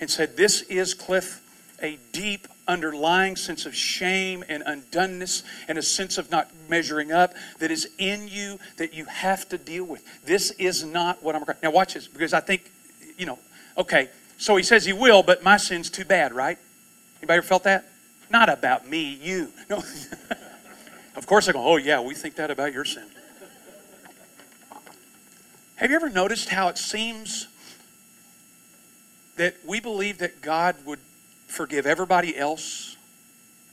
and 0.00 0.10
said, 0.10 0.36
This 0.36 0.62
is, 0.62 0.94
Cliff, 0.94 1.42
a 1.82 1.98
deep 2.12 2.48
underlying 2.68 3.36
sense 3.36 3.66
of 3.66 3.74
shame 3.74 4.44
and 4.48 4.62
undoneness 4.64 5.42
and 5.68 5.78
a 5.78 5.82
sense 5.82 6.18
of 6.18 6.30
not 6.30 6.50
measuring 6.68 7.12
up 7.12 7.34
that 7.58 7.70
is 7.70 7.88
in 7.98 8.28
you 8.28 8.58
that 8.76 8.94
you 8.94 9.04
have 9.04 9.48
to 9.48 9.58
deal 9.58 9.84
with. 9.84 10.04
This 10.24 10.50
is 10.52 10.84
not 10.84 11.22
what 11.22 11.36
I'm. 11.36 11.44
Now, 11.62 11.70
watch 11.70 11.94
this 11.94 12.08
because 12.08 12.32
I 12.32 12.40
think, 12.40 12.70
you 13.16 13.26
know, 13.26 13.38
okay, 13.78 14.08
so 14.38 14.56
he 14.56 14.62
says 14.62 14.84
he 14.84 14.92
will, 14.92 15.22
but 15.22 15.42
my 15.42 15.56
sin's 15.56 15.90
too 15.90 16.04
bad, 16.04 16.32
right? 16.32 16.58
Anybody 17.18 17.38
ever 17.38 17.46
felt 17.46 17.64
that? 17.64 17.86
Not 18.30 18.48
about 18.48 18.88
me, 18.88 19.18
you. 19.22 19.52
No. 19.70 19.76
of 21.16 21.26
course 21.26 21.48
I 21.48 21.52
go, 21.52 21.64
oh, 21.64 21.76
yeah, 21.76 22.00
we 22.00 22.14
think 22.14 22.36
that 22.36 22.50
about 22.50 22.72
your 22.72 22.84
sin. 22.84 23.06
Have 25.76 25.90
you 25.90 25.96
ever 25.96 26.08
noticed 26.08 26.48
how 26.48 26.68
it 26.68 26.78
seems 26.78 27.48
that 29.36 29.56
we 29.66 29.80
believe 29.80 30.18
that 30.18 30.40
God 30.40 30.76
would 30.84 30.98
forgive 31.46 31.86
everybody 31.86 32.36
else 32.36 32.96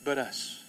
but 0.04 0.18
us? 0.18 0.64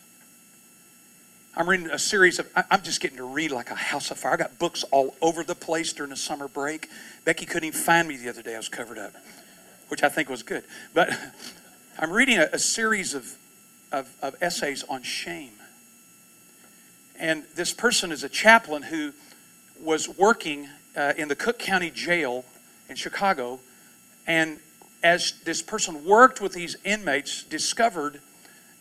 I'm 1.56 1.68
reading 1.68 1.88
a 1.88 1.98
series 2.00 2.40
of, 2.40 2.50
I'm 2.68 2.82
just 2.82 3.00
getting 3.00 3.18
to 3.18 3.24
read 3.24 3.52
like 3.52 3.70
a 3.70 3.76
house 3.76 4.10
of 4.10 4.18
fire. 4.18 4.32
I 4.32 4.36
got 4.36 4.58
books 4.58 4.82
all 4.90 5.14
over 5.22 5.44
the 5.44 5.54
place 5.54 5.92
during 5.92 6.10
the 6.10 6.16
summer 6.16 6.48
break. 6.48 6.88
Becky 7.24 7.46
couldn't 7.46 7.68
even 7.68 7.80
find 7.80 8.08
me 8.08 8.16
the 8.16 8.28
other 8.28 8.42
day. 8.42 8.54
I 8.54 8.56
was 8.56 8.68
covered 8.68 8.98
up, 8.98 9.12
which 9.86 10.02
I 10.02 10.08
think 10.08 10.28
was 10.28 10.42
good. 10.42 10.64
But 10.94 11.10
I'm 11.98 12.10
reading 12.10 12.38
a, 12.38 12.48
a 12.52 12.58
series 12.58 13.14
of, 13.14 13.36
of, 13.92 14.12
of 14.20 14.34
essays 14.40 14.82
on 14.88 15.04
shame. 15.04 15.52
And 17.16 17.44
this 17.54 17.72
person 17.72 18.10
is 18.10 18.24
a 18.24 18.28
chaplain 18.28 18.82
who 18.82 19.12
was 19.80 20.08
working 20.08 20.68
uh, 20.96 21.12
in 21.16 21.28
the 21.28 21.36
Cook 21.36 21.60
County 21.60 21.90
Jail 21.90 22.44
in 22.88 22.96
Chicago. 22.96 23.60
And 24.26 24.58
as 25.04 25.34
this 25.44 25.62
person 25.62 26.04
worked 26.04 26.40
with 26.40 26.52
these 26.52 26.76
inmates, 26.84 27.44
discovered 27.44 28.20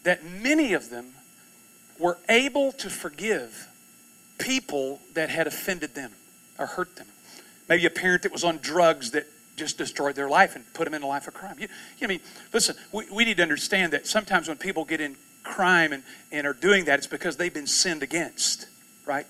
that 0.04 0.26
many 0.26 0.74
of 0.74 0.90
them 0.90 1.14
were 2.00 2.18
able 2.28 2.72
to 2.72 2.90
forgive 2.90 3.68
people 4.40 5.00
that 5.14 5.30
had 5.30 5.46
offended 5.46 5.94
them 5.94 6.12
or 6.58 6.66
hurt 6.66 6.96
them. 6.96 7.06
Maybe 7.70 7.86
a 7.86 7.92
parent 7.92 8.24
that 8.24 8.32
was 8.32 8.44
on 8.44 8.58
drugs 8.58 9.12
that 9.12 9.28
just 9.56 9.78
destroyed 9.78 10.16
their 10.16 10.30
life 10.30 10.56
and 10.56 10.66
put 10.74 10.86
them 10.86 10.96
in 10.96 11.04
a 11.04 11.08
life 11.08 11.28
of 11.28 11.36
crime. 11.36 11.58
You, 11.60 11.68
you 12.00 12.08
know, 12.08 12.14
I 12.14 12.18
mean, 12.18 12.20
listen, 12.52 12.76
we, 12.92 13.06
we 13.12 13.26
need 13.26 13.38
to 13.38 13.44
understand 13.44 13.94
that 13.94 14.08
sometimes 14.08 14.48
when 14.48 14.58
people 14.58 14.86
get 14.86 15.00
in 15.00 15.16
crime 15.44 15.94
and, 15.94 16.04
and 16.32 16.48
are 16.48 16.54
doing 16.54 16.86
that, 16.86 16.98
it's 16.98 17.08
because 17.08 17.38
they've 17.38 17.54
been 17.54 17.68
sinned 17.68 18.02
against, 18.02 18.66
right? 19.06 19.28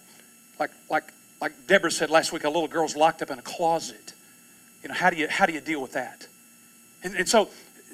Like, 0.59 0.71
like 0.89 1.11
like 1.43 1.67
Deborah 1.67 1.91
said 1.91 2.09
last 2.09 2.31
week, 2.31 2.45
a 2.45 2.47
little 2.47 2.69
girl's 2.69 2.95
locked 2.95 3.21
up 3.21 3.29
in 3.29 3.37
a 3.37 3.41
closet. 3.41 4.13
You 4.81 4.87
know, 4.87 4.95
how 4.95 5.09
do 5.09 5.17
you, 5.17 5.27
how 5.27 5.45
do 5.45 5.51
you 5.51 5.59
deal 5.59 5.81
with 5.81 5.91
that? 5.91 6.25
And, 7.03 7.15
and 7.15 7.27
so 7.27 7.49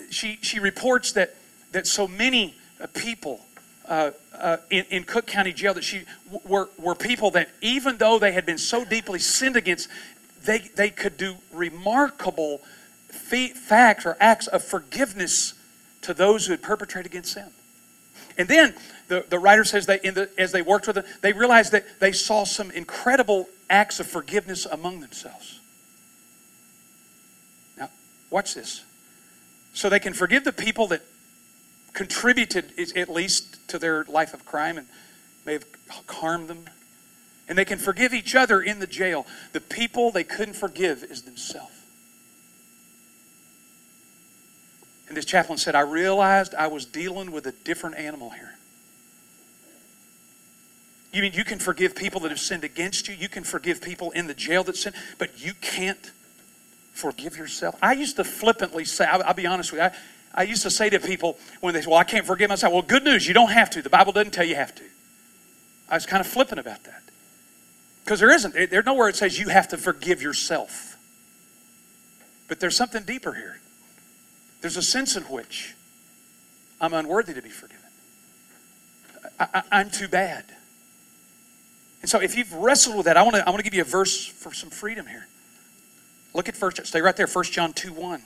she, 0.10 0.38
she 0.41 0.60
reports 0.60 1.12
that, 1.13 1.36
that 1.72 1.88
so 1.88 2.08
many 2.08 2.56
uh, 2.80 2.88
people 2.93 3.45
uh, 3.88 4.12
uh, 4.38 4.58
in, 4.69 4.86
in 4.91 5.04
Cook 5.04 5.26
County 5.26 5.52
Jail 5.52 5.74
that 5.74 5.84
she 5.84 6.04
were, 6.45 6.69
were 6.78 6.95
people 6.95 7.32
that 7.32 7.50
even 7.62 7.98
though 7.98 8.19
they 8.19 8.32
had 8.32 8.45
been 8.45 8.58
so 8.58 8.86
deeply 8.86 9.19
sinned 9.19 9.56
against, 9.56 9.89
they, 10.45 10.60
they 10.60 10.89
could 10.89 11.17
do 11.17 11.36
remarkable 11.52 12.62
facts 13.10 14.06
or 14.06 14.15
acts 14.19 14.48
of 14.48 14.63
forgiveness 14.63 15.56
to 16.02 16.13
those 16.13 16.45
who 16.45 16.54
had 16.54 16.62
perpetrated 16.62 17.12
against 17.12 17.36
them. 17.36 17.52
And 18.38 18.48
then 18.48 18.76
the, 19.08 19.26
the 19.28 19.39
writer 19.39 19.63
says 19.63 19.88
that 19.88 20.04
the, 20.04 20.30
as 20.38 20.52
they 20.52 20.62
worked 20.62 20.88
with 20.88 20.95
them, 20.95 21.06
they 21.22 21.34
realized 21.34 21.72
that 21.74 22.00
they 22.00 22.12
saw 22.12 22.45
some 22.45 22.72
incredible 22.72 23.50
acts 23.69 24.00
of 24.00 24.08
forgiveness 24.08 24.65
among 24.65 25.02
themselves. 25.02 25.60
Now, 27.78 27.89
watch 28.30 28.54
this. 28.54 28.84
So 29.80 29.88
they 29.88 30.00
can 30.00 30.13
forgive 30.13 30.44
the 30.44 30.52
people 30.52 30.88
that 30.88 31.04
contributed, 31.94 32.74
at 32.98 33.08
least, 33.08 33.65
to 33.70 33.80
their 33.80 34.04
life 34.10 34.34
of 34.34 34.44
crime 34.44 34.78
and 34.78 34.86
may 35.46 35.54
have 35.54 35.63
harmed 36.10 36.50
them. 36.50 36.65
And 37.48 37.58
they 37.58 37.63
can 37.63 37.80
forgive 37.80 38.13
each 38.13 38.36
other 38.36 38.62
in 38.62 38.80
the 38.80 38.88
jail. 38.88 39.26
The 39.54 39.62
people 39.62 40.12
they 40.12 40.26
couldn't 40.26 40.56
forgive 40.56 41.06
is 41.06 41.22
themselves. 41.22 41.72
And 45.08 45.15
this 45.15 45.24
chaplain 45.24 45.58
said, 45.58 45.76
I 45.76 45.80
realized 45.80 46.54
I 46.56 46.68
was 46.68 46.86
dealing 46.86 47.32
with 47.32 47.48
a 47.48 47.54
different 47.54 47.96
animal 47.96 48.32
here. 48.32 48.56
You 51.13 51.22
mean 51.22 51.32
you 51.32 51.46
can 51.46 51.58
forgive 51.58 51.96
people 51.96 52.20
that 52.20 52.32
have 52.32 52.42
sinned 52.42 52.65
against 52.65 53.08
you? 53.08 53.15
You 53.15 53.30
can 53.30 53.46
forgive 53.46 53.82
people 53.82 54.12
in 54.12 54.28
the 54.28 54.34
jail 54.34 54.65
that 54.65 54.76
sin, 54.76 54.92
but 55.18 55.42
you 55.42 55.54
can't 55.62 56.12
forgive 57.00 57.38
yourself? 57.38 57.76
I 57.82 57.94
used 57.94 58.18
to 58.18 58.24
flippantly 58.24 58.86
say, 58.86 59.06
I'll, 59.06 59.24
I'll 59.24 59.34
be 59.34 59.48
honest 59.48 59.72
with 59.72 59.82
you, 59.82 59.86
I, 59.86 60.42
I 60.42 60.44
used 60.44 60.64
to 60.64 60.70
say 60.70 60.90
to 60.90 61.00
people 61.00 61.38
when 61.62 61.74
they 61.74 61.82
say, 61.82 61.88
Well, 61.88 62.00
I 62.00 62.04
can't 62.04 62.26
forgive 62.26 62.50
myself. 62.50 62.74
Well, 62.74 62.82
good 62.82 63.04
news, 63.04 63.28
you 63.28 63.34
don't 63.34 63.52
have 63.52 63.70
to. 63.72 63.82
The 63.82 63.90
Bible 63.90 64.14
doesn't 64.14 64.32
tell 64.32 64.46
you 64.46 64.56
have 64.56 64.76
to. 64.76 64.84
I 65.90 65.96
was 65.96 66.06
kind 66.06 66.22
of 66.22 66.28
flippant 66.28 66.60
about 66.60 66.84
that. 66.84 67.02
Because 68.04 68.20
there 68.20 68.32
isn't. 68.32 68.54
There's 68.70 68.86
nowhere 68.86 69.10
it 69.10 69.16
says 69.16 69.40
you 69.40 69.50
have 69.50 69.68
to 69.70 69.78
forgive 69.78 70.22
yourself. 70.22 70.98
But 72.48 72.60
there's 72.60 72.76
something 72.76 73.04
deeper 73.04 73.34
here. 73.34 73.60
There's 74.62 74.78
a 74.78 74.82
sense 74.82 75.16
in 75.16 75.24
which 75.24 75.76
I'm 76.82 76.94
unworthy 76.94 77.34
to 77.34 77.42
be 77.42 77.50
forgiven. 77.50 77.86
I, 79.40 79.64
am 79.72 79.90
too 79.90 80.08
bad. 80.08 80.46
And 82.02 82.10
so 82.10 82.20
if 82.20 82.36
you've 82.36 82.54
wrestled 82.54 82.98
with 82.98 83.06
that, 83.06 83.18
I 83.18 83.22
want 83.24 83.36
to 83.36 83.46
I 83.46 83.50
want 83.50 83.60
to 83.60 83.64
give 83.64 83.74
you 83.74 83.82
a 83.82 83.86
verse 83.86 84.26
for 84.26 84.54
some 84.54 84.70
freedom 84.70 85.06
here. 85.06 85.28
Look 86.34 86.48
at 86.48 86.56
first, 86.56 86.86
stay 86.86 87.02
right 87.02 87.15
there, 87.15 87.28
1 87.28 87.44
John 87.46 87.74
2 87.74 87.94
1. 87.94 88.22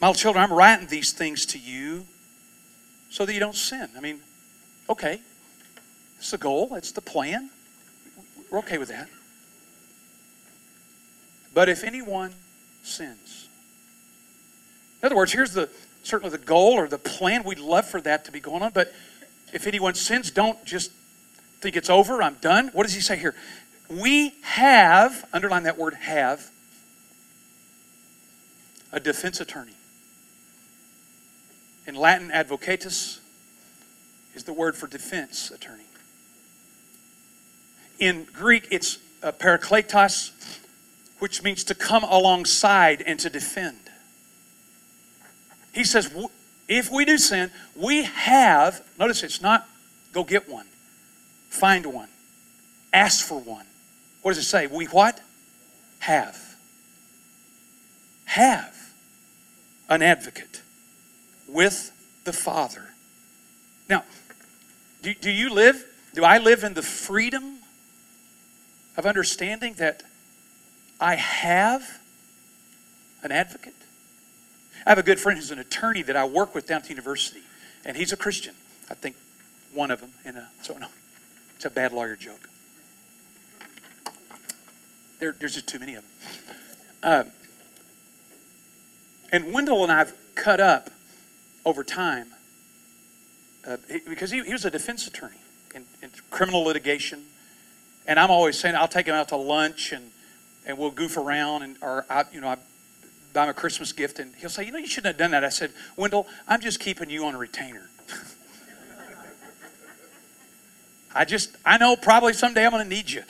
My 0.00 0.08
little 0.08 0.18
children, 0.18 0.42
I'm 0.42 0.52
writing 0.52 0.88
these 0.88 1.12
things 1.12 1.46
to 1.46 1.58
you 1.58 2.06
so 3.10 3.24
that 3.24 3.32
you 3.32 3.40
don't 3.40 3.54
sin. 3.54 3.88
I 3.96 4.00
mean, 4.00 4.20
okay. 4.88 5.20
It's 6.18 6.30
the 6.30 6.38
goal, 6.38 6.74
it's 6.74 6.92
the 6.92 7.00
plan. 7.00 7.50
We're 8.50 8.58
okay 8.60 8.78
with 8.78 8.88
that. 8.88 9.08
But 11.54 11.68
if 11.68 11.84
anyone 11.84 12.32
sins, 12.82 13.48
in 15.00 15.06
other 15.06 15.16
words, 15.16 15.32
here's 15.32 15.52
the 15.52 15.68
certainly 16.02 16.36
the 16.36 16.44
goal 16.44 16.72
or 16.72 16.88
the 16.88 16.98
plan. 16.98 17.44
We'd 17.44 17.58
love 17.58 17.86
for 17.86 18.00
that 18.02 18.24
to 18.26 18.32
be 18.32 18.40
going 18.40 18.62
on, 18.62 18.72
but 18.72 18.92
if 19.52 19.66
anyone 19.66 19.94
sins, 19.94 20.30
don't 20.30 20.64
just 20.64 20.90
think 21.60 21.76
it's 21.76 21.90
over, 21.90 22.22
I'm 22.22 22.34
done. 22.40 22.70
What 22.72 22.84
does 22.84 22.94
he 22.94 23.00
say 23.00 23.16
here? 23.16 23.34
We 23.98 24.34
have, 24.42 25.26
underline 25.32 25.64
that 25.64 25.78
word 25.78 25.94
have, 25.94 26.50
a 28.92 29.00
defense 29.00 29.40
attorney. 29.40 29.74
In 31.86 31.94
Latin, 31.94 32.30
advocatus 32.30 33.20
is 34.34 34.44
the 34.44 34.52
word 34.52 34.76
for 34.76 34.86
defense 34.86 35.50
attorney. 35.50 35.84
In 37.98 38.26
Greek, 38.32 38.68
it's 38.70 38.98
uh, 39.22 39.32
parakletos, 39.32 40.30
which 41.18 41.42
means 41.42 41.64
to 41.64 41.74
come 41.74 42.04
alongside 42.04 43.02
and 43.06 43.18
to 43.20 43.30
defend. 43.30 43.78
He 45.72 45.84
says, 45.84 46.14
if 46.68 46.90
we 46.90 47.04
do 47.04 47.18
sin, 47.18 47.50
we 47.74 48.04
have, 48.04 48.84
notice 48.98 49.22
it's 49.22 49.40
not 49.40 49.68
go 50.12 50.24
get 50.24 50.48
one, 50.48 50.66
find 51.48 51.86
one, 51.86 52.08
ask 52.92 53.26
for 53.26 53.38
one. 53.38 53.66
What 54.22 54.34
does 54.34 54.44
it 54.44 54.48
say? 54.48 54.66
We 54.66 54.86
what? 54.86 55.20
Have. 56.00 56.56
Have 58.24 58.94
an 59.88 60.02
advocate 60.02 60.62
with 61.46 61.92
the 62.24 62.32
Father. 62.32 62.88
Now, 63.88 64.04
do, 65.02 65.12
do 65.14 65.30
you 65.30 65.52
live, 65.52 65.84
do 66.14 66.24
I 66.24 66.38
live 66.38 66.64
in 66.64 66.74
the 66.74 66.82
freedom 66.82 67.58
of 68.96 69.06
understanding 69.06 69.74
that 69.74 70.02
I 71.00 71.16
have 71.16 72.00
an 73.22 73.32
advocate? 73.32 73.74
I 74.86 74.90
have 74.90 74.98
a 74.98 75.02
good 75.02 75.20
friend 75.20 75.38
who's 75.38 75.50
an 75.50 75.58
attorney 75.58 76.02
that 76.02 76.16
I 76.16 76.24
work 76.24 76.54
with 76.54 76.66
down 76.66 76.78
at 76.78 76.84
the 76.84 76.90
university, 76.90 77.42
and 77.84 77.96
he's 77.96 78.12
a 78.12 78.16
Christian. 78.16 78.54
I 78.90 78.94
think 78.94 79.16
one 79.74 79.90
of 79.90 80.00
them. 80.00 80.10
In 80.24 80.36
a, 80.36 80.40
uh, 80.40 80.44
so 80.62 80.76
no, 80.78 80.88
it's 81.56 81.64
a 81.64 81.70
bad 81.70 81.92
lawyer 81.92 82.16
joke. 82.16 82.48
There, 85.22 85.34
there's 85.38 85.54
just 85.54 85.68
too 85.68 85.78
many 85.78 85.94
of 85.94 86.02
them. 86.02 86.10
Uh, 87.00 87.22
and 89.30 89.54
Wendell 89.54 89.84
and 89.84 89.92
I 89.92 89.98
have 89.98 90.12
cut 90.34 90.58
up 90.58 90.90
over 91.64 91.84
time 91.84 92.26
uh, 93.64 93.76
because 94.08 94.32
he, 94.32 94.42
he, 94.42 94.50
was 94.50 94.64
a 94.64 94.70
defense 94.70 95.06
attorney 95.06 95.36
in, 95.76 95.84
in, 96.02 96.10
criminal 96.32 96.64
litigation. 96.64 97.22
And 98.04 98.18
I'm 98.18 98.32
always 98.32 98.58
saying 98.58 98.74
I'll 98.74 98.88
take 98.88 99.06
him 99.06 99.14
out 99.14 99.28
to 99.28 99.36
lunch 99.36 99.92
and, 99.92 100.10
and 100.66 100.76
we'll 100.76 100.90
goof 100.90 101.16
around 101.16 101.62
and 101.62 101.76
or 101.82 102.04
I, 102.10 102.24
you 102.32 102.40
know 102.40 102.48
I 102.48 102.56
buy 103.32 103.44
him 103.44 103.50
a 103.50 103.54
Christmas 103.54 103.92
gift 103.92 104.18
and 104.18 104.34
he'll 104.40 104.50
say 104.50 104.66
you 104.66 104.72
know 104.72 104.78
you 104.78 104.88
shouldn't 104.88 105.14
have 105.14 105.18
done 105.18 105.30
that. 105.30 105.44
I 105.44 105.50
said 105.50 105.70
Wendell 105.96 106.26
I'm 106.48 106.60
just 106.60 106.80
keeping 106.80 107.10
you 107.10 107.26
on 107.26 107.36
a 107.36 107.38
retainer. 107.38 107.88
I 111.14 111.24
just 111.24 111.56
I 111.64 111.78
know 111.78 111.94
probably 111.94 112.32
someday 112.32 112.64
I'm 112.64 112.72
going 112.72 112.82
to 112.82 112.90
need 112.90 113.08
you. 113.08 113.22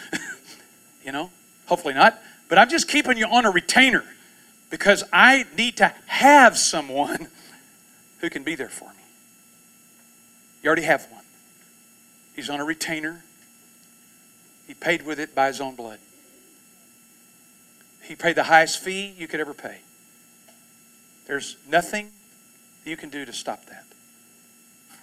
you 1.05 1.13
know 1.13 1.29
Hopefully 1.67 1.95
not. 1.95 2.21
But 2.49 2.59
I'm 2.59 2.69
just 2.69 2.89
keeping 2.89 3.17
you 3.17 3.27
on 3.27 3.45
a 3.45 3.51
retainer 3.51 4.05
because 4.71 5.05
I 5.13 5.47
need 5.57 5.79
to 5.79 5.93
have 6.07 6.59
someone 6.59 7.29
who 8.19 8.31
can 8.31 8.43
be 8.43 8.55
there 8.55 8.69
for 8.69 8.89
me. 8.91 9.03
You 10.63 10.69
already 10.69 10.83
have 10.83 11.07
one. 11.11 11.25
He's 12.35 12.49
on 12.49 12.61
a 12.61 12.65
retainer. 12.65 13.23
He 14.67 14.75
paid 14.75 15.05
with 15.05 15.19
it 15.19 15.35
by 15.35 15.49
his 15.49 15.61
own 15.61 15.75
blood. 15.75 15.99
He 18.03 18.17
paid 18.17 18.37
the 18.37 18.45
highest 18.45 18.79
fee 18.79 19.15
you 19.17 19.29
could 19.29 19.41
ever 19.41 19.55
pay. 19.55 19.79
There's 21.27 21.57
nothing 21.69 22.11
you 22.85 22.97
can 22.97 23.11
do 23.11 23.25
to 23.25 23.33
stop 23.33 23.67
that. 23.67 23.85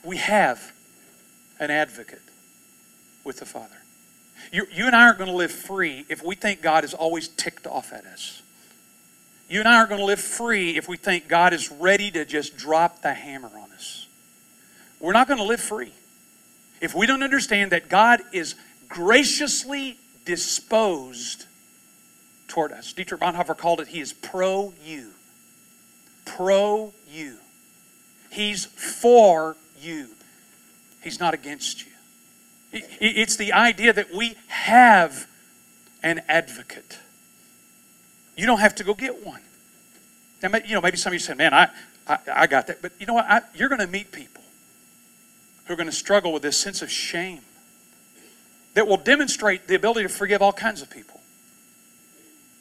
We 0.04 0.18
have 0.18 0.74
an 1.60 1.72
advocate 1.72 2.22
with 3.24 3.40
the 3.40 3.46
Father. 3.46 3.78
You, 4.52 4.68
you 4.72 4.86
and 4.86 4.96
I 4.96 5.04
aren't 5.04 5.18
going 5.18 5.30
to 5.30 5.36
live 5.36 5.52
free 5.52 6.06
if 6.10 6.24
we 6.24 6.36
think 6.36 6.62
God 6.62 6.84
is 6.84 6.94
always 6.94 7.28
ticked 7.28 7.68
off 7.68 7.94
at 7.94 8.06
us. 8.06 8.42
You 9.50 9.60
and 9.60 9.68
I 9.68 9.78
aren't 9.78 9.90
going 9.90 10.00
to 10.00 10.06
live 10.06 10.20
free 10.20 10.78
if 10.78 10.88
we 10.88 10.98
think 10.98 11.28
God 11.28 11.54
is 11.54 11.72
ready 11.72 12.12
to 12.12 12.26
just 12.26 12.56
drop 12.58 13.02
the 13.02 13.14
hammer 13.14 13.50
on 13.50 13.72
us. 13.72 14.08
We're 15.00 15.14
not 15.14 15.28
going 15.28 15.40
to 15.40 15.46
live 15.46 15.62
free 15.62 15.94
if 16.82 16.94
we 16.94 17.08
don't 17.08 17.24
understand 17.24 17.72
that 17.72 17.90
God 17.90 18.22
is 18.32 18.56
graciously 18.88 19.98
disposed 20.26 21.46
toward 22.48 22.72
us. 22.72 22.94
Dietrich 22.94 23.22
Bonhoeffer 23.22 23.58
called 23.58 23.80
it, 23.80 23.88
He 23.88 24.00
is 24.00 24.14
pro 24.14 24.74
you. 24.84 25.12
Pro 26.26 26.94
you. 27.10 27.38
He's 28.32 28.66
for 28.66 29.56
you. 29.80 30.10
He's 31.02 31.20
not 31.20 31.34
against 31.34 31.86
you. 31.86 31.89
It's 32.72 33.36
the 33.36 33.54
idea 33.54 33.94
that 33.94 34.14
we 34.14 34.36
have 34.48 35.28
an 36.04 36.22
advocate. 36.28 37.00
You 38.38 38.46
don't 38.46 38.60
have 38.60 38.76
to 38.76 38.84
go 38.84 38.94
get 38.94 39.26
one. 39.26 39.42
Now, 40.42 40.58
you 40.66 40.76
know, 40.76 40.82
maybe 40.82 40.98
some 40.98 41.10
of 41.10 41.16
you 41.16 41.20
say, 41.20 41.34
man, 41.34 41.54
I, 41.54 41.70
I, 42.08 42.18
I 42.34 42.48
got 42.48 42.68
that. 42.68 42.82
But 42.82 42.94
you 43.00 43.06
know 43.06 43.16
what? 43.16 43.26
I, 43.26 43.42
you're 43.56 43.70
going 43.70 43.82
to 43.82 43.88
meet 43.88 44.12
people 44.12 44.44
who 45.66 45.74
are 45.74 45.76
going 45.76 45.90
to 45.90 45.96
struggle 45.96 46.32
with 46.32 46.42
this 46.42 46.58
sense 46.58 46.82
of 46.82 46.90
shame 46.90 47.42
that 48.76 48.88
will 48.88 48.98
demonstrate 48.98 49.68
the 49.68 49.76
ability 49.76 50.04
to 50.04 50.10
forgive 50.10 50.42
all 50.42 50.54
kinds 50.54 50.82
of 50.82 50.90
people, 50.90 51.20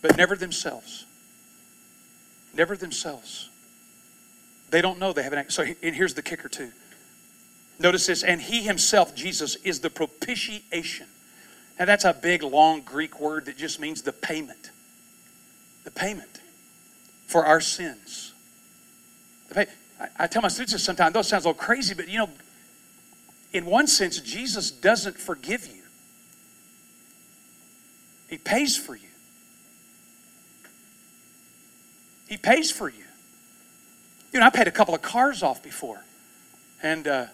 but 0.03 0.17
never 0.17 0.35
themselves. 0.35 1.07
Never 2.55 2.77
themselves. 2.77 3.51
They 4.71 4.83
don't 4.83 4.99
know 4.99 5.13
they 5.13 5.23
have 5.23 5.33
an. 5.33 5.49
So, 5.51 5.63
and 5.63 5.95
here's 5.95 6.15
the 6.15 6.23
kicker, 6.23 6.49
too. 6.49 6.73
Notice 7.79 8.07
this, 8.07 8.25
and 8.25 8.41
he 8.41 8.63
himself, 8.63 9.15
Jesus, 9.15 9.55
is 9.57 9.81
the 9.81 9.91
propitiation. 9.91 11.07
Now, 11.79 11.85
that's 11.85 12.05
a 12.05 12.13
big, 12.13 12.43
long 12.43 12.81
Greek 12.81 13.21
word 13.21 13.45
that 13.47 13.57
just 13.57 13.79
means 13.79 14.03
the 14.03 14.13
payment. 14.13 14.71
The 15.85 15.93
payment 15.93 16.41
for 17.27 17.45
our 17.47 17.61
sins. 17.61 18.33
I, 19.55 19.67
I, 20.19 20.27
tell 20.27 20.43
my 20.43 20.49
students 20.49 20.83
sometimes, 20.83 21.15
those 21.15 21.29
sounds 21.29 21.45
a 21.45 21.49
little 21.49 21.63
crazy, 21.63 21.95
but 21.95 22.09
you 22.09 22.19
know, 22.19 22.31
in 23.53 23.65
one 23.65 23.87
sense, 23.87 24.21
Jesus 24.21 24.71
doesn't 24.71 25.17
forgive 25.17 25.67
you, 25.67 25.83
He 28.29 28.39
pays 28.39 28.77
for 28.77 28.95
you. 28.95 29.03
He 32.29 32.37
pays 32.37 32.71
for 32.71 32.89
you. 32.89 33.05
You 34.33 34.41
know, 34.41 34.47
I 34.47 34.51
paid 34.51 34.69
a 34.69 34.71
couple 34.71 34.95
of 34.95 35.01
cars 35.01 35.43
off 35.43 35.63
before. 35.63 36.05
And, 36.83 37.09
uh, 37.09 37.27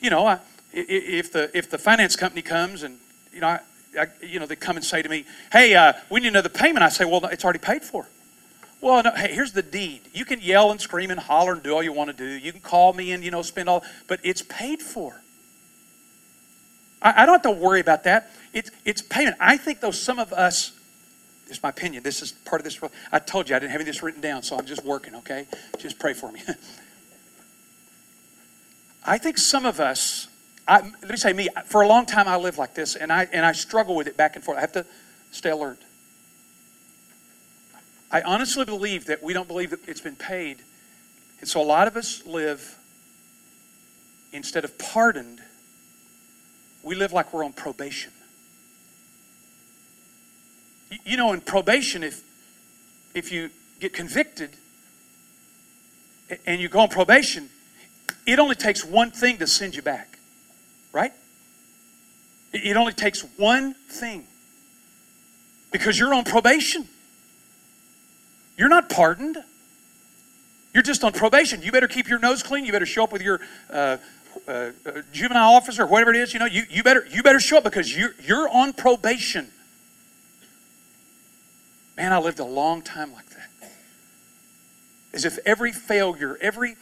you 0.00 0.10
know, 0.10 0.26
I, 0.26 0.40
if, 0.72 1.32
the, 1.32 1.50
if 1.56 1.70
the 1.70 1.78
finance 1.78 2.16
company 2.16 2.42
comes 2.42 2.82
and, 2.82 2.98
you 3.32 3.40
know, 3.40 3.48
I, 3.48 3.60
I, 3.98 4.06
you 4.22 4.38
know, 4.38 4.46
they 4.46 4.56
come 4.56 4.76
and 4.76 4.84
say 4.84 5.02
to 5.02 5.08
me, 5.08 5.24
hey, 5.52 5.74
uh, 5.74 5.94
we 6.10 6.20
need 6.20 6.28
another 6.28 6.48
payment. 6.48 6.82
I 6.82 6.88
say, 6.88 7.04
well, 7.04 7.24
it's 7.26 7.44
already 7.44 7.58
paid 7.58 7.82
for. 7.82 8.06
Well, 8.80 9.02
no, 9.02 9.10
hey, 9.12 9.32
here's 9.32 9.52
the 9.52 9.62
deed. 9.62 10.02
You 10.12 10.24
can 10.24 10.40
yell 10.40 10.70
and 10.70 10.80
scream 10.80 11.10
and 11.10 11.18
holler 11.18 11.52
and 11.52 11.62
do 11.62 11.74
all 11.74 11.82
you 11.82 11.92
want 11.92 12.10
to 12.10 12.16
do. 12.16 12.24
You 12.24 12.52
can 12.52 12.60
call 12.60 12.92
me 12.92 13.12
and, 13.12 13.24
you 13.24 13.30
know, 13.30 13.42
spend 13.42 13.68
all, 13.68 13.82
but 14.06 14.20
it's 14.22 14.42
paid 14.42 14.80
for. 14.80 15.20
I, 17.02 17.22
I 17.22 17.26
don't 17.26 17.34
have 17.34 17.42
to 17.42 17.60
worry 17.60 17.80
about 17.80 18.04
that. 18.04 18.30
It's, 18.52 18.70
it's 18.84 19.02
payment. 19.02 19.36
I 19.40 19.56
think, 19.56 19.80
though, 19.80 19.90
some 19.90 20.18
of 20.18 20.32
us, 20.32 20.72
it's 21.48 21.62
my 21.62 21.70
opinion, 21.70 22.02
this 22.04 22.22
is 22.22 22.32
part 22.32 22.60
of 22.60 22.64
this. 22.64 22.78
I 23.10 23.18
told 23.18 23.48
you 23.48 23.56
I 23.56 23.58
didn't 23.58 23.72
have 23.72 23.84
this 23.84 24.02
written 24.02 24.20
down, 24.20 24.42
so 24.42 24.56
I'm 24.56 24.66
just 24.66 24.84
working, 24.84 25.16
okay? 25.16 25.46
Just 25.78 25.98
pray 25.98 26.14
for 26.14 26.30
me. 26.30 26.42
I 29.08 29.16
think 29.16 29.38
some 29.38 29.64
of 29.64 29.80
us, 29.80 30.28
I, 30.68 30.80
let 30.80 31.10
me 31.10 31.16
say 31.16 31.32
me, 31.32 31.48
for 31.64 31.80
a 31.80 31.88
long 31.88 32.04
time 32.04 32.28
I 32.28 32.36
lived 32.36 32.58
like 32.58 32.74
this, 32.74 32.94
and 32.94 33.10
I, 33.10 33.26
and 33.32 33.44
I 33.44 33.52
struggle 33.52 33.96
with 33.96 34.06
it 34.06 34.18
back 34.18 34.36
and 34.36 34.44
forth. 34.44 34.58
I 34.58 34.60
have 34.60 34.72
to 34.72 34.84
stay 35.30 35.48
alert. 35.48 35.78
I 38.12 38.20
honestly 38.20 38.66
believe 38.66 39.06
that 39.06 39.22
we 39.22 39.32
don't 39.32 39.48
believe 39.48 39.70
that 39.70 39.88
it's 39.88 40.02
been 40.02 40.14
paid. 40.14 40.58
And 41.40 41.48
so 41.48 41.62
a 41.62 41.64
lot 41.64 41.88
of 41.88 41.96
us 41.96 42.26
live, 42.26 42.76
instead 44.34 44.64
of 44.64 44.76
pardoned, 44.78 45.40
we 46.82 46.94
live 46.94 47.10
like 47.10 47.32
we're 47.32 47.44
on 47.44 47.54
probation. 47.54 48.12
You 51.06 51.16
know, 51.16 51.32
in 51.32 51.40
probation, 51.40 52.02
if, 52.02 52.22
if 53.14 53.32
you 53.32 53.48
get 53.80 53.94
convicted 53.94 54.50
and 56.44 56.60
you 56.60 56.68
go 56.68 56.80
on 56.80 56.88
probation, 56.90 57.48
it 58.28 58.38
only 58.38 58.54
takes 58.54 58.84
one 58.84 59.10
thing 59.10 59.38
to 59.38 59.46
send 59.46 59.74
you 59.74 59.80
back, 59.80 60.18
right? 60.92 61.12
It 62.52 62.76
only 62.76 62.92
takes 62.92 63.22
one 63.38 63.72
thing 63.72 64.26
because 65.72 65.98
you're 65.98 66.12
on 66.12 66.24
probation. 66.24 66.86
You're 68.58 68.68
not 68.68 68.90
pardoned. 68.90 69.38
You're 70.74 70.82
just 70.82 71.04
on 71.04 71.12
probation. 71.12 71.62
You 71.62 71.72
better 71.72 71.88
keep 71.88 72.06
your 72.06 72.18
nose 72.18 72.42
clean. 72.42 72.66
You 72.66 72.72
better 72.72 72.84
show 72.84 73.04
up 73.04 73.12
with 73.12 73.22
your 73.22 73.40
uh, 73.72 73.96
uh, 74.46 74.50
uh, 74.52 74.72
juvenile 75.10 75.54
officer, 75.54 75.84
or 75.84 75.86
whatever 75.86 76.10
it 76.10 76.16
is. 76.16 76.34
You 76.34 76.40
know, 76.40 76.46
you, 76.46 76.64
you 76.68 76.82
better 76.82 77.06
you 77.10 77.22
better 77.22 77.40
show 77.40 77.56
up 77.56 77.64
because 77.64 77.96
you're 77.96 78.14
you're 78.22 78.48
on 78.50 78.74
probation. 78.74 79.48
Man, 81.96 82.12
I 82.12 82.18
lived 82.18 82.40
a 82.40 82.44
long 82.44 82.82
time 82.82 83.10
like 83.14 83.30
that. 83.30 83.70
As 85.14 85.24
if 85.24 85.38
every 85.46 85.72
failure, 85.72 86.36
every 86.42 86.76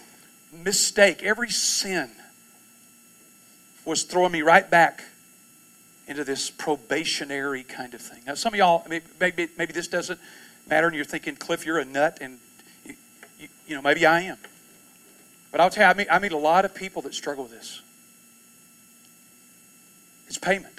mistake, 0.63 1.23
every 1.23 1.51
sin 1.51 2.11
was 3.85 4.03
throwing 4.03 4.33
me 4.33 4.43
right 4.43 4.69
back 4.69 5.05
into 6.09 6.25
this 6.25 6.51
probationary 6.51 7.63
kind 7.63 7.95
of 7.95 8.01
thing. 8.01 8.23
Now, 8.27 8.35
some 8.35 8.55
of 8.55 8.59
y'all, 8.59 8.87
maybe, 9.21 9.49
maybe 9.57 9.73
this 9.73 9.89
doesn't 9.89 10.21
matter, 10.69 10.87
and 10.87 10.97
you're 10.97 11.05
thinking, 11.05 11.37
Cliff, 11.37 11.65
you're 11.67 11.79
a 11.79 11.85
nut, 11.85 12.19
and 12.21 12.39
you, 12.85 12.95
you, 13.39 13.49
you 13.69 13.75
know, 13.75 13.83
maybe 13.83 14.07
I 14.07 14.23
am. 14.23 14.39
But 15.53 15.61
I'll 15.61 15.71
tell 15.71 15.85
you, 15.85 15.91
I 15.91 15.95
meet, 15.95 16.09
I 16.11 16.19
meet 16.19 16.33
a 16.33 16.39
lot 16.39 16.65
of 16.65 16.75
people 16.75 17.03
that 17.03 17.15
struggle 17.15 17.45
with 17.45 17.53
this. 17.53 17.83
It's 20.29 20.39
payment 20.39 20.77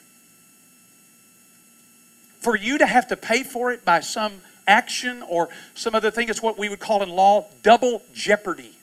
for 2.48 2.56
you 2.56 2.78
to 2.78 2.86
have 2.86 3.10
to 3.10 3.18
pay 3.18 3.44
for 3.44 3.74
it 3.74 3.84
by 3.84 4.00
some 4.00 4.32
action 4.68 5.22
or 5.24 5.50
some 5.76 5.94
other 5.94 6.10
thing, 6.10 6.30
it's 6.30 6.42
what 6.42 6.58
we 6.58 6.70
would 6.70 6.80
call 6.80 7.04
in 7.04 7.10
law 7.10 7.46
double 7.62 8.02
jeopardy. 8.14 8.77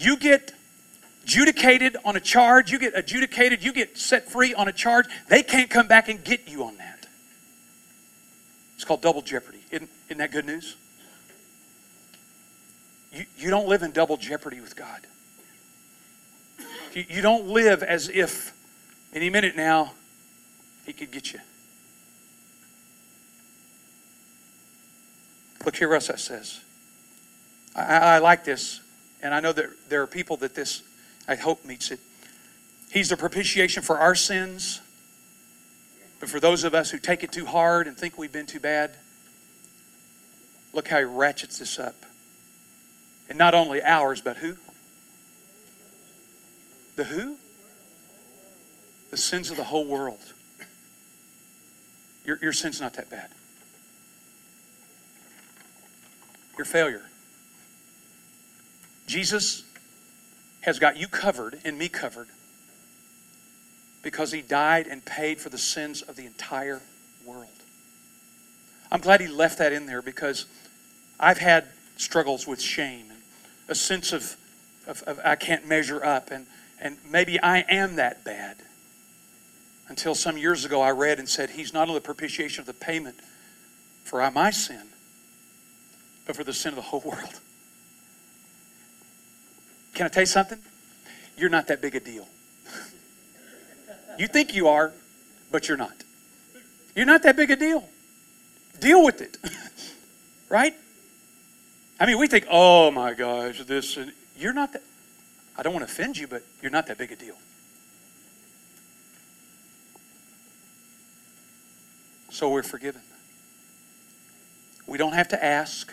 You 0.00 0.16
get 0.16 0.52
adjudicated 1.24 1.98
on 2.06 2.16
a 2.16 2.20
charge, 2.20 2.72
you 2.72 2.78
get 2.78 2.96
adjudicated, 2.96 3.62
you 3.62 3.72
get 3.74 3.98
set 3.98 4.30
free 4.30 4.54
on 4.54 4.66
a 4.66 4.72
charge, 4.72 5.04
they 5.28 5.42
can't 5.42 5.68
come 5.68 5.86
back 5.86 6.08
and 6.08 6.24
get 6.24 6.48
you 6.48 6.64
on 6.64 6.78
that. 6.78 7.06
It's 8.76 8.84
called 8.84 9.02
double 9.02 9.20
jeopardy. 9.20 9.60
Isn't, 9.70 9.90
isn't 10.06 10.18
that 10.18 10.32
good 10.32 10.46
news? 10.46 10.76
You, 13.12 13.26
you 13.36 13.50
don't 13.50 13.68
live 13.68 13.82
in 13.82 13.90
double 13.90 14.16
jeopardy 14.16 14.62
with 14.62 14.74
God. 14.74 15.06
You, 16.94 17.04
you 17.06 17.20
don't 17.20 17.48
live 17.48 17.82
as 17.82 18.08
if 18.08 18.54
any 19.12 19.28
minute 19.28 19.54
now, 19.54 19.92
he 20.86 20.94
could 20.94 21.10
get 21.10 21.34
you. 21.34 21.40
Look 25.66 25.76
here 25.76 25.90
what 25.90 26.02
that 26.06 26.20
says. 26.20 26.60
I, 27.76 27.82
I 27.98 28.18
like 28.18 28.44
this, 28.44 28.80
and 29.22 29.34
I 29.34 29.40
know 29.40 29.52
that 29.52 29.66
there 29.88 30.02
are 30.02 30.06
people 30.06 30.36
that 30.38 30.54
this, 30.54 30.82
I 31.28 31.34
hope, 31.34 31.64
meets 31.64 31.90
it. 31.90 32.00
He's 32.90 33.08
the 33.08 33.16
propitiation 33.16 33.82
for 33.82 33.98
our 33.98 34.14
sins, 34.14 34.80
but 36.18 36.28
for 36.28 36.40
those 36.40 36.64
of 36.64 36.74
us 36.74 36.90
who 36.90 36.98
take 36.98 37.22
it 37.22 37.32
too 37.32 37.46
hard 37.46 37.86
and 37.86 37.96
think 37.96 38.18
we've 38.18 38.32
been 38.32 38.46
too 38.46 38.60
bad, 38.60 38.92
look 40.72 40.88
how 40.88 40.98
he 40.98 41.04
ratchets 41.04 41.58
this 41.58 41.78
up. 41.78 41.94
And 43.28 43.38
not 43.38 43.54
only 43.54 43.82
ours, 43.82 44.20
but 44.20 44.38
who? 44.38 44.56
The 46.96 47.04
who? 47.04 47.36
the 49.10 49.16
sins 49.16 49.50
of 49.50 49.56
the 49.56 49.64
whole 49.64 49.84
world. 49.84 50.20
Your, 52.24 52.38
your 52.40 52.52
sin's 52.52 52.80
not 52.80 52.94
that 52.94 53.10
bad. 53.10 53.28
Your 56.56 56.64
failure. 56.64 57.02
Jesus 59.10 59.64
has 60.60 60.78
got 60.78 60.96
you 60.96 61.08
covered 61.08 61.58
and 61.64 61.76
me 61.76 61.88
covered 61.88 62.28
because 64.04 64.30
he 64.30 64.40
died 64.40 64.86
and 64.86 65.04
paid 65.04 65.40
for 65.40 65.48
the 65.48 65.58
sins 65.58 66.00
of 66.00 66.14
the 66.14 66.26
entire 66.26 66.80
world. 67.24 67.48
I'm 68.88 69.00
glad 69.00 69.20
he 69.20 69.26
left 69.26 69.58
that 69.58 69.72
in 69.72 69.86
there 69.86 70.00
because 70.00 70.46
I've 71.18 71.38
had 71.38 71.66
struggles 71.96 72.46
with 72.46 72.62
shame 72.62 73.06
and 73.10 73.18
a 73.66 73.74
sense 73.74 74.12
of, 74.12 74.36
of, 74.86 75.02
of 75.02 75.18
I 75.24 75.34
can't 75.34 75.66
measure 75.66 76.04
up 76.04 76.30
and, 76.30 76.46
and 76.80 76.96
maybe 77.10 77.40
I 77.40 77.64
am 77.68 77.96
that 77.96 78.24
bad 78.24 78.58
until 79.88 80.14
some 80.14 80.38
years 80.38 80.64
ago 80.64 80.82
I 80.82 80.92
read 80.92 81.18
and 81.18 81.28
said, 81.28 81.50
He's 81.50 81.74
not 81.74 81.88
only 81.88 81.98
the 81.98 82.04
propitiation 82.04 82.60
of 82.60 82.66
the 82.66 82.74
payment 82.74 83.16
for 84.04 84.30
my 84.30 84.50
sin, 84.50 84.86
but 86.28 86.36
for 86.36 86.44
the 86.44 86.52
sin 86.52 86.68
of 86.68 86.76
the 86.76 86.82
whole 86.82 87.00
world. 87.04 87.40
Can 89.94 90.06
I 90.06 90.08
tell 90.08 90.22
you 90.22 90.26
something? 90.26 90.58
You're 91.36 91.50
not 91.50 91.66
that 91.68 91.80
big 91.80 91.94
a 91.94 92.00
deal. 92.00 92.28
You 94.18 94.26
think 94.26 94.54
you 94.54 94.68
are, 94.68 94.92
but 95.50 95.68
you're 95.68 95.78
not. 95.78 95.94
You're 96.94 97.06
not 97.06 97.22
that 97.22 97.36
big 97.36 97.50
a 97.50 97.56
deal. 97.56 97.88
Deal 98.78 99.04
with 99.04 99.20
it. 99.20 99.38
right? 100.48 100.74
I 101.98 102.06
mean, 102.06 102.18
we 102.18 102.26
think, 102.26 102.46
oh 102.50 102.90
my 102.90 103.14
gosh, 103.14 103.62
this, 103.64 103.96
and 103.96 104.12
you're 104.36 104.52
not 104.52 104.72
that. 104.72 104.82
I 105.56 105.62
don't 105.62 105.74
want 105.74 105.86
to 105.86 105.92
offend 105.92 106.16
you, 106.16 106.26
but 106.26 106.42
you're 106.62 106.70
not 106.70 106.86
that 106.86 106.98
big 106.98 107.12
a 107.12 107.16
deal. 107.16 107.36
So 112.30 112.48
we're 112.48 112.62
forgiven. 112.62 113.02
We 114.86 114.98
don't 114.98 115.12
have 115.12 115.28
to 115.28 115.44
ask, 115.44 115.92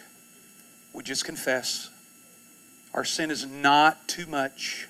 we 0.94 1.04
just 1.04 1.26
confess. 1.26 1.90
Our 2.94 3.06
sin 3.06 3.32
is 3.32 3.46
not 3.46 4.08
too 4.08 4.26
much. 4.26 4.88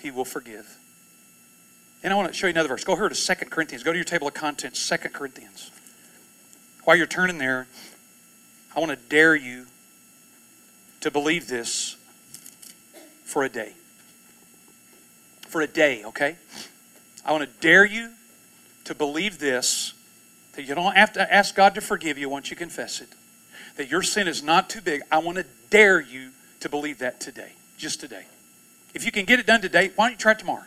He 0.00 0.10
will 0.10 0.24
forgive. 0.24 0.76
And 2.02 2.12
I 2.12 2.16
want 2.16 2.28
to 2.28 2.34
show 2.34 2.46
you 2.46 2.52
another 2.52 2.68
verse. 2.68 2.84
Go 2.84 2.94
here 2.96 3.08
to 3.08 3.14
Second 3.14 3.50
Corinthians. 3.50 3.82
Go 3.82 3.92
to 3.92 3.98
your 3.98 4.04
table 4.04 4.28
of 4.28 4.34
contents, 4.34 4.78
Second 4.80 5.12
Corinthians. 5.12 5.70
While 6.84 6.96
you're 6.96 7.06
turning 7.06 7.38
there, 7.38 7.66
I 8.74 8.80
want 8.80 8.90
to 8.90 9.08
dare 9.08 9.34
you 9.34 9.66
to 11.00 11.10
believe 11.10 11.48
this 11.48 11.96
for 13.24 13.42
a 13.42 13.48
day. 13.48 13.72
For 15.48 15.60
a 15.62 15.66
day, 15.66 16.04
okay? 16.04 16.36
I 17.24 17.32
want 17.32 17.44
to 17.44 17.50
dare 17.60 17.84
you 17.84 18.12
to 18.84 18.94
believe 18.94 19.38
this 19.38 19.94
that 20.52 20.62
you 20.62 20.74
don't 20.74 20.96
have 20.96 21.12
to 21.14 21.34
ask 21.34 21.54
God 21.54 21.74
to 21.74 21.80
forgive 21.80 22.18
you 22.18 22.28
once 22.28 22.50
you 22.50 22.56
confess 22.56 23.00
it. 23.00 23.08
That 23.76 23.90
your 23.90 24.02
sin 24.02 24.26
is 24.26 24.42
not 24.42 24.70
too 24.70 24.80
big. 24.80 25.02
I 25.10 25.18
want 25.18 25.38
to 25.38 25.44
dare 25.70 26.00
you 26.00 26.30
to 26.60 26.68
believe 26.68 26.98
that 26.98 27.20
today, 27.20 27.52
just 27.76 28.00
today. 28.00 28.24
If 28.94 29.04
you 29.04 29.12
can 29.12 29.24
get 29.24 29.38
it 29.38 29.46
done 29.46 29.60
today, 29.60 29.90
why 29.94 30.06
don't 30.06 30.12
you 30.12 30.18
try 30.18 30.32
it 30.32 30.38
tomorrow? 30.38 30.64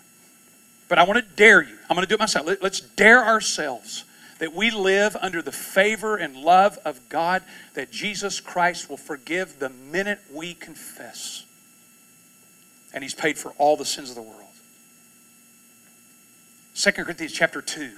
But 0.88 0.99
I 0.99 1.04
want 1.04 1.19
to 1.19 1.36
dare 1.36 1.62
you. 1.62 1.78
I'm 1.89 1.95
going 1.95 2.06
to 2.06 2.10
do 2.10 2.15
it 2.15 2.19
myself. 2.19 2.47
Let's 2.62 2.82
dare 2.82 3.23
ourselves 3.23 4.06
that 4.39 4.54
we 4.54 4.71
live 4.71 5.15
under 5.19 5.41
the 5.41 5.52
favor 5.52 6.15
and 6.15 6.36
love 6.36 6.80
of 6.86 7.10
God, 7.10 7.43
that 7.73 7.91
Jesus 7.91 8.39
Christ 8.39 8.89
will 8.89 8.97
forgive 8.97 9.60
the 9.60 9.69
minute 9.69 10.19
we 10.34 10.54
confess. 10.54 11.45
And 12.93 13.04
He's 13.04 13.13
paid 13.13 13.38
for 13.38 13.52
all 13.58 13.78
the 13.78 13.86
sins 13.86 14.10
of 14.10 14.15
the 14.15 14.21
world. 14.21 14.36
2 16.75 16.91
Corinthians 16.91 17.34
chapter 17.34 17.62
2. 17.62 17.91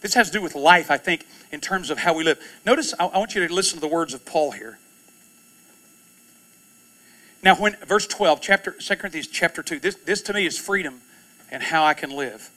This 0.00 0.14
has 0.14 0.28
to 0.28 0.32
do 0.32 0.42
with 0.42 0.54
life, 0.54 0.90
I 0.90 0.96
think, 0.96 1.26
in 1.52 1.60
terms 1.60 1.90
of 1.90 1.98
how 1.98 2.14
we 2.14 2.24
live. 2.24 2.40
Notice, 2.66 2.92
I 2.98 3.06
want 3.06 3.34
you 3.34 3.46
to 3.46 3.54
listen 3.54 3.76
to 3.76 3.80
the 3.80 3.92
words 3.92 4.14
of 4.14 4.24
Paul 4.24 4.50
here. 4.50 4.78
Now, 7.42 7.54
when 7.56 7.76
verse 7.86 8.06
12, 8.06 8.40
chapter 8.40 8.72
2 8.72 8.96
Corinthians 8.96 9.26
chapter 9.26 9.62
2, 9.62 9.78
this, 9.78 9.94
this 9.96 10.22
to 10.22 10.32
me 10.34 10.44
is 10.44 10.58
freedom 10.58 11.00
and 11.50 11.62
how 11.62 11.84
I 11.84 11.94
can 11.94 12.10
live. 12.10 12.50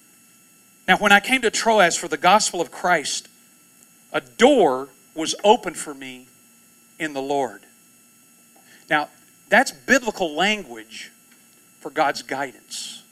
Now, 0.87 0.97
when 0.97 1.11
I 1.11 1.19
came 1.19 1.41
to 1.41 1.51
Troas 1.51 1.95
for 1.95 2.07
the 2.07 2.17
gospel 2.17 2.59
of 2.59 2.71
Christ, 2.71 3.29
a 4.11 4.19
door 4.19 4.89
was 5.15 5.35
opened 5.43 5.77
for 5.77 5.93
me 5.93 6.27
in 6.99 7.13
the 7.13 7.21
Lord. 7.21 7.61
Now, 8.89 9.09
that's 9.49 9.71
biblical 9.71 10.35
language 10.35 11.11
for 11.79 11.89
God's 11.89 12.21
guidance. 12.21 13.03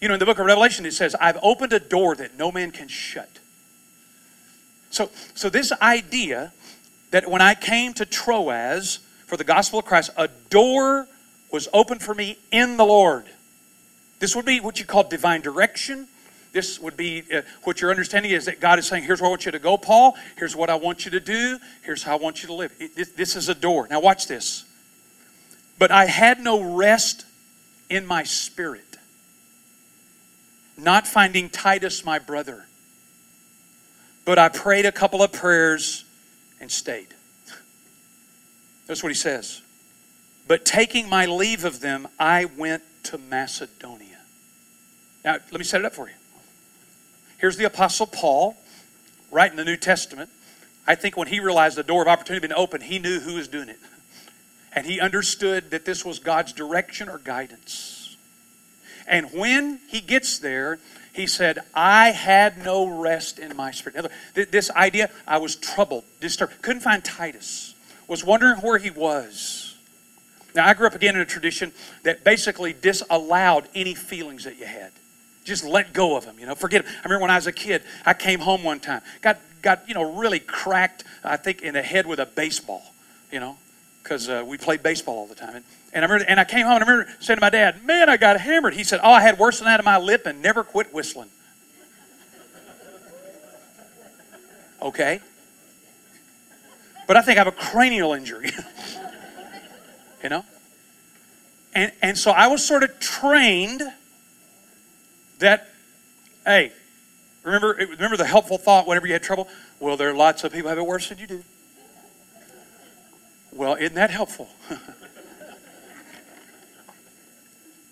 You 0.00 0.08
know, 0.08 0.14
in 0.14 0.20
the 0.20 0.26
book 0.26 0.38
of 0.38 0.46
Revelation, 0.46 0.86
it 0.86 0.94
says, 0.94 1.14
I've 1.20 1.38
opened 1.42 1.72
a 1.72 1.80
door 1.80 2.14
that 2.16 2.38
no 2.38 2.50
man 2.50 2.70
can 2.70 2.88
shut. 2.88 3.28
So, 4.90 5.10
so 5.34 5.50
this 5.50 5.72
idea 5.82 6.52
that 7.10 7.28
when 7.28 7.42
I 7.42 7.54
came 7.54 7.92
to 7.94 8.06
Troas 8.06 9.00
for 9.34 9.38
the 9.38 9.42
gospel 9.42 9.80
of 9.80 9.84
Christ, 9.84 10.10
a 10.16 10.28
door 10.48 11.08
was 11.50 11.66
opened 11.72 12.00
for 12.00 12.14
me 12.14 12.38
in 12.52 12.76
the 12.76 12.84
Lord. 12.84 13.26
This 14.20 14.36
would 14.36 14.44
be 14.44 14.60
what 14.60 14.78
you 14.78 14.86
call 14.86 15.02
divine 15.02 15.40
direction. 15.40 16.06
This 16.52 16.78
would 16.78 16.96
be 16.96 17.24
uh, 17.34 17.42
what 17.64 17.80
your 17.80 17.90
understanding 17.90 18.30
is 18.30 18.44
that 18.44 18.60
God 18.60 18.78
is 18.78 18.86
saying, 18.86 19.02
Here's 19.02 19.20
where 19.20 19.26
I 19.26 19.30
want 19.30 19.44
you 19.44 19.50
to 19.50 19.58
go, 19.58 19.76
Paul. 19.76 20.14
Here's 20.38 20.54
what 20.54 20.70
I 20.70 20.76
want 20.76 21.04
you 21.04 21.10
to 21.10 21.18
do. 21.18 21.58
Here's 21.82 22.04
how 22.04 22.12
I 22.16 22.20
want 22.20 22.44
you 22.44 22.46
to 22.46 22.52
live. 22.52 22.72
It, 22.78 22.94
this, 22.94 23.08
this 23.08 23.34
is 23.34 23.48
a 23.48 23.56
door. 23.56 23.88
Now, 23.90 23.98
watch 23.98 24.28
this. 24.28 24.62
But 25.80 25.90
I 25.90 26.04
had 26.04 26.38
no 26.38 26.76
rest 26.76 27.26
in 27.90 28.06
my 28.06 28.22
spirit 28.22 28.98
not 30.78 31.08
finding 31.08 31.50
Titus, 31.50 32.04
my 32.04 32.20
brother. 32.20 32.66
But 34.24 34.38
I 34.38 34.48
prayed 34.48 34.86
a 34.86 34.92
couple 34.92 35.24
of 35.24 35.32
prayers 35.32 36.04
and 36.60 36.70
stayed. 36.70 37.08
That's 38.86 39.02
what 39.02 39.10
he 39.10 39.16
says. 39.16 39.62
But 40.46 40.64
taking 40.64 41.08
my 41.08 41.26
leave 41.26 41.64
of 41.64 41.80
them, 41.80 42.06
I 42.18 42.44
went 42.44 42.82
to 43.04 43.18
Macedonia. 43.18 44.18
Now, 45.24 45.32
let 45.50 45.58
me 45.58 45.64
set 45.64 45.80
it 45.80 45.86
up 45.86 45.94
for 45.94 46.08
you. 46.08 46.14
Here's 47.38 47.56
the 47.56 47.64
Apostle 47.64 48.06
Paul, 48.06 48.56
right 49.30 49.50
in 49.50 49.56
the 49.56 49.64
New 49.64 49.76
Testament. 49.76 50.30
I 50.86 50.94
think 50.94 51.16
when 51.16 51.28
he 51.28 51.40
realized 51.40 51.76
the 51.76 51.82
door 51.82 52.02
of 52.02 52.08
opportunity 52.08 52.44
had 52.44 52.50
been 52.50 52.58
opened, 52.58 52.82
he 52.84 52.98
knew 52.98 53.20
who 53.20 53.34
was 53.34 53.48
doing 53.48 53.70
it. 53.70 53.78
And 54.74 54.86
he 54.86 55.00
understood 55.00 55.70
that 55.70 55.84
this 55.84 56.04
was 56.04 56.18
God's 56.18 56.52
direction 56.52 57.08
or 57.08 57.18
guidance. 57.18 58.16
And 59.06 59.32
when 59.32 59.80
he 59.88 60.00
gets 60.00 60.38
there, 60.38 60.78
he 61.12 61.26
said, 61.26 61.60
I 61.74 62.10
had 62.10 62.64
no 62.64 62.86
rest 63.00 63.38
in 63.38 63.56
my 63.56 63.70
spirit. 63.70 64.10
This 64.34 64.70
idea, 64.70 65.10
I 65.26 65.38
was 65.38 65.56
troubled, 65.56 66.04
disturbed, 66.20 66.60
couldn't 66.60 66.82
find 66.82 67.04
Titus, 67.04 67.73
was 68.06 68.24
wondering 68.24 68.56
where 68.58 68.78
he 68.78 68.90
was. 68.90 69.76
Now, 70.54 70.66
I 70.66 70.74
grew 70.74 70.86
up 70.86 70.94
again 70.94 71.16
in 71.16 71.20
a 71.20 71.26
tradition 71.26 71.72
that 72.04 72.22
basically 72.22 72.72
disallowed 72.72 73.68
any 73.74 73.94
feelings 73.94 74.44
that 74.44 74.58
you 74.58 74.66
had. 74.66 74.92
Just 75.44 75.64
let 75.64 75.92
go 75.92 76.16
of 76.16 76.24
them, 76.24 76.38
you 76.38 76.46
know, 76.46 76.54
forget 76.54 76.84
them. 76.84 76.94
I 77.00 77.04
remember 77.04 77.22
when 77.22 77.30
I 77.30 77.36
was 77.36 77.46
a 77.46 77.52
kid, 77.52 77.82
I 78.06 78.14
came 78.14 78.40
home 78.40 78.62
one 78.62 78.80
time, 78.80 79.02
got, 79.20 79.40
got 79.62 79.86
you 79.88 79.94
know, 79.94 80.14
really 80.14 80.38
cracked, 80.38 81.04
I 81.22 81.36
think, 81.36 81.62
in 81.62 81.74
the 81.74 81.82
head 81.82 82.06
with 82.06 82.18
a 82.18 82.26
baseball, 82.26 82.82
you 83.30 83.40
know, 83.40 83.58
because 84.02 84.28
uh, 84.28 84.44
we 84.46 84.56
played 84.56 84.82
baseball 84.82 85.16
all 85.16 85.26
the 85.26 85.34
time. 85.34 85.56
And, 85.56 85.64
and 85.92 86.04
I 86.04 86.08
remember, 86.08 86.30
and 86.30 86.40
I 86.40 86.44
came 86.44 86.66
home 86.66 86.76
and 86.76 86.84
I 86.84 86.90
remember 86.90 87.12
saying 87.20 87.36
to 87.36 87.40
my 87.40 87.50
dad, 87.50 87.84
"Man, 87.84 88.08
I 88.08 88.16
got 88.16 88.40
hammered." 88.40 88.74
He 88.74 88.84
said, 88.84 89.00
"Oh, 89.02 89.12
I 89.12 89.20
had 89.20 89.38
worse 89.38 89.58
than 89.58 89.66
that 89.66 89.80
in 89.80 89.84
my 89.84 89.98
lip 89.98 90.26
and 90.26 90.40
never 90.42 90.64
quit 90.64 90.92
whistling." 90.92 91.28
Okay, 94.82 95.20
but 97.06 97.16
I 97.16 97.22
think 97.22 97.38
I 97.38 97.44
have 97.44 97.46
a 97.46 97.52
cranial 97.52 98.12
injury. 98.12 98.50
you 100.22 100.28
know, 100.28 100.44
and 101.74 101.92
and 102.02 102.18
so 102.18 102.30
I 102.30 102.46
was 102.46 102.66
sort 102.66 102.82
of 102.82 102.98
trained 103.00 103.82
that, 105.38 105.68
hey, 106.44 106.72
remember 107.42 107.74
remember 107.74 108.16
the 108.16 108.24
helpful 108.24 108.58
thought 108.58 108.86
whenever 108.86 109.06
you 109.06 109.12
had 109.12 109.22
trouble. 109.22 109.48
Well, 109.80 109.96
there 109.96 110.10
are 110.10 110.14
lots 110.14 110.44
of 110.44 110.52
people 110.52 110.68
have 110.68 110.78
it 110.78 110.86
worse 110.86 111.08
than 111.08 111.18
you 111.18 111.26
do. 111.26 111.44
Well, 113.52 113.74
isn't 113.74 113.94
that 113.94 114.10
helpful? 114.10 114.48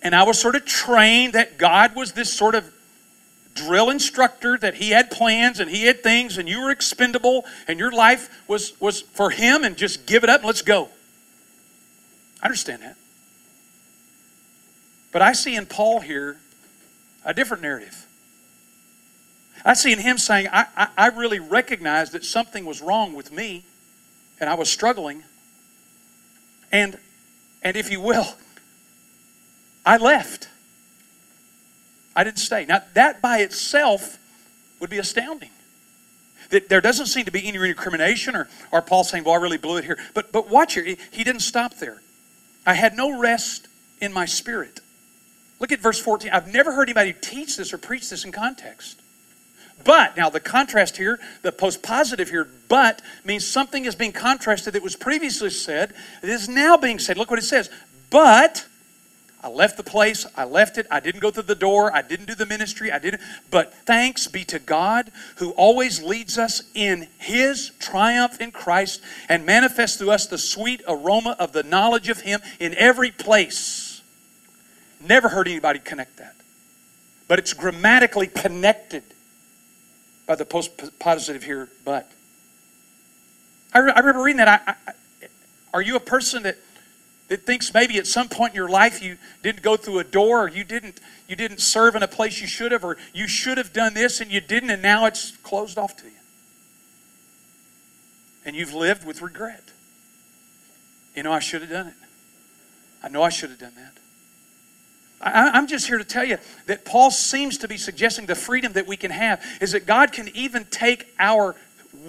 And 0.02 0.16
I 0.16 0.24
was 0.24 0.38
sort 0.38 0.56
of 0.56 0.64
trained 0.64 1.34
that 1.34 1.58
God 1.58 1.94
was 1.94 2.12
this 2.12 2.32
sort 2.32 2.54
of 2.54 2.72
drill 3.54 3.90
instructor, 3.90 4.56
that 4.58 4.74
He 4.74 4.90
had 4.90 5.10
plans 5.10 5.60
and 5.60 5.70
He 5.70 5.84
had 5.86 6.02
things, 6.02 6.38
and 6.38 6.48
you 6.48 6.60
were 6.62 6.70
expendable, 6.70 7.44
and 7.68 7.78
your 7.78 7.92
life 7.92 8.30
was, 8.48 8.78
was 8.80 9.00
for 9.00 9.30
Him, 9.30 9.64
and 9.64 9.76
just 9.76 10.06
give 10.06 10.24
it 10.24 10.30
up 10.30 10.40
and 10.40 10.46
let's 10.46 10.62
go. 10.62 10.88
I 12.42 12.46
understand 12.46 12.82
that. 12.82 12.96
But 15.12 15.22
I 15.22 15.32
see 15.32 15.54
in 15.54 15.66
Paul 15.66 16.00
here 16.00 16.38
a 17.24 17.34
different 17.34 17.62
narrative. 17.62 18.06
I 19.64 19.74
see 19.74 19.92
in 19.92 20.00
him 20.00 20.18
saying, 20.18 20.48
I, 20.52 20.66
I, 20.76 20.88
I 20.96 21.06
really 21.08 21.38
recognize 21.38 22.10
that 22.10 22.24
something 22.24 22.64
was 22.64 22.80
wrong 22.80 23.12
with 23.12 23.30
me, 23.30 23.64
and 24.40 24.50
I 24.50 24.54
was 24.54 24.70
struggling. 24.70 25.22
And, 26.72 26.98
and 27.62 27.76
if 27.76 27.90
you 27.90 28.00
will, 28.00 28.34
I 29.86 29.98
left. 29.98 30.48
I 32.14 32.24
didn't 32.24 32.38
stay. 32.38 32.64
Now, 32.66 32.82
that 32.94 33.22
by 33.22 33.38
itself 33.38 34.18
would 34.80 34.90
be 34.90 34.98
astounding. 34.98 35.50
That 36.50 36.68
there 36.68 36.80
doesn't 36.80 37.06
seem 37.06 37.24
to 37.24 37.30
be 37.30 37.46
any 37.46 37.58
recrimination 37.58 38.36
or, 38.36 38.48
or 38.70 38.82
Paul 38.82 39.04
saying, 39.04 39.24
well, 39.24 39.34
I 39.34 39.38
really 39.38 39.58
blew 39.58 39.78
it 39.78 39.84
here. 39.84 39.98
But, 40.12 40.32
but 40.32 40.50
watch 40.50 40.74
here, 40.74 40.84
he 40.84 41.24
didn't 41.24 41.40
stop 41.40 41.74
there. 41.76 42.02
I 42.66 42.74
had 42.74 42.94
no 42.94 43.18
rest 43.18 43.68
in 44.00 44.12
my 44.12 44.26
spirit. 44.26 44.80
Look 45.60 45.72
at 45.72 45.80
verse 45.80 46.00
14. 46.00 46.30
I've 46.32 46.52
never 46.52 46.72
heard 46.72 46.88
anybody 46.88 47.14
teach 47.14 47.56
this 47.56 47.72
or 47.72 47.78
preach 47.78 48.10
this 48.10 48.24
in 48.24 48.32
context. 48.32 49.00
But, 49.84 50.16
now 50.16 50.28
the 50.28 50.40
contrast 50.40 50.96
here, 50.96 51.18
the 51.42 51.52
post 51.52 51.82
positive 51.82 52.28
here, 52.28 52.48
but 52.68 53.00
means 53.24 53.46
something 53.46 53.84
is 53.84 53.94
being 53.94 54.12
contrasted 54.12 54.74
that 54.74 54.82
was 54.82 54.96
previously 54.96 55.50
said, 55.50 55.94
it 56.22 56.28
is 56.28 56.48
now 56.48 56.76
being 56.76 56.98
said. 56.98 57.16
Look 57.16 57.30
what 57.30 57.38
it 57.38 57.44
says. 57.44 57.70
But 58.10 58.66
I 59.44 59.48
left 59.48 59.76
the 59.76 59.82
place, 59.82 60.24
I 60.36 60.44
left 60.44 60.78
it, 60.78 60.86
I 60.90 61.00
didn't 61.00 61.20
go 61.20 61.32
through 61.32 61.42
the 61.44 61.56
door, 61.56 61.94
I 61.94 62.02
didn't 62.02 62.26
do 62.26 62.34
the 62.34 62.46
ministry, 62.46 62.92
I 62.92 63.00
didn't. 63.00 63.22
But 63.50 63.74
thanks 63.74 64.28
be 64.28 64.44
to 64.44 64.60
God 64.60 65.10
who 65.36 65.50
always 65.52 66.00
leads 66.00 66.38
us 66.38 66.62
in 66.74 67.08
his 67.18 67.72
triumph 67.80 68.40
in 68.40 68.52
Christ 68.52 69.02
and 69.28 69.44
manifests 69.44 69.96
through 69.96 70.12
us 70.12 70.26
the 70.26 70.38
sweet 70.38 70.80
aroma 70.86 71.36
of 71.40 71.52
the 71.52 71.64
knowledge 71.64 72.08
of 72.08 72.20
him 72.20 72.40
in 72.60 72.74
every 72.74 73.10
place. 73.10 74.00
Never 75.04 75.28
heard 75.28 75.48
anybody 75.48 75.80
connect 75.80 76.18
that. 76.18 76.36
But 77.26 77.40
it's 77.40 77.52
grammatically 77.52 78.28
connected 78.28 79.02
by 80.26 80.36
the 80.36 80.44
post 80.44 80.98
positive 81.00 81.42
here, 81.42 81.68
but. 81.84 82.08
I, 83.74 83.78
re- 83.78 83.92
I 83.94 83.98
remember 84.00 84.22
reading 84.22 84.38
that. 84.38 84.62
I, 84.66 84.74
I, 84.86 84.94
are 85.72 85.82
you 85.82 85.96
a 85.96 86.00
person 86.00 86.42
that 86.42 86.58
that 87.32 87.46
thinks 87.46 87.72
maybe 87.72 87.96
at 87.96 88.06
some 88.06 88.28
point 88.28 88.52
in 88.52 88.56
your 88.56 88.68
life 88.68 89.02
you 89.02 89.16
didn't 89.42 89.62
go 89.62 89.74
through 89.74 89.98
a 89.98 90.04
door 90.04 90.44
or 90.44 90.48
you 90.48 90.64
didn't 90.64 91.00
you 91.26 91.34
didn't 91.34 91.62
serve 91.62 91.94
in 91.94 92.02
a 92.02 92.06
place 92.06 92.42
you 92.42 92.46
should 92.46 92.72
have 92.72 92.84
or 92.84 92.98
you 93.14 93.26
should 93.26 93.56
have 93.56 93.72
done 93.72 93.94
this 93.94 94.20
and 94.20 94.30
you 94.30 94.38
didn't 94.38 94.68
and 94.68 94.82
now 94.82 95.06
it's 95.06 95.34
closed 95.38 95.78
off 95.78 95.96
to 95.96 96.04
you. 96.04 96.12
And 98.44 98.54
you've 98.54 98.74
lived 98.74 99.06
with 99.06 99.22
regret. 99.22 99.62
You 101.16 101.22
know 101.22 101.32
i 101.32 101.38
should 101.38 101.62
have 101.62 101.70
done 101.70 101.86
it. 101.86 101.94
I 103.02 103.08
know 103.08 103.22
i 103.22 103.30
should 103.30 103.48
have 103.48 103.58
done 103.58 103.76
that. 103.76 103.94
I, 105.22 105.58
i'm 105.58 105.66
just 105.66 105.86
here 105.86 105.96
to 105.96 106.04
tell 106.04 106.24
you 106.24 106.36
that 106.66 106.84
paul 106.84 107.10
seems 107.10 107.56
to 107.58 107.66
be 107.66 107.78
suggesting 107.78 108.26
the 108.26 108.34
freedom 108.34 108.74
that 108.74 108.86
we 108.86 108.98
can 108.98 109.10
have 109.10 109.42
is 109.62 109.72
that 109.72 109.86
god 109.86 110.12
can 110.12 110.28
even 110.34 110.66
take 110.66 111.06
our 111.18 111.56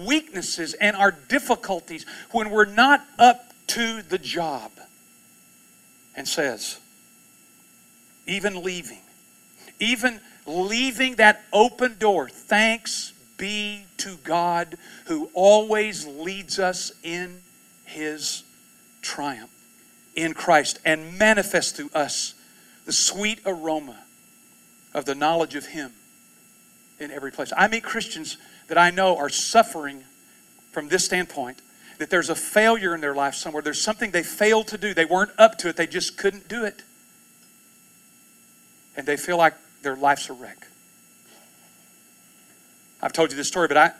weaknesses 0.00 0.74
and 0.74 0.94
our 0.94 1.12
difficulties 1.12 2.04
when 2.32 2.50
we're 2.50 2.66
not 2.66 3.06
up 3.18 3.54
to 3.68 4.02
the 4.02 4.18
job 4.18 4.70
and 6.16 6.26
says, 6.26 6.78
even 8.26 8.62
leaving, 8.62 9.00
even 9.80 10.20
leaving 10.46 11.16
that 11.16 11.42
open 11.52 11.96
door, 11.98 12.28
thanks 12.28 13.12
be 13.36 13.84
to 13.98 14.16
God 14.24 14.76
who 15.06 15.30
always 15.34 16.06
leads 16.06 16.58
us 16.58 16.92
in 17.02 17.40
his 17.84 18.44
triumph 19.02 19.50
in 20.14 20.34
Christ 20.34 20.78
and 20.84 21.18
manifests 21.18 21.72
to 21.72 21.90
us 21.94 22.34
the 22.86 22.92
sweet 22.92 23.40
aroma 23.44 23.96
of 24.92 25.04
the 25.04 25.14
knowledge 25.14 25.54
of 25.54 25.66
him 25.66 25.92
in 27.00 27.10
every 27.10 27.32
place. 27.32 27.52
I 27.56 27.68
meet 27.68 27.82
Christians 27.82 28.36
that 28.68 28.78
I 28.78 28.90
know 28.90 29.16
are 29.16 29.28
suffering 29.28 30.04
from 30.70 30.88
this 30.88 31.04
standpoint 31.04 31.60
that 31.98 32.10
there's 32.10 32.30
a 32.30 32.34
failure 32.34 32.94
in 32.94 33.00
their 33.00 33.14
life 33.14 33.34
somewhere. 33.34 33.62
There's 33.62 33.80
something 33.80 34.10
they 34.10 34.22
failed 34.22 34.68
to 34.68 34.78
do. 34.78 34.94
They 34.94 35.04
weren't 35.04 35.30
up 35.38 35.58
to 35.58 35.68
it, 35.68 35.76
they 35.76 35.86
just 35.86 36.16
couldn't 36.16 36.48
do 36.48 36.64
it. 36.64 36.82
And 38.96 39.06
they 39.06 39.16
feel 39.16 39.36
like 39.36 39.54
their 39.82 39.96
life's 39.96 40.30
a 40.30 40.32
wreck. 40.32 40.66
I've 43.02 43.12
told 43.12 43.30
you 43.30 43.36
this 43.36 43.48
story, 43.48 43.68
but 43.68 43.76
I, 43.76 43.90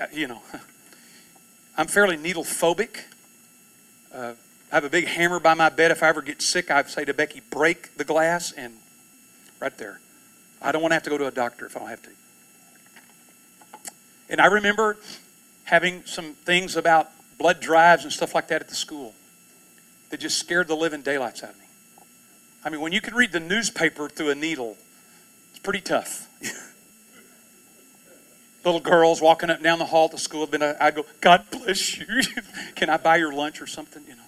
I 0.00 0.06
you 0.12 0.28
know, 0.28 0.40
I'm 1.76 1.86
fairly 1.86 2.16
needle 2.16 2.44
phobic. 2.44 3.00
Uh, 4.14 4.32
I 4.72 4.74
have 4.74 4.84
a 4.84 4.90
big 4.90 5.06
hammer 5.06 5.38
by 5.38 5.54
my 5.54 5.68
bed. 5.68 5.90
If 5.90 6.02
I 6.02 6.08
ever 6.08 6.22
get 6.22 6.40
sick, 6.40 6.70
I 6.70 6.82
say 6.84 7.04
to 7.04 7.14
Becky, 7.14 7.42
break 7.50 7.96
the 7.96 8.04
glass 8.04 8.52
and 8.52 8.74
right 9.60 9.76
there. 9.76 10.00
I 10.62 10.72
don't 10.72 10.82
want 10.82 10.92
to 10.92 10.94
have 10.96 11.02
to 11.04 11.10
go 11.10 11.18
to 11.18 11.26
a 11.26 11.30
doctor 11.30 11.66
if 11.66 11.76
I 11.76 11.80
don't 11.80 11.88
have 11.88 12.02
to. 12.02 12.10
And 14.28 14.40
I 14.40 14.46
remember 14.46 14.96
having 15.64 16.04
some 16.04 16.34
things 16.34 16.76
about 16.76 17.10
blood 17.38 17.60
drives 17.60 18.04
and 18.04 18.12
stuff 18.12 18.34
like 18.34 18.48
that 18.48 18.60
at 18.62 18.68
the 18.68 18.74
school 18.74 19.14
that 20.10 20.20
just 20.20 20.38
scared 20.38 20.68
the 20.68 20.76
living 20.76 21.02
daylights 21.02 21.42
out 21.42 21.50
of 21.50 21.58
me. 21.58 21.66
I 22.64 22.70
mean, 22.70 22.80
when 22.80 22.92
you 22.92 23.00
can 23.00 23.14
read 23.14 23.32
the 23.32 23.40
newspaper 23.40 24.08
through 24.08 24.30
a 24.30 24.34
needle, 24.34 24.76
it's 25.50 25.60
pretty 25.60 25.80
tough. 25.80 26.28
Little 28.64 28.80
girls 28.80 29.20
walking 29.20 29.50
up 29.50 29.56
and 29.56 29.64
down 29.64 29.78
the 29.78 29.84
hall 29.84 30.08
the 30.08 30.18
school, 30.18 30.46
been 30.46 30.62
I'd 30.62 30.96
go, 30.96 31.06
God 31.20 31.44
bless 31.50 31.98
you. 31.98 32.06
can 32.74 32.90
I 32.90 32.96
buy 32.96 33.16
your 33.16 33.32
lunch 33.32 33.60
or 33.62 33.66
something? 33.66 34.02
You 34.08 34.16
know. 34.16 34.22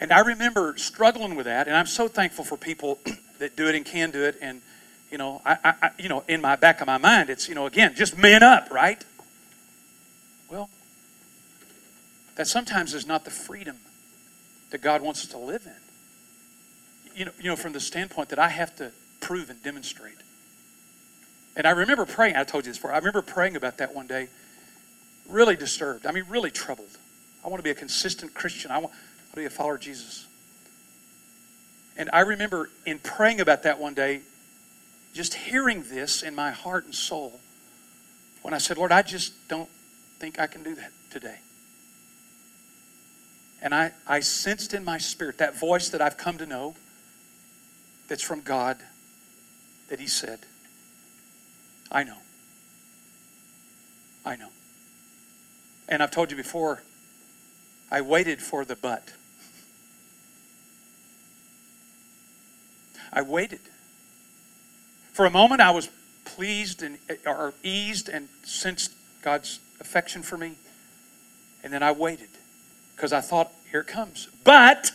And 0.00 0.12
I 0.12 0.20
remember 0.20 0.74
struggling 0.78 1.34
with 1.34 1.46
that, 1.46 1.66
and 1.66 1.76
I'm 1.76 1.86
so 1.86 2.08
thankful 2.08 2.44
for 2.44 2.56
people 2.56 2.98
that 3.38 3.56
do 3.56 3.68
it 3.68 3.74
and 3.74 3.84
can 3.84 4.10
do 4.10 4.24
it. 4.24 4.36
And 4.40 4.62
you 5.10 5.18
know, 5.18 5.42
I, 5.44 5.58
I, 5.64 5.90
you 5.98 6.08
know, 6.08 6.22
in 6.28 6.40
my 6.40 6.54
back 6.54 6.80
of 6.80 6.86
my 6.86 6.98
mind, 6.98 7.28
it's 7.28 7.48
you 7.48 7.54
know, 7.54 7.66
again, 7.66 7.94
just 7.96 8.16
man 8.16 8.44
up, 8.44 8.70
right? 8.70 9.04
Well, 10.48 10.70
that 12.36 12.46
sometimes 12.46 12.94
is 12.94 13.06
not 13.06 13.24
the 13.24 13.30
freedom 13.30 13.76
that 14.70 14.80
God 14.80 15.02
wants 15.02 15.24
us 15.24 15.30
to 15.30 15.38
live 15.38 15.66
in. 15.66 17.18
You 17.18 17.24
know, 17.26 17.32
you 17.40 17.50
know, 17.50 17.56
from 17.56 17.72
the 17.72 17.80
standpoint 17.80 18.28
that 18.30 18.38
I 18.38 18.48
have 18.48 18.74
to 18.76 18.92
prove 19.20 19.50
and 19.50 19.62
demonstrate. 19.62 20.14
And 21.56 21.66
I 21.66 21.70
remember 21.70 22.06
praying. 22.06 22.36
I 22.36 22.44
told 22.44 22.64
you 22.64 22.70
this 22.70 22.78
before. 22.78 22.92
I 22.92 22.98
remember 22.98 23.22
praying 23.22 23.56
about 23.56 23.78
that 23.78 23.94
one 23.94 24.06
day. 24.06 24.28
Really 25.28 25.56
disturbed. 25.56 26.06
I 26.06 26.12
mean, 26.12 26.24
really 26.28 26.50
troubled. 26.50 26.96
I 27.44 27.48
want 27.48 27.58
to 27.58 27.64
be 27.64 27.70
a 27.70 27.74
consistent 27.74 28.34
Christian. 28.34 28.70
I 28.70 28.78
want 28.78 28.94
to 29.30 29.36
be 29.36 29.44
a 29.44 29.50
follower 29.50 29.74
of 29.74 29.80
Jesus. 29.80 30.26
And 31.96 32.08
I 32.12 32.20
remember 32.20 32.70
in 32.86 32.98
praying 32.98 33.40
about 33.40 33.64
that 33.64 33.78
one 33.78 33.94
day, 33.94 34.20
just 35.12 35.34
hearing 35.34 35.82
this 35.88 36.22
in 36.22 36.34
my 36.34 36.50
heart 36.50 36.84
and 36.84 36.94
soul 36.94 37.40
when 38.42 38.54
I 38.54 38.58
said, 38.58 38.78
Lord, 38.78 38.92
I 38.92 39.02
just 39.02 39.48
don't 39.48 39.68
think 40.18 40.38
I 40.38 40.46
can 40.46 40.62
do 40.62 40.74
that 40.76 40.92
today. 41.10 41.38
And 43.62 43.74
I, 43.74 43.92
I 44.06 44.20
sensed 44.20 44.72
in 44.72 44.84
my 44.84 44.98
spirit 44.98 45.38
that 45.38 45.58
voice 45.58 45.90
that 45.90 46.00
I've 46.00 46.16
come 46.16 46.38
to 46.38 46.46
know 46.46 46.74
that's 48.08 48.22
from 48.22 48.40
God 48.40 48.78
that 49.88 50.00
He 50.00 50.06
said, 50.06 50.40
I 51.92 52.04
know. 52.04 52.16
I 54.24 54.36
know. 54.36 54.48
And 55.88 56.02
I've 56.02 56.10
told 56.10 56.30
you 56.30 56.36
before, 56.36 56.82
I 57.90 58.00
waited 58.00 58.40
for 58.40 58.64
the 58.64 58.76
but. 58.76 59.12
I 63.12 63.22
waited. 63.22 63.60
For 65.12 65.26
a 65.26 65.30
moment, 65.30 65.60
I 65.60 65.72
was 65.72 65.90
pleased 66.24 66.82
and 66.82 66.98
or 67.26 67.52
eased 67.62 68.08
and 68.08 68.28
sensed 68.44 68.92
God's 69.22 69.58
affection 69.80 70.22
for 70.22 70.38
me. 70.38 70.54
And 71.62 71.72
then 71.72 71.82
I 71.82 71.92
waited 71.92 72.28
because 73.00 73.14
I 73.14 73.22
thought, 73.22 73.50
here 73.70 73.80
it 73.80 73.86
comes. 73.86 74.28
But 74.44 74.90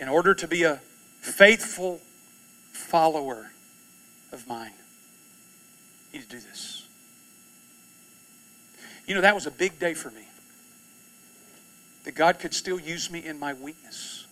in 0.00 0.08
order 0.08 0.34
to 0.34 0.48
be 0.48 0.64
a 0.64 0.80
faithful 1.20 2.00
follower 2.72 3.52
of 4.32 4.48
mine, 4.48 4.72
you 6.12 6.18
need 6.18 6.28
to 6.28 6.36
do 6.36 6.42
this. 6.42 6.88
You 9.06 9.14
know, 9.14 9.20
that 9.20 9.32
was 9.32 9.46
a 9.46 9.52
big 9.52 9.78
day 9.78 9.94
for 9.94 10.10
me. 10.10 10.26
That 12.02 12.16
God 12.16 12.40
could 12.40 12.52
still 12.52 12.80
use 12.80 13.08
me 13.12 13.24
in 13.24 13.38
my 13.38 13.54
weakness 13.54 14.26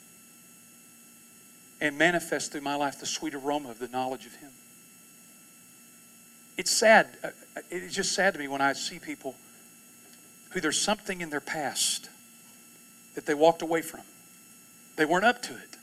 and 1.81 1.97
manifest 1.97 2.51
through 2.51 2.63
my 2.63 2.75
life 2.75 2.99
the 2.99 3.07
sweet 3.07 3.37
aroma 3.37 3.71
of 3.71 3.79
the 3.79 3.89
knowledge 3.89 4.27
of 4.27 4.35
Him. 4.35 4.51
It's 6.59 6.73
sad. 6.73 7.07
Uh, 7.23 7.29
it's 7.71 7.95
just 7.95 8.11
sad 8.13 8.35
to 8.35 8.41
me 8.41 8.49
when 8.49 8.61
I 8.61 8.73
see 8.73 8.99
people 8.99 9.37
who 10.51 10.61
there's 10.61 10.81
something 10.81 11.21
in 11.21 11.31
their 11.31 11.41
past 11.41 12.09
that 13.15 13.27
they 13.27 13.35
walked 13.35 13.63
away 13.63 13.83
from. 13.83 14.01
They 14.97 15.05
weren't 15.05 15.25
up 15.25 15.43
to 15.43 15.53
it. 15.53 15.77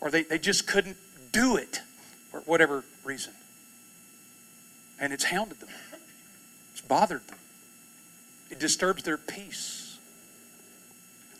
Or 0.00 0.10
they, 0.10 0.22
they 0.22 0.38
just 0.38 0.66
couldn't 0.66 0.96
do 1.32 1.56
it 1.56 1.80
for 2.30 2.40
whatever 2.40 2.84
reason. 3.04 3.32
And 4.98 5.12
it's 5.12 5.24
hounded 5.24 5.60
them, 5.60 5.68
it's 6.72 6.80
bothered 6.82 7.26
them, 7.26 7.38
it 8.50 8.58
disturbs 8.58 9.02
their 9.02 9.16
peace. 9.16 9.98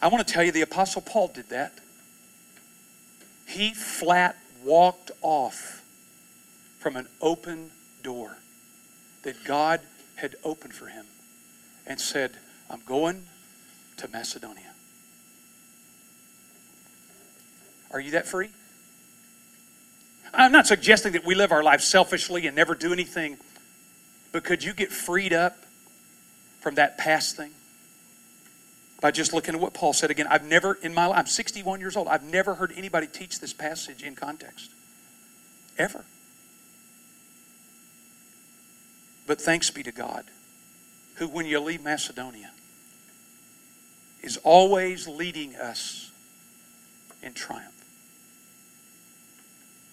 I 0.02 0.08
want 0.08 0.26
to 0.26 0.32
tell 0.32 0.42
you, 0.42 0.50
the 0.50 0.62
Apostle 0.62 1.02
Paul 1.02 1.28
did 1.28 1.50
that. 1.50 1.74
He 3.46 3.74
flat 3.74 4.36
walked 4.64 5.10
off 5.20 5.84
from 6.78 6.96
an 6.96 7.06
open 7.20 7.70
door 8.02 8.38
that 9.22 9.44
God 9.44 9.80
had 10.16 10.36
opened 10.42 10.72
for 10.72 10.86
him 10.86 11.04
and 11.86 12.00
said, 12.00 12.32
I'm 12.70 12.80
going 12.86 13.24
to 13.98 14.08
Macedonia. 14.08 14.69
Are 17.92 18.00
you 18.00 18.12
that 18.12 18.26
free? 18.26 18.50
I'm 20.32 20.52
not 20.52 20.66
suggesting 20.66 21.12
that 21.12 21.24
we 21.24 21.34
live 21.34 21.52
our 21.52 21.62
life 21.62 21.80
selfishly 21.80 22.46
and 22.46 22.54
never 22.54 22.74
do 22.74 22.92
anything, 22.92 23.36
but 24.32 24.44
could 24.44 24.62
you 24.62 24.72
get 24.72 24.92
freed 24.92 25.32
up 25.32 25.56
from 26.60 26.76
that 26.76 26.98
past 26.98 27.36
thing? 27.36 27.50
By 29.00 29.10
just 29.10 29.32
looking 29.32 29.54
at 29.54 29.60
what 29.60 29.72
Paul 29.72 29.92
said 29.92 30.10
again, 30.10 30.26
I've 30.28 30.44
never 30.44 30.74
in 30.74 30.94
my 30.94 31.06
life, 31.06 31.18
I'm 31.18 31.26
61 31.26 31.80
years 31.80 31.96
old, 31.96 32.06
I've 32.06 32.22
never 32.22 32.54
heard 32.54 32.72
anybody 32.76 33.06
teach 33.06 33.40
this 33.40 33.52
passage 33.52 34.02
in 34.02 34.14
context. 34.14 34.70
Ever. 35.78 36.04
But 39.26 39.40
thanks 39.40 39.70
be 39.70 39.82
to 39.84 39.92
God, 39.92 40.26
who, 41.14 41.28
when 41.28 41.46
you 41.46 41.60
leave 41.60 41.82
Macedonia, 41.82 42.50
is 44.22 44.36
always 44.38 45.08
leading 45.08 45.56
us 45.56 46.10
in 47.22 47.32
triumph. 47.32 47.79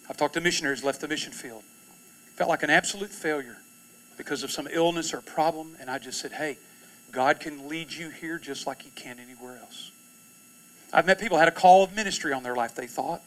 I've 0.10 0.18
talked 0.18 0.36
to 0.36 0.42
missionaries 0.42 0.84
left 0.84 1.02
the 1.02 1.08
mission 1.08 1.34
field. 1.34 1.64
Felt 2.36 2.50
like 2.50 2.64
an 2.64 2.70
absolute 2.70 3.12
failure 3.12 3.58
because 4.18 4.44
of 4.44 4.52
some 4.52 4.68
illness 4.72 5.14
or 5.14 5.22
problem, 5.22 5.76
and 5.80 5.90
I 5.90 6.00
just 6.00 6.20
said, 6.20 6.32
hey, 6.32 6.58
God 7.12 7.40
can 7.40 7.68
lead 7.68 7.92
you 7.92 8.10
here 8.10 8.38
just 8.38 8.68
like 8.68 8.82
He 8.82 8.90
can 8.92 9.20
anywhere 9.20 9.58
else. 9.58 9.92
I've 10.92 11.06
met 11.06 11.20
people 11.20 11.38
had 11.38 11.48
a 11.48 11.52
call 11.52 11.84
of 11.84 11.96
ministry 11.96 12.34
on 12.34 12.44
their 12.44 12.56
life, 12.56 12.76
they 12.76 12.88
thought, 12.88 13.22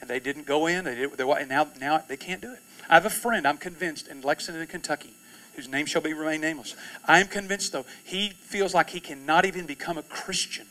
and 0.00 0.08
they 0.08 0.20
didn't 0.20 0.46
go 0.46 0.66
in. 0.66 0.84
They 0.84 0.94
did, 0.94 1.12
they, 1.12 1.30
and 1.30 1.48
now, 1.48 1.68
now 1.80 1.98
they 1.98 2.16
can't 2.16 2.40
do 2.40 2.52
it. 2.52 2.60
I 2.88 2.94
have 2.94 3.06
a 3.06 3.10
friend, 3.10 3.46
I'm 3.46 3.58
convinced, 3.58 4.08
in 4.08 4.20
Lexington, 4.22 4.66
Kentucky, 4.66 5.14
whose 5.54 5.68
name 5.68 5.86
shall 5.86 6.02
be 6.02 6.12
remain 6.14 6.40
nameless. 6.40 6.74
I 7.06 7.20
am 7.20 7.28
convinced, 7.28 7.72
though, 7.72 7.86
he 8.04 8.30
feels 8.30 8.74
like 8.74 8.90
he 8.90 9.00
cannot 9.00 9.44
even 9.44 9.66
become 9.66 9.98
a 9.98 10.02
Christian 10.02 10.66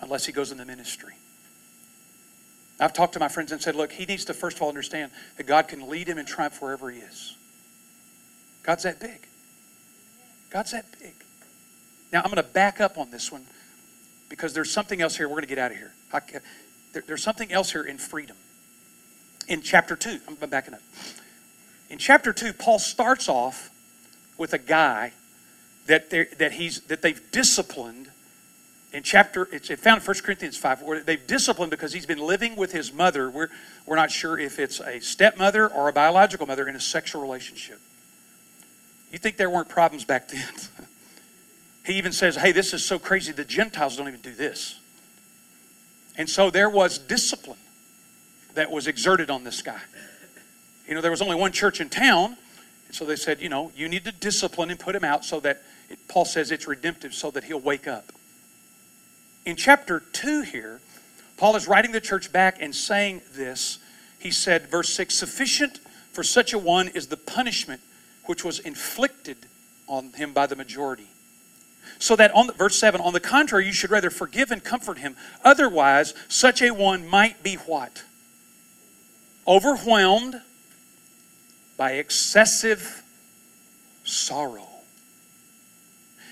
unless 0.00 0.26
he 0.26 0.32
goes 0.32 0.50
in 0.50 0.58
the 0.58 0.64
ministry. 0.64 1.14
I've 2.80 2.92
talked 2.94 3.12
to 3.12 3.20
my 3.20 3.28
friends 3.28 3.52
and 3.52 3.60
said, 3.60 3.76
look, 3.76 3.92
he 3.92 4.06
needs 4.06 4.24
to 4.26 4.34
first 4.34 4.56
of 4.56 4.62
all 4.62 4.68
understand 4.68 5.12
that 5.36 5.46
God 5.46 5.68
can 5.68 5.88
lead 5.88 6.08
him 6.08 6.18
in 6.18 6.24
triumph 6.24 6.60
wherever 6.62 6.90
he 6.90 7.00
is. 7.00 7.36
God's 8.62 8.84
that 8.84 8.98
big. 8.98 9.26
God's 10.50 10.72
that 10.72 10.86
big. 10.98 11.14
Now, 12.12 12.20
I'm 12.20 12.30
going 12.30 12.36
to 12.36 12.42
back 12.42 12.80
up 12.80 12.98
on 12.98 13.10
this 13.10 13.30
one 13.30 13.44
because 14.28 14.54
there's 14.54 14.72
something 14.72 15.00
else 15.00 15.16
here. 15.16 15.28
We're 15.28 15.34
going 15.34 15.42
to 15.42 15.48
get 15.48 15.58
out 15.58 15.70
of 15.70 15.76
here. 15.76 15.92
I, 16.12 16.20
there, 16.92 17.04
there's 17.06 17.22
something 17.22 17.52
else 17.52 17.70
here 17.70 17.82
in 17.82 17.98
freedom. 17.98 18.36
In 19.48 19.62
chapter 19.62 19.96
2, 19.96 20.20
I'm 20.26 20.34
backing 20.48 20.74
up. 20.74 20.80
In 21.88 21.98
chapter 21.98 22.32
2, 22.32 22.52
Paul 22.52 22.78
starts 22.78 23.28
off 23.28 23.70
with 24.38 24.54
a 24.54 24.58
guy 24.58 25.12
that, 25.86 26.10
that, 26.10 26.52
he's, 26.52 26.80
that 26.82 27.02
they've 27.02 27.20
disciplined 27.30 28.09
in 28.92 29.02
chapter, 29.04 29.48
it's 29.52 29.68
found 29.80 30.00
in 30.00 30.06
1 30.06 30.16
Corinthians 30.22 30.56
5, 30.56 30.82
where 30.82 31.00
they've 31.00 31.24
disciplined 31.26 31.70
because 31.70 31.92
he's 31.92 32.06
been 32.06 32.18
living 32.18 32.56
with 32.56 32.72
his 32.72 32.92
mother. 32.92 33.30
We're, 33.30 33.48
we're 33.86 33.96
not 33.96 34.10
sure 34.10 34.38
if 34.38 34.58
it's 34.58 34.80
a 34.80 35.00
stepmother 35.00 35.68
or 35.68 35.88
a 35.88 35.92
biological 35.92 36.46
mother 36.46 36.66
in 36.66 36.74
a 36.74 36.80
sexual 36.80 37.22
relationship. 37.22 37.80
You 39.12 39.18
think 39.18 39.36
there 39.36 39.50
weren't 39.50 39.68
problems 39.68 40.04
back 40.04 40.28
then? 40.28 40.48
he 41.84 41.94
even 41.94 42.12
says, 42.12 42.34
hey, 42.36 42.50
this 42.52 42.74
is 42.74 42.84
so 42.84 42.98
crazy, 42.98 43.32
the 43.32 43.44
Gentiles 43.44 43.96
don't 43.96 44.08
even 44.08 44.20
do 44.20 44.32
this. 44.32 44.80
And 46.16 46.28
so 46.28 46.50
there 46.50 46.68
was 46.68 46.98
discipline 46.98 47.58
that 48.54 48.70
was 48.70 48.88
exerted 48.88 49.30
on 49.30 49.44
this 49.44 49.62
guy. 49.62 49.80
You 50.88 50.94
know, 50.94 51.00
there 51.00 51.12
was 51.12 51.22
only 51.22 51.36
one 51.36 51.52
church 51.52 51.80
in 51.80 51.88
town, 51.88 52.36
and 52.86 52.94
so 52.94 53.04
they 53.04 53.14
said, 53.14 53.40
you 53.40 53.48
know, 53.48 53.70
you 53.76 53.88
need 53.88 54.04
to 54.04 54.12
discipline 54.12 54.70
and 54.70 54.78
put 54.78 54.96
him 54.96 55.04
out 55.04 55.24
so 55.24 55.38
that, 55.40 55.62
it, 55.88 55.98
Paul 56.08 56.24
says 56.24 56.50
it's 56.50 56.66
redemptive, 56.66 57.14
so 57.14 57.30
that 57.30 57.44
he'll 57.44 57.60
wake 57.60 57.86
up. 57.86 58.10
In 59.44 59.56
chapter 59.56 60.00
2 60.00 60.42
here, 60.42 60.80
Paul 61.36 61.56
is 61.56 61.66
writing 61.66 61.92
the 61.92 62.00
church 62.00 62.30
back 62.32 62.58
and 62.60 62.74
saying 62.74 63.22
this. 63.32 63.78
He 64.18 64.30
said, 64.30 64.66
verse 64.66 64.90
6 64.90 65.14
Sufficient 65.14 65.80
for 66.12 66.22
such 66.22 66.52
a 66.52 66.58
one 66.58 66.88
is 66.88 67.06
the 67.06 67.16
punishment 67.16 67.80
which 68.26 68.44
was 68.44 68.58
inflicted 68.58 69.38
on 69.86 70.12
him 70.12 70.32
by 70.32 70.46
the 70.46 70.56
majority. 70.56 71.08
So 71.98 72.16
that 72.16 72.32
on 72.34 72.46
the, 72.46 72.52
verse 72.52 72.78
7, 72.78 73.00
on 73.00 73.12
the 73.12 73.20
contrary, 73.20 73.66
you 73.66 73.72
should 73.72 73.90
rather 73.90 74.10
forgive 74.10 74.50
and 74.50 74.62
comfort 74.62 74.98
him. 74.98 75.16
Otherwise, 75.44 76.14
such 76.28 76.62
a 76.62 76.70
one 76.70 77.06
might 77.06 77.42
be 77.42 77.54
what? 77.54 78.04
Overwhelmed 79.46 80.40
by 81.76 81.92
excessive 81.92 83.02
sorrow. 84.04 84.69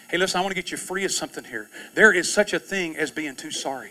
Hey, 0.09 0.17
listen, 0.17 0.39
I 0.39 0.41
want 0.41 0.53
to 0.53 0.61
get 0.61 0.71
you 0.71 0.79
free 0.79 1.05
of 1.05 1.13
something 1.13 1.45
here. 1.45 1.69
There 1.95 2.13
is 2.13 2.33
such 2.33 2.53
a 2.53 2.59
thing 2.59 2.97
as 2.97 3.11
being 3.11 3.37
too 3.37 3.51
sorry. 3.51 3.91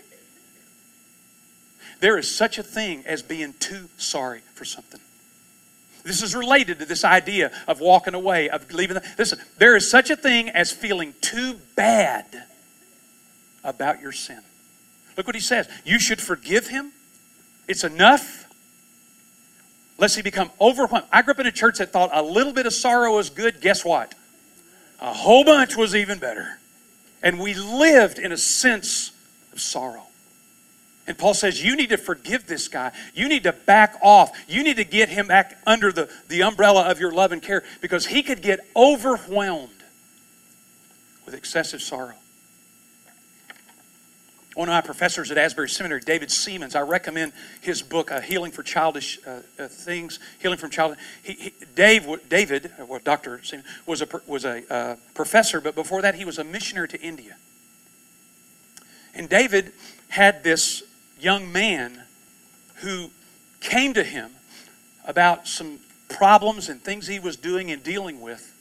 There 1.99 2.18
is 2.18 2.34
such 2.34 2.57
a 2.57 2.63
thing 2.63 3.03
as 3.05 3.22
being 3.22 3.53
too 3.59 3.89
sorry 3.97 4.41
for 4.53 4.65
something. 4.65 4.99
This 6.03 6.24
is 6.24 6.36
related 6.36 6.80
to 6.80 6.86
this 6.86 7.03
idea 7.03 7.51
of 7.68 7.80
walking 7.80 8.13
away, 8.13 8.49
of 8.49 8.72
leaving. 8.72 8.95
The, 8.95 9.03
listen, 9.18 9.39
there 9.57 9.76
is 9.76 9.89
such 9.89 10.09
a 10.09 10.15
thing 10.15 10.49
as 10.49 10.72
feeling 10.72 11.13
too 11.22 11.59
bad 11.76 12.26
about 13.63 14.01
your 14.01 14.11
sin. 14.11 14.39
Look 15.18 15.28
what 15.28 15.36
he 15.36 15.41
says. 15.41 15.68
You 15.84 15.99
should 15.99 16.22
forgive 16.22 16.68
him. 16.68 16.93
It's 17.68 17.84
enough. 17.84 18.45
Lest 19.97 20.15
he 20.15 20.22
become 20.22 20.51
overwhelmed. 20.61 21.07
I 21.11 21.24
grew 21.24 21.34
up 21.34 21.39
in 21.39 21.47
a 21.47 21.51
church 21.51 21.80
that 21.80 21.91
thought 21.91 22.11
a 22.13 22.22
little 22.22 22.53
bit 22.53 22.65
of 22.65 22.74
sorrow 22.74 23.15
was 23.15 23.30
good. 23.30 23.59
Guess 23.59 23.84
what? 23.84 24.13
A 24.99 25.13
whole 25.13 25.43
bunch 25.43 25.75
was 25.75 25.95
even 25.95 26.19
better. 26.19 26.59
And 27.21 27.39
we 27.39 27.53
lived 27.53 28.19
in 28.19 28.31
a 28.31 28.37
sense 28.37 29.11
of 29.53 29.59
sorrow. 29.59 30.03
And 31.07 31.17
Paul 31.17 31.33
says, 31.33 31.63
You 31.63 31.75
need 31.75 31.89
to 31.89 31.97
forgive 31.97 32.47
this 32.47 32.67
guy. 32.67 32.91
You 33.13 33.29
need 33.29 33.43
to 33.43 33.53
back 33.53 33.97
off. 34.01 34.31
You 34.47 34.63
need 34.63 34.77
to 34.77 34.83
get 34.83 35.09
him 35.09 35.27
back 35.27 35.57
under 35.65 35.91
the, 35.91 36.09
the 36.27 36.43
umbrella 36.43 36.89
of 36.89 36.99
your 36.99 37.11
love 37.11 37.31
and 37.31 37.41
care 37.41 37.63
because 37.81 38.05
he 38.05 38.21
could 38.21 38.41
get 38.41 38.59
overwhelmed 38.75 39.71
with 41.25 41.33
excessive 41.33 41.81
sorrow. 41.81 42.15
One 44.57 44.69
of 44.69 44.73
my 44.73 44.81
professors 44.81 45.29
at 45.29 45.37
Asbury 45.37 45.69
Seminary, 45.69 46.01
David 46.01 46.29
Seamands, 46.29 46.75
I 46.75 46.79
recommend 46.79 47.33
his 47.61 47.83
book, 47.83 48.11
uh, 48.11 48.21
Healing 48.21 48.51
for 48.51 48.63
Childish 48.63 49.19
uh, 49.23 49.41
uh, 49.59 49.67
Things, 49.67 50.17
Healing 50.39 50.57
from 50.57 50.71
Childhood. 50.71 50.97
He, 51.21 51.33
he, 51.33 51.53
Dave, 51.75 52.07
David, 52.27 52.71
uh, 52.81 52.87
well, 52.87 52.99
Dr. 53.03 53.37
Seamands, 53.43 53.65
was 53.85 54.01
a, 54.01 54.07
was 54.25 54.45
a 54.45 54.73
uh, 54.73 54.95
professor, 55.13 55.61
but 55.61 55.75
before 55.75 56.01
that, 56.01 56.15
he 56.15 56.25
was 56.25 56.39
a 56.39 56.43
missionary 56.43 56.87
to 56.87 56.99
India. 56.99 57.35
And 59.13 59.29
David 59.29 59.73
had 60.07 60.43
this 60.43 60.81
young 61.19 61.51
man 61.51 62.01
who 62.77 63.11
came 63.59 63.93
to 63.93 64.03
him 64.03 64.31
about 65.05 65.47
some 65.47 65.77
problems 66.09 66.67
and 66.67 66.81
things 66.81 67.05
he 67.05 67.19
was 67.19 67.35
doing 67.35 67.69
and 67.69 67.83
dealing 67.83 68.21
with. 68.21 68.55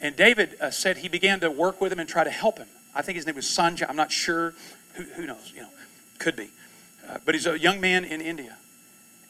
And 0.00 0.16
David 0.16 0.56
uh, 0.60 0.70
said 0.70 0.96
he 0.96 1.08
began 1.08 1.38
to 1.38 1.50
work 1.52 1.80
with 1.80 1.92
him 1.92 2.00
and 2.00 2.08
try 2.08 2.24
to 2.24 2.30
help 2.30 2.58
him. 2.58 2.66
I 2.92 3.02
think 3.02 3.14
his 3.14 3.26
name 3.26 3.36
was 3.36 3.46
Sanjay. 3.46 3.88
I'm 3.88 3.94
not 3.94 4.10
sure. 4.10 4.54
Who, 4.98 5.04
who 5.04 5.26
knows? 5.26 5.52
You 5.54 5.62
know, 5.62 5.68
could 6.18 6.34
be. 6.34 6.50
Uh, 7.08 7.18
but 7.24 7.36
he's 7.36 7.46
a 7.46 7.56
young 7.56 7.80
man 7.80 8.04
in 8.04 8.20
India. 8.20 8.56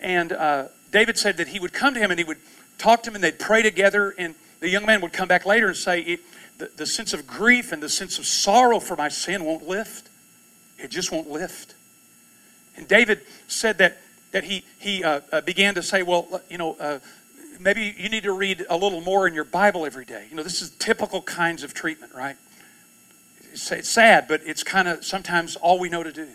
And 0.01 0.33
uh, 0.33 0.69
David 0.91 1.19
said 1.19 1.37
that 1.37 1.49
he 1.49 1.61
would 1.61 1.75
come 1.75 1.93
to 1.93 2.01
him 2.01 2.11
and 2.11 2.19
he 2.19 2.25
would 2.25 2.39
talk 2.79 3.03
to 3.03 3.11
him 3.11 3.17
and 3.17 3.23
they'd 3.23 3.39
pray 3.39 3.63
together. 3.63 4.15
And 4.17 4.35
the 4.61 4.71
young 4.71 4.87
man 4.87 5.03
would 5.03 5.13
come 5.13 5.29
back 5.29 5.45
later 5.45 5.67
and 5.69 5.77
say, 5.77 6.19
the, 6.57 6.71
the 6.77 6.87
sense 6.87 7.13
of 7.13 7.27
grief 7.27 7.71
and 7.71 7.83
the 7.83 7.89
sense 7.89 8.19
of 8.19 8.25
sorrow 8.25 8.81
for 8.81 8.97
my 8.97 9.09
sin 9.11 9.45
won't 9.45 9.69
lift. 9.69 10.09
It 10.79 10.91
just 10.91 11.13
won't 11.13 11.29
lift. 11.29 11.75
And 12.77 12.89
David 12.89 13.21
said 13.47 13.79
that, 13.79 13.99
that 14.33 14.45
he, 14.45 14.65
he 14.79 15.05
uh, 15.05 15.21
uh, 15.31 15.41
began 15.43 15.75
to 15.75 15.83
say, 15.83 16.03
well, 16.03 16.41
you 16.49 16.57
know, 16.57 16.77
uh, 16.81 17.01
maybe 17.61 17.95
you 17.99 18.09
need 18.09 18.23
to 18.23 18.33
read 18.33 18.65
a 18.71 18.77
little 18.77 19.03
more 19.03 19.29
in 19.29 19.35
your 19.35 19.45
Bible 19.45 19.85
every 19.85 20.07
day. 20.07 20.27
You 20.31 20.37
know, 20.37 20.43
this 20.43 20.63
is 20.63 20.71
typical 20.71 21.21
kinds 21.21 21.63
of 21.63 21.75
treatment, 21.75 22.15
right? 22.15 22.37
It's, 23.71 23.89
sad, 23.89 24.27
but 24.29 24.43
it's 24.45 24.63
kind 24.63 24.89
of 24.89 25.05
sometimes 25.05 25.57
all 25.57 25.79
we 25.79 25.89
know 25.89 26.03
to 26.03 26.13
do. 26.13 26.29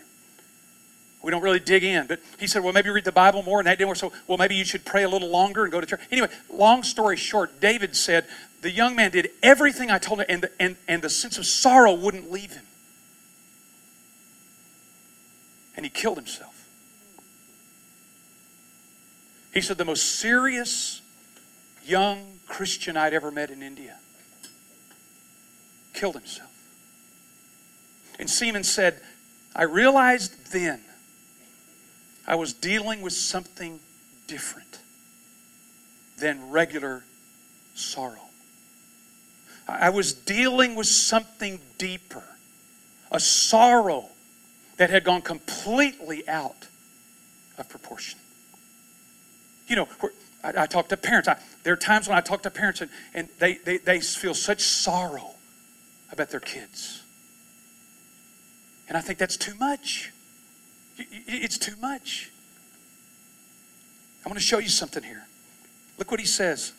We 1.22 1.30
don't 1.30 1.42
really 1.42 1.60
dig 1.60 1.84
in. 1.84 2.06
But 2.06 2.20
he 2.38 2.46
said, 2.46 2.62
well, 2.62 2.72
maybe 2.72 2.90
read 2.90 3.04
the 3.04 3.12
Bible 3.12 3.42
more, 3.42 3.58
and 3.60 3.66
that 3.66 3.78
didn't 3.78 3.88
work. 3.88 3.96
So, 3.96 4.12
well, 4.26 4.36
maybe 4.36 4.54
you 4.54 4.64
should 4.64 4.84
pray 4.84 5.04
a 5.04 5.08
little 5.08 5.30
longer 5.30 5.62
and 5.62 5.72
go 5.72 5.80
to 5.80 5.86
church. 5.86 6.00
Anyway, 6.10 6.28
long 6.52 6.82
story 6.82 7.16
short, 7.16 7.60
David 7.60 7.96
said, 7.96 8.26
the 8.60 8.70
young 8.70 8.94
man 8.94 9.10
did 9.10 9.30
everything 9.42 9.90
I 9.90 9.98
told 9.98 10.20
him, 10.20 10.26
and 10.28 10.42
the, 10.42 10.50
and, 10.60 10.76
and 10.86 11.02
the 11.02 11.10
sense 11.10 11.38
of 11.38 11.46
sorrow 11.46 11.94
wouldn't 11.94 12.30
leave 12.30 12.52
him. 12.52 12.64
and 15.76 15.84
he 15.84 15.90
killed 15.90 16.16
himself. 16.16 16.68
He 19.52 19.60
said, 19.60 19.78
The 19.78 19.84
most 19.84 20.18
serious 20.18 21.00
young 21.84 22.38
Christian 22.46 22.96
I'd 22.96 23.14
ever 23.14 23.30
met 23.30 23.50
in 23.50 23.62
India 23.62 23.98
killed 25.92 26.14
himself. 26.14 26.43
And 28.18 28.28
Seamands 28.28 28.66
said, 28.66 29.00
I 29.54 29.64
realized 29.64 30.52
then 30.52 30.80
I 32.26 32.34
was 32.36 32.52
dealing 32.52 33.02
with 33.02 33.12
something 33.12 33.80
different 34.26 34.78
than 36.18 36.50
regular 36.50 37.04
sorrow. 37.74 38.18
I 39.68 39.90
was 39.90 40.12
dealing 40.12 40.74
with 40.74 40.86
something 40.86 41.60
deeper, 41.78 42.24
a 43.10 43.20
sorrow 43.20 44.10
that 44.76 44.90
had 44.90 45.04
gone 45.04 45.22
completely 45.22 46.28
out 46.28 46.68
of 47.58 47.68
proportion. 47.68 48.18
You 49.66 49.76
know, 49.76 49.88
I, 50.42 50.62
I 50.62 50.66
talk 50.66 50.88
to 50.88 50.96
parents. 50.96 51.28
I, 51.28 51.38
there 51.62 51.72
are 51.72 51.76
times 51.76 52.08
when 52.08 52.18
I 52.18 52.20
talk 52.20 52.42
to 52.42 52.50
parents 52.50 52.80
and, 52.80 52.90
and 53.14 53.28
they, 53.38 53.54
they, 53.54 53.78
they 53.78 54.00
feel 54.00 54.34
such 54.34 54.60
sorrow 54.60 55.34
about 56.12 56.30
their 56.30 56.40
kids. 56.40 57.03
And 58.88 58.96
I 58.96 59.00
think 59.00 59.18
that's 59.18 59.36
too 59.36 59.54
much. 59.54 60.12
It's 60.98 61.58
too 61.58 61.74
much. 61.80 62.30
I 64.24 64.28
want 64.28 64.38
to 64.38 64.44
show 64.44 64.58
you 64.58 64.68
something 64.68 65.02
here. 65.02 65.26
Look 65.98 66.10
what 66.10 66.20
he 66.20 66.26
says. 66.26 66.72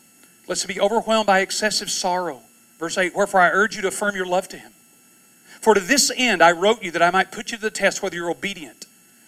Let's 0.48 0.66
be 0.66 0.80
overwhelmed 0.80 1.28
by 1.28 1.40
excessive 1.40 1.90
sorrow. 1.90 2.42
Verse 2.80 2.98
8 2.98 3.16
Wherefore 3.16 3.42
I 3.42 3.50
urge 3.50 3.76
you 3.76 3.82
to 3.84 3.88
affirm 3.88 4.16
your 4.16 4.26
love 4.26 4.48
to 4.50 4.58
him. 4.58 4.72
For 5.62 5.74
to 5.74 5.80
this 5.80 6.12
end 6.16 6.42
I 6.42 6.52
wrote 6.52 6.84
you 6.84 6.92
that 6.92 7.02
I 7.02 7.12
might 7.12 7.32
put 7.32 7.52
you 7.52 7.58
to 7.58 7.62
the 7.62 7.72
test 7.72 8.02
whether 8.02 8.16
you're 8.16 8.30
obedient. 8.30 8.86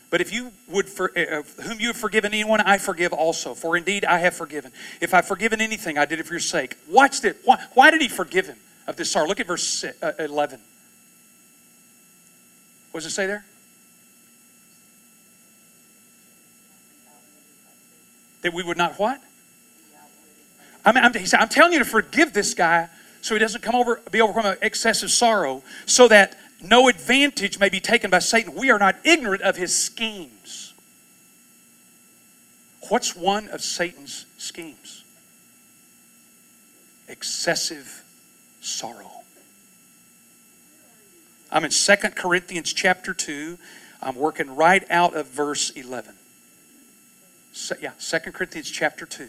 But 0.10 0.22
if 0.22 0.32
you 0.32 0.54
would, 0.70 0.88
for, 0.88 1.12
uh, 1.18 1.44
whom 1.64 1.82
you 1.82 1.88
have 1.88 1.98
forgiven 1.98 2.34
anyone, 2.34 2.62
I 2.62 2.78
forgive 2.78 3.12
also. 3.12 3.54
For 3.54 3.76
indeed 3.76 4.06
I 4.06 4.20
have 4.20 4.34
forgiven. 4.34 4.72
If 5.02 5.14
I've 5.14 5.28
forgiven 5.28 5.60
anything, 5.60 5.98
I 5.98 6.06
did 6.06 6.20
it 6.20 6.26
for 6.26 6.34
your 6.34 6.40
sake. 6.40 6.78
Watch 6.90 7.20
this. 7.22 7.36
Why, 7.44 7.62
why 7.74 7.92
did 7.92 8.02
he 8.02 8.08
forgive 8.08 8.48
him 8.48 8.58
of 8.88 8.96
this 8.96 9.12
sorrow? 9.12 9.28
Look 9.28 9.42
at 9.42 9.48
verse 9.48 9.84
uh, 9.84 10.14
11. 10.18 10.62
What 12.92 13.04
does 13.04 13.12
it 13.12 13.16
say 13.16 13.28
there? 13.28 13.46
That 18.42 18.54
we 18.54 18.64
would 18.64 18.78
not 18.78 18.94
what? 19.00 19.22
I 20.86 20.92
mean, 20.94 21.04
I'm, 21.04 21.12
I'm 21.38 21.50
telling 21.50 21.74
you 21.74 21.80
to 21.80 21.86
forgive 21.86 22.34
this 22.34 22.54
guy 22.54 22.90
so 23.22 23.36
he 23.36 23.40
doesn't 23.40 23.62
come 23.62 23.76
over, 23.76 24.02
be 24.10 24.22
overcome 24.22 24.46
with 24.46 24.64
excessive 24.64 25.12
sorrow, 25.12 25.62
so 25.86 26.08
that 26.08 26.38
no 26.62 26.88
advantage 26.88 27.60
may 27.60 27.70
be 27.70 27.80
taken 27.80 28.10
by 28.10 28.20
Satan. 28.20 28.56
We 28.56 28.72
are 28.72 28.80
not 28.80 28.96
ignorant 29.04 29.42
of 29.42 29.58
his 29.58 29.78
schemes. 29.78 30.74
What's 32.90 33.16
one 33.16 33.50
of 33.50 33.62
Satan's 33.62 34.26
schemes? 34.38 35.04
Excessive 37.10 38.04
sorrow. 38.62 39.17
I'm 41.58 41.66
in 41.66 41.72
Second 41.72 42.16
Corinthians 42.16 42.72
chapter 42.72 43.16
2. 43.16 43.58
I'm 44.04 44.16
working 44.16 44.56
right 44.56 44.86
out 44.92 45.16
of 45.16 45.26
verse 45.26 45.72
11. 45.72 46.14
So, 47.52 47.74
yeah, 47.82 47.94
Second 47.98 48.34
Corinthians 48.34 48.70
chapter 48.70 49.08
2. 49.08 49.28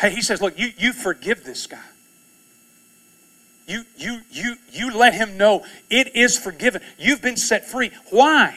Hey, 0.00 0.14
he 0.14 0.22
says, 0.22 0.40
look, 0.40 0.58
you, 0.58 0.70
you 0.78 0.94
forgive 0.94 1.44
this 1.44 1.66
guy. 1.66 1.84
You, 3.66 3.84
you, 3.98 4.20
you, 4.30 4.56
you 4.72 4.96
let 4.96 5.12
him 5.12 5.36
know 5.36 5.66
it 5.90 6.16
is 6.16 6.38
forgiven. 6.38 6.80
You've 6.96 7.20
been 7.20 7.36
set 7.36 7.66
free. 7.66 7.90
Why? 8.08 8.56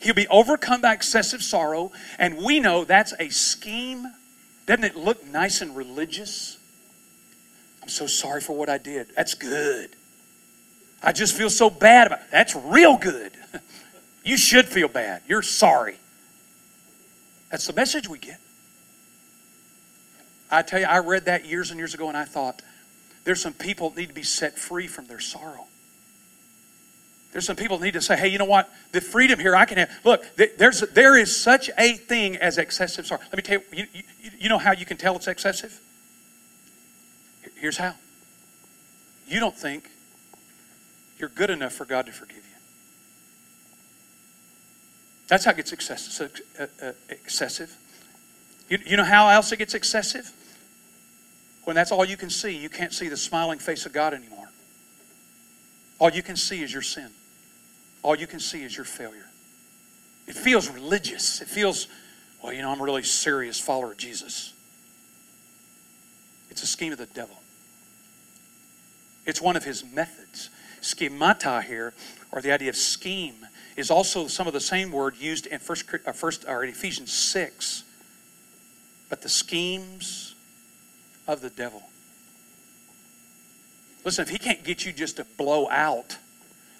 He'll 0.00 0.14
be 0.14 0.28
overcome 0.28 0.80
by 0.80 0.94
excessive 0.94 1.42
sorrow, 1.42 1.92
and 2.18 2.38
we 2.38 2.58
know 2.58 2.86
that's 2.86 3.12
a 3.20 3.28
scheme. 3.28 4.06
Doesn't 4.64 4.84
it 4.84 4.96
look 4.96 5.26
nice 5.26 5.60
and 5.60 5.76
religious? 5.76 6.56
I'm 7.82 7.90
so 7.90 8.06
sorry 8.06 8.40
for 8.40 8.56
what 8.56 8.70
I 8.70 8.78
did. 8.78 9.08
That's 9.14 9.34
good. 9.34 9.90
I 11.02 11.12
just 11.12 11.36
feel 11.36 11.50
so 11.50 11.68
bad 11.68 12.06
about 12.06 12.20
it. 12.20 12.26
That's 12.30 12.54
real 12.54 12.96
good. 12.96 13.32
You 14.24 14.36
should 14.36 14.66
feel 14.66 14.86
bad. 14.86 15.22
You're 15.26 15.42
sorry. 15.42 15.96
That's 17.50 17.66
the 17.66 17.72
message 17.72 18.08
we 18.08 18.18
get. 18.18 18.38
I 20.48 20.62
tell 20.62 20.78
you, 20.78 20.86
I 20.86 20.98
read 20.98 21.24
that 21.24 21.44
years 21.44 21.70
and 21.70 21.78
years 21.80 21.92
ago, 21.92 22.06
and 22.06 22.16
I 22.16 22.24
thought, 22.24 22.62
there's 23.24 23.40
some 23.40 23.52
people 23.52 23.90
that 23.90 23.98
need 23.98 24.08
to 24.10 24.14
be 24.14 24.22
set 24.22 24.58
free 24.58 24.86
from 24.86 25.06
their 25.06 25.18
sorrow. 25.18 25.66
There's 27.32 27.46
some 27.46 27.56
people 27.56 27.78
that 27.78 27.84
need 27.84 27.94
to 27.94 28.00
say, 28.00 28.16
hey, 28.16 28.28
you 28.28 28.38
know 28.38 28.44
what? 28.44 28.70
The 28.92 29.00
freedom 29.00 29.40
here 29.40 29.56
I 29.56 29.64
can 29.64 29.78
have. 29.78 29.90
Look, 30.04 30.24
there's, 30.36 30.80
there 30.80 31.16
is 31.16 31.34
such 31.34 31.70
a 31.78 31.94
thing 31.94 32.36
as 32.36 32.58
excessive 32.58 33.06
sorrow. 33.06 33.22
Let 33.22 33.36
me 33.36 33.42
tell 33.42 33.58
you, 33.72 33.86
you, 33.92 34.02
you, 34.22 34.30
you 34.40 34.48
know 34.48 34.58
how 34.58 34.72
you 34.72 34.84
can 34.84 34.98
tell 34.98 35.16
it's 35.16 35.26
excessive? 35.26 35.80
Here's 37.56 37.78
how. 37.78 37.94
You 39.26 39.40
don't 39.40 39.56
think 39.56 39.88
you're 41.22 41.30
good 41.30 41.50
enough 41.50 41.72
for 41.72 41.84
God 41.84 42.06
to 42.06 42.12
forgive 42.12 42.36
you. 42.36 42.42
That's 45.28 45.44
how 45.44 45.52
it 45.52 45.56
gets 45.56 45.72
excessive. 45.72 46.40
Uh, 46.58 46.66
uh, 46.84 46.92
excessive. 47.08 47.74
You, 48.68 48.78
you 48.84 48.96
know 48.96 49.04
how 49.04 49.28
else 49.28 49.52
it 49.52 49.58
gets 49.58 49.72
excessive? 49.72 50.30
When 51.64 51.76
that's 51.76 51.92
all 51.92 52.04
you 52.04 52.16
can 52.16 52.28
see, 52.28 52.56
you 52.56 52.68
can't 52.68 52.92
see 52.92 53.08
the 53.08 53.16
smiling 53.16 53.60
face 53.60 53.86
of 53.86 53.92
God 53.92 54.14
anymore. 54.14 54.50
All 56.00 56.10
you 56.10 56.22
can 56.22 56.34
see 56.34 56.60
is 56.60 56.72
your 56.72 56.82
sin. 56.82 57.10
All 58.02 58.16
you 58.16 58.26
can 58.26 58.40
see 58.40 58.64
is 58.64 58.76
your 58.76 58.84
failure. 58.84 59.28
It 60.26 60.34
feels 60.34 60.68
religious. 60.68 61.40
It 61.40 61.46
feels, 61.46 61.86
well, 62.42 62.52
you 62.52 62.62
know, 62.62 62.70
I'm 62.70 62.80
a 62.80 62.84
really 62.84 63.04
serious 63.04 63.60
follower 63.60 63.92
of 63.92 63.96
Jesus. 63.96 64.52
It's 66.50 66.64
a 66.64 66.66
scheme 66.66 66.90
of 66.90 66.98
the 66.98 67.06
devil. 67.06 67.36
It's 69.24 69.40
one 69.40 69.54
of 69.56 69.62
his 69.62 69.84
methods. 69.84 70.50
Schemata 70.82 71.62
here, 71.62 71.94
or 72.30 72.42
the 72.42 72.52
idea 72.52 72.68
of 72.68 72.76
scheme, 72.76 73.46
is 73.76 73.90
also 73.90 74.26
some 74.26 74.46
of 74.46 74.52
the 74.52 74.60
same 74.60 74.92
word 74.92 75.16
used 75.16 75.46
in 75.46 75.58
first, 75.58 75.84
uh, 76.06 76.12
first 76.12 76.44
or 76.46 76.62
in 76.62 76.68
Ephesians 76.68 77.12
6. 77.12 77.84
But 79.08 79.22
the 79.22 79.28
schemes 79.28 80.34
of 81.26 81.40
the 81.40 81.50
devil. 81.50 81.82
Listen, 84.04 84.22
if 84.22 84.28
he 84.28 84.38
can't 84.38 84.64
get 84.64 84.84
you 84.84 84.92
just 84.92 85.16
to 85.16 85.24
blow 85.24 85.68
out 85.70 86.18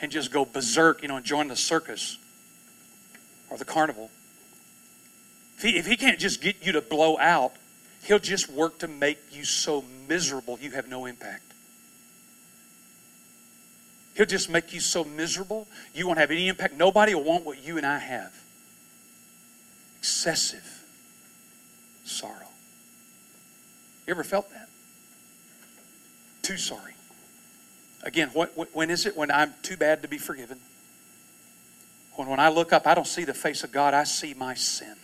and 0.00 0.10
just 0.10 0.32
go 0.32 0.44
berserk, 0.44 1.02
you 1.02 1.08
know, 1.08 1.16
and 1.16 1.24
join 1.24 1.48
the 1.48 1.56
circus 1.56 2.18
or 3.48 3.56
the 3.56 3.64
carnival, 3.64 4.10
if 5.56 5.62
he, 5.62 5.78
if 5.78 5.86
he 5.86 5.96
can't 5.96 6.18
just 6.18 6.42
get 6.42 6.66
you 6.66 6.72
to 6.72 6.80
blow 6.80 7.16
out, 7.18 7.52
he'll 8.02 8.18
just 8.18 8.50
work 8.50 8.78
to 8.80 8.88
make 8.88 9.18
you 9.30 9.44
so 9.44 9.84
miserable 10.08 10.58
you 10.60 10.72
have 10.72 10.88
no 10.88 11.06
impact. 11.06 11.51
He'll 14.14 14.26
just 14.26 14.50
make 14.50 14.72
you 14.72 14.80
so 14.80 15.04
miserable 15.04 15.66
you 15.94 16.06
won't 16.06 16.18
have 16.18 16.30
any 16.30 16.48
impact. 16.48 16.74
Nobody 16.74 17.14
will 17.14 17.24
want 17.24 17.44
what 17.44 17.64
you 17.64 17.76
and 17.78 17.86
I 17.86 17.98
have. 17.98 18.32
Excessive 19.98 20.84
sorrow. 22.04 22.48
You 24.06 24.10
ever 24.10 24.24
felt 24.24 24.50
that? 24.50 24.68
Too 26.42 26.56
sorry. 26.56 26.94
Again, 28.02 28.30
what, 28.32 28.50
when 28.74 28.90
is 28.90 29.06
it 29.06 29.16
when 29.16 29.30
I'm 29.30 29.54
too 29.62 29.76
bad 29.76 30.02
to 30.02 30.08
be 30.08 30.18
forgiven? 30.18 30.58
When, 32.16 32.28
when 32.28 32.40
I 32.40 32.48
look 32.48 32.72
up, 32.72 32.86
I 32.86 32.94
don't 32.94 33.06
see 33.06 33.24
the 33.24 33.34
face 33.34 33.62
of 33.62 33.72
God, 33.72 33.94
I 33.94 34.04
see 34.04 34.34
my 34.34 34.54
sin. 34.54 34.96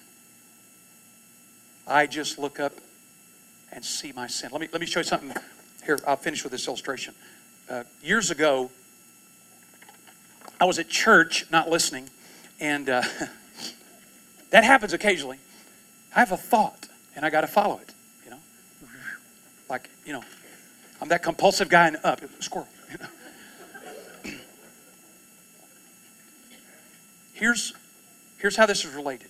I 1.87 2.07
just 2.07 2.39
look 2.39 2.61
up 2.61 2.73
and 3.73 3.85
see 3.85 4.13
my 4.13 4.27
sin. 4.27 4.51
Let 4.53 4.61
me, 4.61 4.69
let 4.73 4.81
me 4.81 4.87
show 4.87 5.01
you 5.01 5.05
something. 5.05 5.33
Here, 5.87 5.99
I'll 6.07 6.17
finish 6.17 6.43
with 6.43 6.53
this 6.53 6.67
illustration. 6.67 7.15
Uh, 7.71 7.85
years 8.03 8.31
ago, 8.31 8.71
I 10.61 10.65
was 10.65 10.79
at 10.79 10.89
church, 10.89 11.47
not 11.51 11.69
listening, 11.69 12.11
and 12.59 12.89
uh, 12.89 13.03
that 14.51 14.65
happens 14.65 14.93
occasionally. 14.93 15.39
I 16.15 16.21
have 16.21 16.33
a 16.33 16.37
thought, 16.37 16.89
and 17.15 17.25
I 17.25 17.31
got 17.31 17.43
to 17.43 17.47
follow 17.47 17.79
it. 17.79 17.95
You 18.25 18.31
know, 18.31 18.39
like 19.69 19.89
you 20.05 20.13
know, 20.13 20.25
I'm 21.01 21.09
that 21.09 21.23
compulsive 21.23 21.69
guy 21.69 21.87
and 21.89 21.99
up 22.03 22.21
squirrel. 22.41 22.69
You 22.91 22.99
know? 22.99 24.37
here's 27.35 27.73
here's 28.39 28.57
how 28.57 28.67
this 28.67 28.85
is 28.85 28.95
related. 28.95 29.29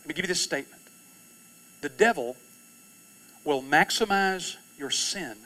Let 0.00 0.08
me 0.08 0.14
give 0.14 0.24
you 0.24 0.28
this 0.28 0.42
statement. 0.42 0.82
The 1.80 1.88
devil 1.88 2.36
will 3.44 3.62
maximize 3.62 4.56
your 4.78 4.90
sin 4.90 5.36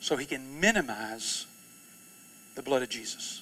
so 0.00 0.16
he 0.16 0.26
can 0.26 0.60
minimize 0.60 1.46
the 2.54 2.62
blood 2.62 2.82
of 2.82 2.88
Jesus. 2.88 3.41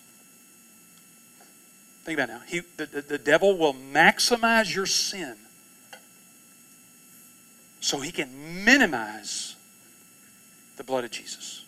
Think 2.11 2.19
about 2.19 2.41
now. 2.41 2.43
He, 2.45 2.63
the, 2.77 2.87
the, 2.87 3.03
the 3.03 3.19
devil 3.19 3.57
will 3.57 3.73
maximize 3.73 4.75
your 4.75 4.87
sin 4.87 5.37
so 7.79 8.01
he 8.01 8.11
can 8.11 8.65
minimize 8.65 9.55
the 10.77 10.83
blood 10.83 11.05
of 11.05 11.13
Jesus. 11.13 11.65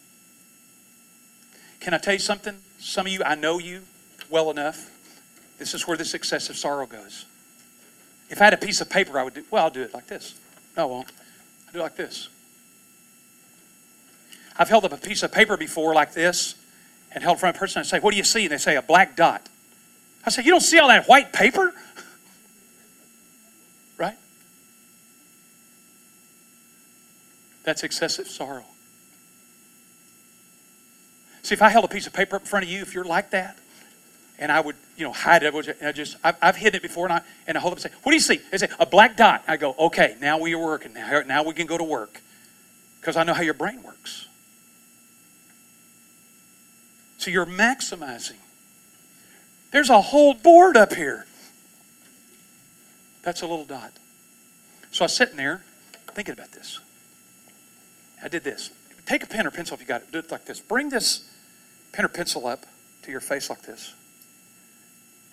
Can 1.79 1.95
I 1.95 1.99
tell 1.99 2.15
you 2.15 2.19
something? 2.19 2.57
Some 2.81 3.07
of 3.07 3.13
you, 3.13 3.23
I 3.23 3.37
know 3.37 3.61
you 3.61 3.83
well 4.31 4.51
enough. 4.51 4.91
This 5.61 5.75
is 5.75 5.87
where 5.87 5.97
this 5.97 6.13
excessive 6.13 6.57
sorrow 6.57 6.87
goes. 6.87 7.25
If 8.29 8.41
I 8.41 8.45
had 8.47 8.55
a 8.55 8.57
piece 8.57 8.81
of 8.81 8.91
paper, 8.91 9.21
I 9.21 9.23
would 9.23 9.35
do, 9.35 9.45
well, 9.49 9.63
I'll 9.63 9.71
do 9.71 9.83
it 9.83 9.95
like 9.95 10.09
this. 10.09 10.35
No, 10.77 10.83
I 10.83 10.87
won't. 10.87 11.13
I'll 11.69 11.73
do 11.75 11.79
it 11.79 11.83
like 11.83 11.97
this. 11.97 12.29
I've 14.59 14.69
held 14.69 14.85
up 14.85 14.93
a 14.93 14.97
piece 14.97 15.23
of 15.23 15.31
paper 15.31 15.57
before 15.57 15.95
like 15.95 16.15
this 16.15 16.57
and 17.13 17.23
held 17.23 17.37
in 17.37 17.39
front 17.39 17.55
of 17.55 17.61
a 17.61 17.61
person 17.61 17.79
and 17.79 17.87
say, 17.87 18.01
What 18.01 18.11
do 18.11 18.17
you 18.17 18.25
see? 18.25 18.43
And 18.43 18.51
they 18.51 18.59
say, 18.59 18.75
A 18.75 18.83
black 18.83 19.15
dot. 19.15 19.49
I 20.25 20.31
said, 20.31 20.45
You 20.45 20.53
don't 20.53 20.61
see 20.61 20.79
all 20.79 20.89
that 20.89 21.07
white 21.07 21.33
paper? 21.33 21.73
right? 23.99 24.17
That's 27.65 27.83
excessive 27.83 28.27
sorrow. 28.27 28.65
See, 31.43 31.55
if 31.55 31.63
I 31.63 31.71
held 31.71 31.85
a 31.85 31.89
piece 31.89 32.07
of 32.07 32.13
paper 32.13 32.37
up 32.37 32.43
in 32.43 32.49
front 32.49 32.65
of 32.65 32.71
you, 32.71 32.83
if 32.83 32.95
you're 32.95 33.05
like 33.05 33.31
that, 33.31 33.59
and 34.39 34.51
I 34.51 34.61
would, 34.61 34.77
you 34.97 35.05
know, 35.05 35.13
hide 35.13 35.43
it, 35.43 35.55
and 35.55 35.89
I 35.89 35.93
just, 35.93 36.17
I've, 36.23 36.37
I've 36.41 36.57
hidden 36.57 36.77
it 36.79 36.83
before, 36.83 37.07
and 37.07 37.15
I, 37.15 37.21
and 37.47 37.57
I 37.57 37.61
hold 37.61 37.73
up 37.73 37.79
and 37.79 37.93
say, 37.93 37.99
What 38.03 38.13
do 38.13 38.17
you 38.17 38.21
see? 38.21 38.41
They 38.51 38.59
say, 38.59 38.69
A 38.79 38.87
black 38.87 39.17
dot. 39.17 39.43
I 39.49 39.57
go, 39.57 39.75
Okay, 39.79 40.17
now 40.21 40.39
we 40.39 40.55
are 40.55 40.59
working. 40.59 40.93
Now, 40.93 41.23
now 41.27 41.43
we 41.43 41.55
can 41.55 41.67
go 41.67 41.79
to 41.79 41.85
work. 41.85 42.21
Because 43.01 43.17
I 43.17 43.25
know 43.25 43.35
how 43.35 43.43
your 43.43 43.55
brain 43.55 43.83
works. 43.83 44.29
So 47.19 47.31
you're 47.31 47.47
maximizing 47.47 48.37
there's 49.73 49.91
a 49.91 50.01
whole 50.01 50.35
board 50.35 50.77
up 50.77 50.95
here. 50.95 51.27
That's 53.23 53.43
a 53.43 53.47
little 53.47 53.65
dot. 53.65 53.93
So 54.91 55.05
I 55.05 55.07
was 55.07 55.17
sitting 55.17 55.37
there 55.37 55.65
thinking 56.13 56.35
about 56.35 56.53
this. 56.53 56.81
I 58.23 58.29
did 58.29 58.45
this. 58.45 58.71
Take 59.07 59.25
a 59.25 59.27
pen 59.27 59.47
or 59.47 59.51
pencil 59.51 59.75
if 59.75 59.81
you 59.81 59.87
got 59.87 60.03
it. 60.03 60.13
Do 60.13 60.19
it 60.19 60.31
like 60.31 60.45
this. 60.45 60.61
Bring 60.61 60.91
this 60.91 61.29
pen 61.93 62.05
or 62.05 62.09
pencil 62.09 62.47
up 62.47 62.65
to 63.03 63.11
your 63.11 63.21
face 63.21 63.51
like 63.51 63.63
this. 63.63 63.95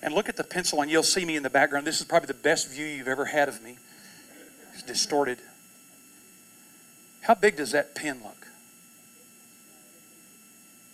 And 0.01 0.13
look 0.13 0.29
at 0.29 0.37
the 0.37 0.43
pencil, 0.43 0.81
and 0.81 0.89
you'll 0.89 1.03
see 1.03 1.25
me 1.25 1.35
in 1.35 1.43
the 1.43 1.49
background. 1.49 1.85
This 1.85 1.99
is 1.99 2.05
probably 2.05 2.27
the 2.27 2.33
best 2.33 2.69
view 2.69 2.85
you've 2.85 3.07
ever 3.07 3.25
had 3.25 3.49
of 3.49 3.61
me. 3.61 3.77
It's 4.73 4.81
distorted. 4.81 5.39
How 7.21 7.35
big 7.35 7.57
does 7.57 7.71
that 7.71 7.95
pen 7.95 8.21
look? 8.23 8.47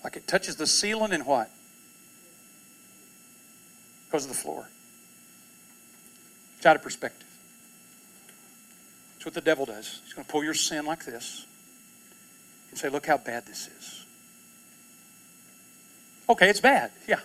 Like 0.04 0.16
it 0.16 0.28
touches 0.28 0.56
the 0.56 0.68
ceiling 0.68 1.14
and 1.14 1.26
what? 1.26 1.52
Because 4.16 4.32
of 4.32 4.32
the 4.32 4.42
floor. 4.42 4.70
It's 6.56 6.66
out 6.66 6.78
of 6.78 6.82
perspective. 6.82 7.28
It's 9.18 9.26
what 9.26 9.34
the 9.34 9.42
devil 9.42 9.66
does. 9.66 10.00
He's 10.06 10.14
going 10.14 10.24
to 10.24 10.32
pull 10.32 10.42
your 10.42 10.54
sin 10.54 10.86
like 10.86 11.04
this 11.04 11.46
and 12.70 12.80
say, 12.80 12.88
Look 12.88 13.08
how 13.08 13.18
bad 13.18 13.46
this 13.46 13.68
is. 13.68 14.06
Okay, 16.30 16.50
it's 16.50 16.62
bad, 16.62 16.92
yeah. 17.10 17.20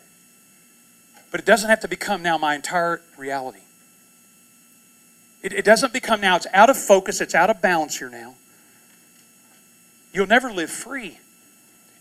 But 1.30 1.38
it 1.38 1.46
doesn't 1.46 1.70
have 1.70 1.78
to 1.80 1.88
become 1.88 2.22
now 2.22 2.36
my 2.38 2.56
entire 2.56 3.02
reality. 3.16 3.60
It, 5.42 5.52
it 5.52 5.64
doesn't 5.64 5.92
become 5.92 6.20
now, 6.20 6.34
it's 6.34 6.48
out 6.52 6.70
of 6.70 6.76
focus, 6.76 7.20
it's 7.20 7.36
out 7.36 7.50
of 7.50 7.62
balance 7.62 8.00
here 8.00 8.10
now. 8.10 8.34
You'll 10.12 10.26
never 10.26 10.52
live 10.52 10.70
free 10.70 11.20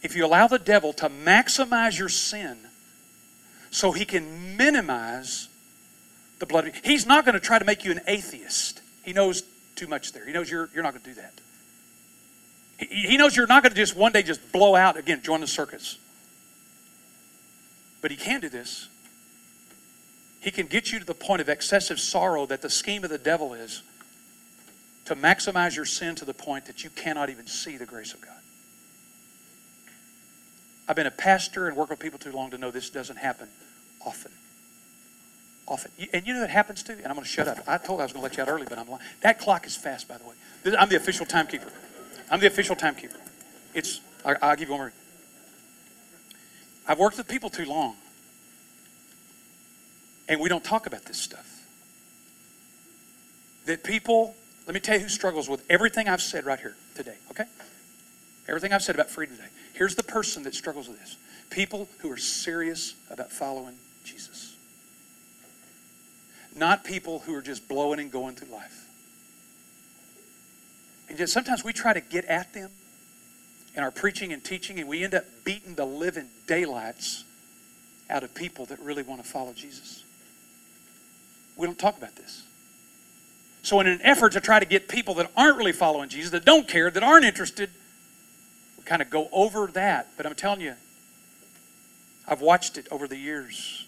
if 0.02 0.16
you 0.16 0.26
allow 0.26 0.48
the 0.48 0.58
devil 0.58 0.94
to 0.94 1.10
maximize 1.10 2.00
your 2.00 2.10
sin 2.10 2.58
so 3.72 3.92
he 3.92 4.06
can 4.06 4.58
minimize 4.58 5.48
the 6.40 6.46
blood. 6.46 6.72
He's 6.84 7.06
not 7.06 7.26
going 7.26 7.34
to 7.34 7.40
try 7.40 7.60
to 7.60 7.66
make 7.66 7.84
you 7.84 7.92
an 7.92 8.02
atheist. 8.08 8.82
He 9.04 9.14
knows 9.14 9.44
too 9.76 9.88
much 9.88 10.12
there. 10.12 10.26
He 10.26 10.34
knows 10.34 10.50
you're, 10.50 10.70
you're 10.74 10.84
not 10.84 10.94
going 10.94 11.04
to 11.04 11.10
do 11.10 11.22
that. 11.22 11.34
He, 12.78 13.08
he 13.08 13.18
knows 13.18 13.36
you're 13.36 13.48
not 13.48 13.64
going 13.64 13.72
to 13.72 13.78
just 13.78 13.96
one 13.96 14.12
day 14.12 14.24
just 14.24 14.52
blow 14.52 14.76
out 14.76 14.98
again, 14.98 15.22
join 15.22 15.42
the 15.42 15.48
circus. 15.48 15.98
But 18.02 18.12
he 18.12 18.18
can 18.18 18.40
do 18.40 18.50
this. 18.50 18.88
He 20.40 20.52
can 20.52 20.68
get 20.68 20.92
you 20.92 21.00
to 21.00 21.06
the 21.06 21.14
point 21.14 21.42
of 21.42 21.50
excessive 21.50 22.00
sorrow 22.00 22.46
that 22.46 22.62
the 22.62 22.70
scheme 22.70 23.04
of 23.04 23.10
the 23.10 23.18
devil 23.18 23.54
is 23.54 23.84
to 25.06 25.16
maximize 25.16 25.76
your 25.76 25.86
sin 25.86 26.16
to 26.16 26.26
the 26.26 26.34
point 26.34 26.66
that 26.66 26.84
you 26.84 26.90
cannot 26.90 27.30
even 27.30 27.46
see 27.48 27.78
the 27.78 27.86
grace 27.86 28.14
of 28.14 28.22
God. 28.22 28.39
I've 30.90 30.96
been 30.96 31.06
a 31.06 31.12
pastor 31.12 31.68
and 31.68 31.78
worked 31.78 31.92
with 31.92 32.00
people 32.00 32.18
too 32.18 32.32
long 32.32 32.50
to 32.50 32.58
know 32.58 32.72
this 32.72 32.90
doesn't 32.90 33.18
happen 33.18 33.48
often. 34.04 34.32
Often. 35.68 35.92
And 36.12 36.26
you 36.26 36.34
know 36.34 36.42
what 36.42 36.50
happens 36.50 36.82
too? 36.82 36.94
And 36.94 37.06
I'm 37.06 37.14
going 37.14 37.24
to 37.24 37.30
shut 37.30 37.48
up. 37.48 37.60
I 37.68 37.78
told 37.78 38.00
I 38.00 38.04
was 38.04 38.12
going 38.12 38.22
to 38.22 38.30
let 38.30 38.38
you 38.38 38.44
out 38.44 38.50
early, 38.50 38.66
but 38.68 38.80
I'm 38.80 38.90
lying. 38.90 39.04
That 39.22 39.38
clock 39.38 39.68
is 39.68 39.76
fast, 39.76 40.08
by 40.08 40.18
the 40.18 40.24
way. 40.26 40.34
I'm 40.78 40.90
the 40.90 40.96
official 40.96 41.28
timekeeper. 41.28 41.72
I'm 42.32 42.40
the 42.40 42.48
official 42.48 42.76
timekeeper. 42.76 43.20
It's, 43.76 44.02
I, 44.26 44.34
will 44.50 44.56
give 44.56 44.68
you 44.68 44.74
one 44.74 44.82
more. 44.82 44.94
I've 46.88 46.98
worked 46.98 47.18
with 47.18 47.28
people 47.28 47.52
too 47.52 47.66
long, 47.66 47.96
and 50.28 50.42
we 50.42 50.50
don't 50.50 50.64
talk 50.64 50.88
about 50.88 51.06
this 51.06 51.20
stuff. 51.20 51.68
That 53.68 53.84
people, 53.84 54.36
let 54.66 54.74
me 54.74 54.80
tell 54.80 54.96
you 54.96 55.04
who 55.04 55.10
struggles 55.10 55.48
with 55.48 55.64
everything 55.70 56.10
I've 56.10 56.22
said 56.22 56.48
right 56.48 56.60
here 56.60 56.76
today, 56.96 57.16
okay? 57.30 57.46
Everything 58.50 58.74
I've 58.74 58.82
said 58.82 58.96
about 58.96 59.12
freedom 59.12 59.36
today. 59.36 59.50
Here's 59.74 59.94
the 59.94 60.04
person 60.04 60.44
that 60.44 60.56
struggles 60.56 60.88
with 60.88 61.00
this 61.00 61.18
people 61.52 61.88
who 62.00 62.12
are 62.12 62.18
serious 62.18 62.96
about 63.12 63.32
following 63.32 63.76
Jesus, 64.04 64.56
not 66.56 66.84
people 66.84 67.20
who 67.20 67.36
are 67.36 67.42
just 67.42 67.68
blowing 67.68 68.00
and 68.00 68.12
going 68.12 68.36
through 68.36 68.52
life. 68.52 68.88
And 71.10 71.20
yet 71.20 71.30
sometimes 71.30 71.64
we 71.64 71.74
try 71.74 71.94
to 71.94 72.02
get 72.02 72.26
at 72.26 72.54
them 72.54 72.72
in 73.76 73.84
our 73.84 73.92
preaching 73.92 74.34
and 74.34 74.44
teaching, 74.44 74.80
and 74.80 74.90
we 74.90 75.04
end 75.04 75.14
up 75.14 75.26
beating 75.44 75.76
the 75.76 75.86
living 75.86 76.28
daylights 76.48 77.24
out 78.10 78.24
of 78.24 78.34
people 78.34 78.66
that 78.66 78.80
really 78.80 79.04
want 79.04 79.24
to 79.24 79.28
follow 79.28 79.54
Jesus. 79.54 80.04
We 81.56 81.68
don't 81.68 81.78
talk 81.78 81.98
about 81.98 82.16
this. 82.16 82.44
So, 83.62 83.80
in 83.80 83.88
an 83.88 84.00
effort 84.04 84.32
to 84.32 84.40
try 84.40 84.60
to 84.60 84.66
get 84.66 84.88
people 84.88 85.14
that 85.16 85.30
aren't 85.38 85.58
really 85.58 85.74
following 85.74 86.10
Jesus, 86.10 86.32
that 86.32 86.46
don't 86.46 86.68
care, 86.68 86.90
that 86.90 87.04
aren't 87.04 87.26
interested, 87.26 87.70
kind 88.90 89.04
of 89.04 89.10
go 89.12 89.30
over 89.32 89.68
that. 89.68 90.08
But 90.18 90.26
I'm 90.26 90.34
telling 90.34 90.62
you, 90.62 90.74
I've 92.28 92.42
watched 92.42 92.78
it 92.78 92.88
over 92.90 93.08
the 93.08 93.18
years. 93.18 93.86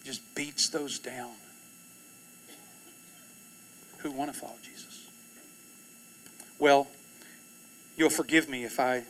It 0.00 0.04
just 0.04 0.34
beats 0.34 0.68
those 0.68 0.98
down 0.98 1.32
who 3.98 4.10
want 4.10 4.32
to 4.32 4.38
follow 4.38 4.56
Jesus. 4.62 5.08
Well, 6.58 6.88
you'll 7.96 8.10
forgive 8.10 8.48
me 8.48 8.64
if 8.64 8.78
I 8.78 9.04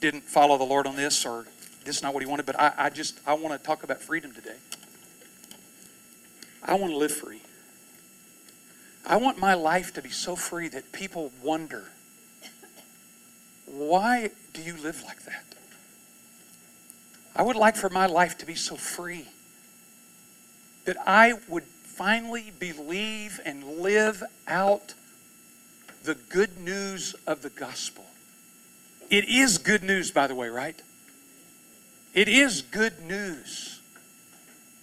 didn't 0.00 0.22
follow 0.22 0.56
the 0.56 0.64
Lord 0.64 0.86
on 0.86 0.94
this 0.94 1.26
or 1.26 1.46
this 1.84 1.96
is 1.96 2.02
not 2.02 2.14
what 2.14 2.22
he 2.22 2.28
wanted, 2.28 2.46
but 2.46 2.58
I, 2.58 2.72
I 2.78 2.90
just 2.90 3.18
I 3.26 3.32
want 3.32 3.60
to 3.60 3.66
talk 3.66 3.82
about 3.82 4.00
freedom 4.00 4.32
today. 4.32 4.56
I 6.62 6.74
want 6.74 6.92
to 6.92 6.96
live 6.96 7.12
free. 7.12 7.42
I 9.04 9.16
want 9.16 9.38
my 9.38 9.54
life 9.54 9.94
to 9.94 10.02
be 10.02 10.10
so 10.10 10.36
free 10.36 10.68
that 10.68 10.92
people 10.92 11.32
wonder, 11.42 11.86
why 13.70 14.30
do 14.52 14.62
you 14.62 14.76
live 14.76 15.02
like 15.04 15.22
that? 15.24 15.44
I 17.36 17.42
would 17.42 17.56
like 17.56 17.76
for 17.76 17.88
my 17.88 18.06
life 18.06 18.38
to 18.38 18.46
be 18.46 18.54
so 18.54 18.76
free 18.76 19.26
that 20.84 20.96
I 21.06 21.34
would 21.48 21.64
finally 21.64 22.52
believe 22.58 23.40
and 23.44 23.64
live 23.78 24.22
out 24.46 24.94
the 26.02 26.14
good 26.14 26.58
news 26.58 27.14
of 27.26 27.42
the 27.42 27.50
gospel. 27.50 28.04
It 29.10 29.28
is 29.28 29.58
good 29.58 29.82
news, 29.82 30.10
by 30.10 30.26
the 30.26 30.34
way, 30.34 30.48
right? 30.48 30.80
It 32.14 32.28
is 32.28 32.62
good 32.62 33.00
news 33.02 33.80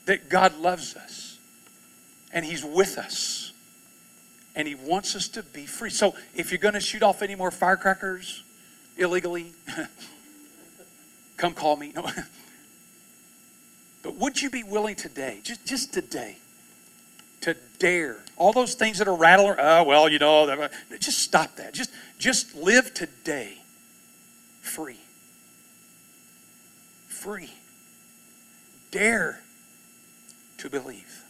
that 0.05 0.29
God 0.29 0.57
loves 0.57 0.95
us 0.95 1.37
and 2.31 2.45
He's 2.45 2.63
with 2.63 2.97
us 2.97 3.51
and 4.55 4.67
He 4.67 4.75
wants 4.75 5.15
us 5.15 5.27
to 5.29 5.43
be 5.43 5.65
free. 5.65 5.89
So 5.89 6.15
if 6.35 6.51
you're 6.51 6.59
going 6.59 6.75
to 6.75 6.79
shoot 6.79 7.03
off 7.03 7.21
any 7.21 7.35
more 7.35 7.51
firecrackers 7.51 8.43
illegally, 8.97 9.53
come 11.37 11.53
call 11.53 11.75
me. 11.75 11.93
No. 12.05 12.09
but 14.03 14.15
would 14.15 14.41
you 14.41 14.49
be 14.49 14.63
willing 14.63 14.95
today, 14.95 15.39
just, 15.43 15.65
just 15.65 15.93
today, 15.93 16.37
to 17.41 17.55
dare 17.79 18.17
all 18.37 18.53
those 18.53 18.75
things 18.75 18.99
that 18.99 19.07
are 19.07 19.15
rattling? 19.15 19.55
Oh, 19.59 19.83
well, 19.83 20.09
you 20.09 20.19
know, 20.19 20.67
just 20.99 21.19
stop 21.19 21.55
that. 21.55 21.73
Just, 21.73 21.89
just 22.19 22.55
live 22.55 22.93
today 22.93 23.57
free. 24.61 24.99
Free. 27.07 27.51
Dare 28.91 29.41
to 30.57 30.69
believe. 30.69 31.23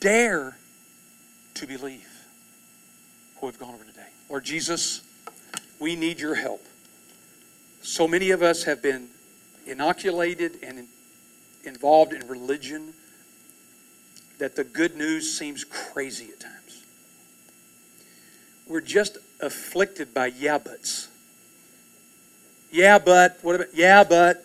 Dare 0.00 0.56
to 1.54 1.66
believe 1.66 2.08
what 3.38 3.52
we've 3.52 3.58
gone 3.58 3.74
over 3.74 3.84
today. 3.84 4.06
Lord 4.28 4.44
Jesus, 4.44 5.02
we 5.84 5.94
need 5.96 6.18
your 6.18 6.34
help. 6.34 6.64
So 7.82 8.08
many 8.08 8.30
of 8.30 8.42
us 8.42 8.64
have 8.64 8.80
been 8.80 9.08
inoculated 9.66 10.60
and 10.62 10.88
involved 11.64 12.14
in 12.14 12.26
religion 12.26 12.94
that 14.38 14.56
the 14.56 14.64
good 14.64 14.96
news 14.96 15.36
seems 15.36 15.62
crazy 15.62 16.30
at 16.32 16.40
times. 16.40 16.84
We're 18.66 18.80
just 18.80 19.18
afflicted 19.40 20.14
by 20.14 20.28
yeah 20.28 20.56
buts. 20.56 21.08
Yeah, 22.72 22.98
but, 22.98 23.38
what 23.42 23.56
about, 23.56 23.74
yeah, 23.74 24.04
but, 24.04 24.42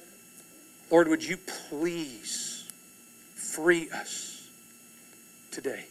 Lord, 0.92 1.08
would 1.08 1.24
you 1.24 1.38
please 1.70 2.70
free 3.34 3.90
us 3.92 4.46
today? 5.52 5.86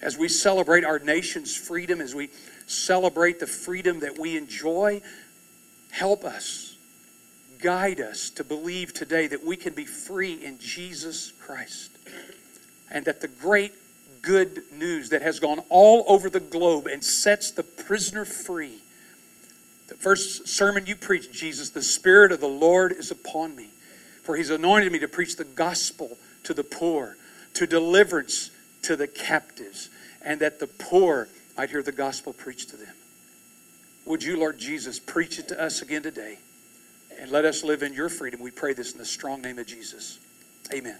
As 0.00 0.16
we 0.16 0.28
celebrate 0.28 0.84
our 0.84 1.00
nation's 1.00 1.56
freedom, 1.56 2.00
as 2.00 2.14
we 2.14 2.30
celebrate 2.66 3.40
the 3.40 3.46
freedom 3.46 4.00
that 4.00 4.18
we 4.18 4.36
enjoy, 4.36 5.02
help 5.90 6.24
us, 6.24 6.76
guide 7.58 8.00
us 8.00 8.30
to 8.30 8.44
believe 8.44 8.92
today 8.92 9.26
that 9.26 9.44
we 9.44 9.56
can 9.56 9.72
be 9.72 9.84
free 9.84 10.34
in 10.34 10.58
Jesus 10.58 11.32
Christ. 11.40 11.90
And 12.90 13.04
that 13.06 13.20
the 13.20 13.28
great 13.28 13.72
good 14.22 14.62
news 14.72 15.10
that 15.10 15.22
has 15.22 15.40
gone 15.40 15.60
all 15.68 16.04
over 16.08 16.30
the 16.30 16.40
globe 16.40 16.86
and 16.86 17.02
sets 17.02 17.50
the 17.50 17.62
prisoner 17.62 18.24
free 18.24 18.80
the 19.86 19.94
first 19.94 20.48
sermon 20.48 20.86
you 20.86 20.96
preached, 20.96 21.32
Jesus, 21.32 21.70
the 21.70 21.82
Spirit 21.82 22.32
of 22.32 22.40
the 22.40 22.48
Lord 22.48 22.92
is 22.92 23.10
upon 23.10 23.54
me. 23.54 23.68
For 24.22 24.36
he's 24.36 24.50
anointed 24.50 24.90
me 24.90 24.98
to 25.00 25.08
preach 25.08 25.36
the 25.36 25.44
gospel 25.44 26.16
to 26.44 26.54
the 26.54 26.64
poor, 26.64 27.16
to 27.54 27.66
deliverance 27.66 28.50
to 28.82 28.96
the 28.96 29.06
captives, 29.06 29.90
and 30.22 30.40
that 30.40 30.58
the 30.58 30.66
poor 30.66 31.28
might 31.56 31.70
hear 31.70 31.82
the 31.82 31.92
gospel 31.92 32.32
preached 32.32 32.70
to 32.70 32.76
them. 32.76 32.94
Would 34.06 34.22
you, 34.22 34.38
Lord 34.38 34.58
Jesus, 34.58 34.98
preach 34.98 35.38
it 35.38 35.48
to 35.48 35.62
us 35.62 35.82
again 35.82 36.02
today? 36.02 36.38
And 37.18 37.30
let 37.30 37.44
us 37.44 37.62
live 37.62 37.82
in 37.82 37.94
your 37.94 38.08
freedom. 38.08 38.40
We 38.40 38.50
pray 38.50 38.72
this 38.72 38.92
in 38.92 38.98
the 38.98 39.04
strong 39.04 39.40
name 39.40 39.58
of 39.58 39.66
Jesus. 39.66 40.18
Amen. 40.72 40.98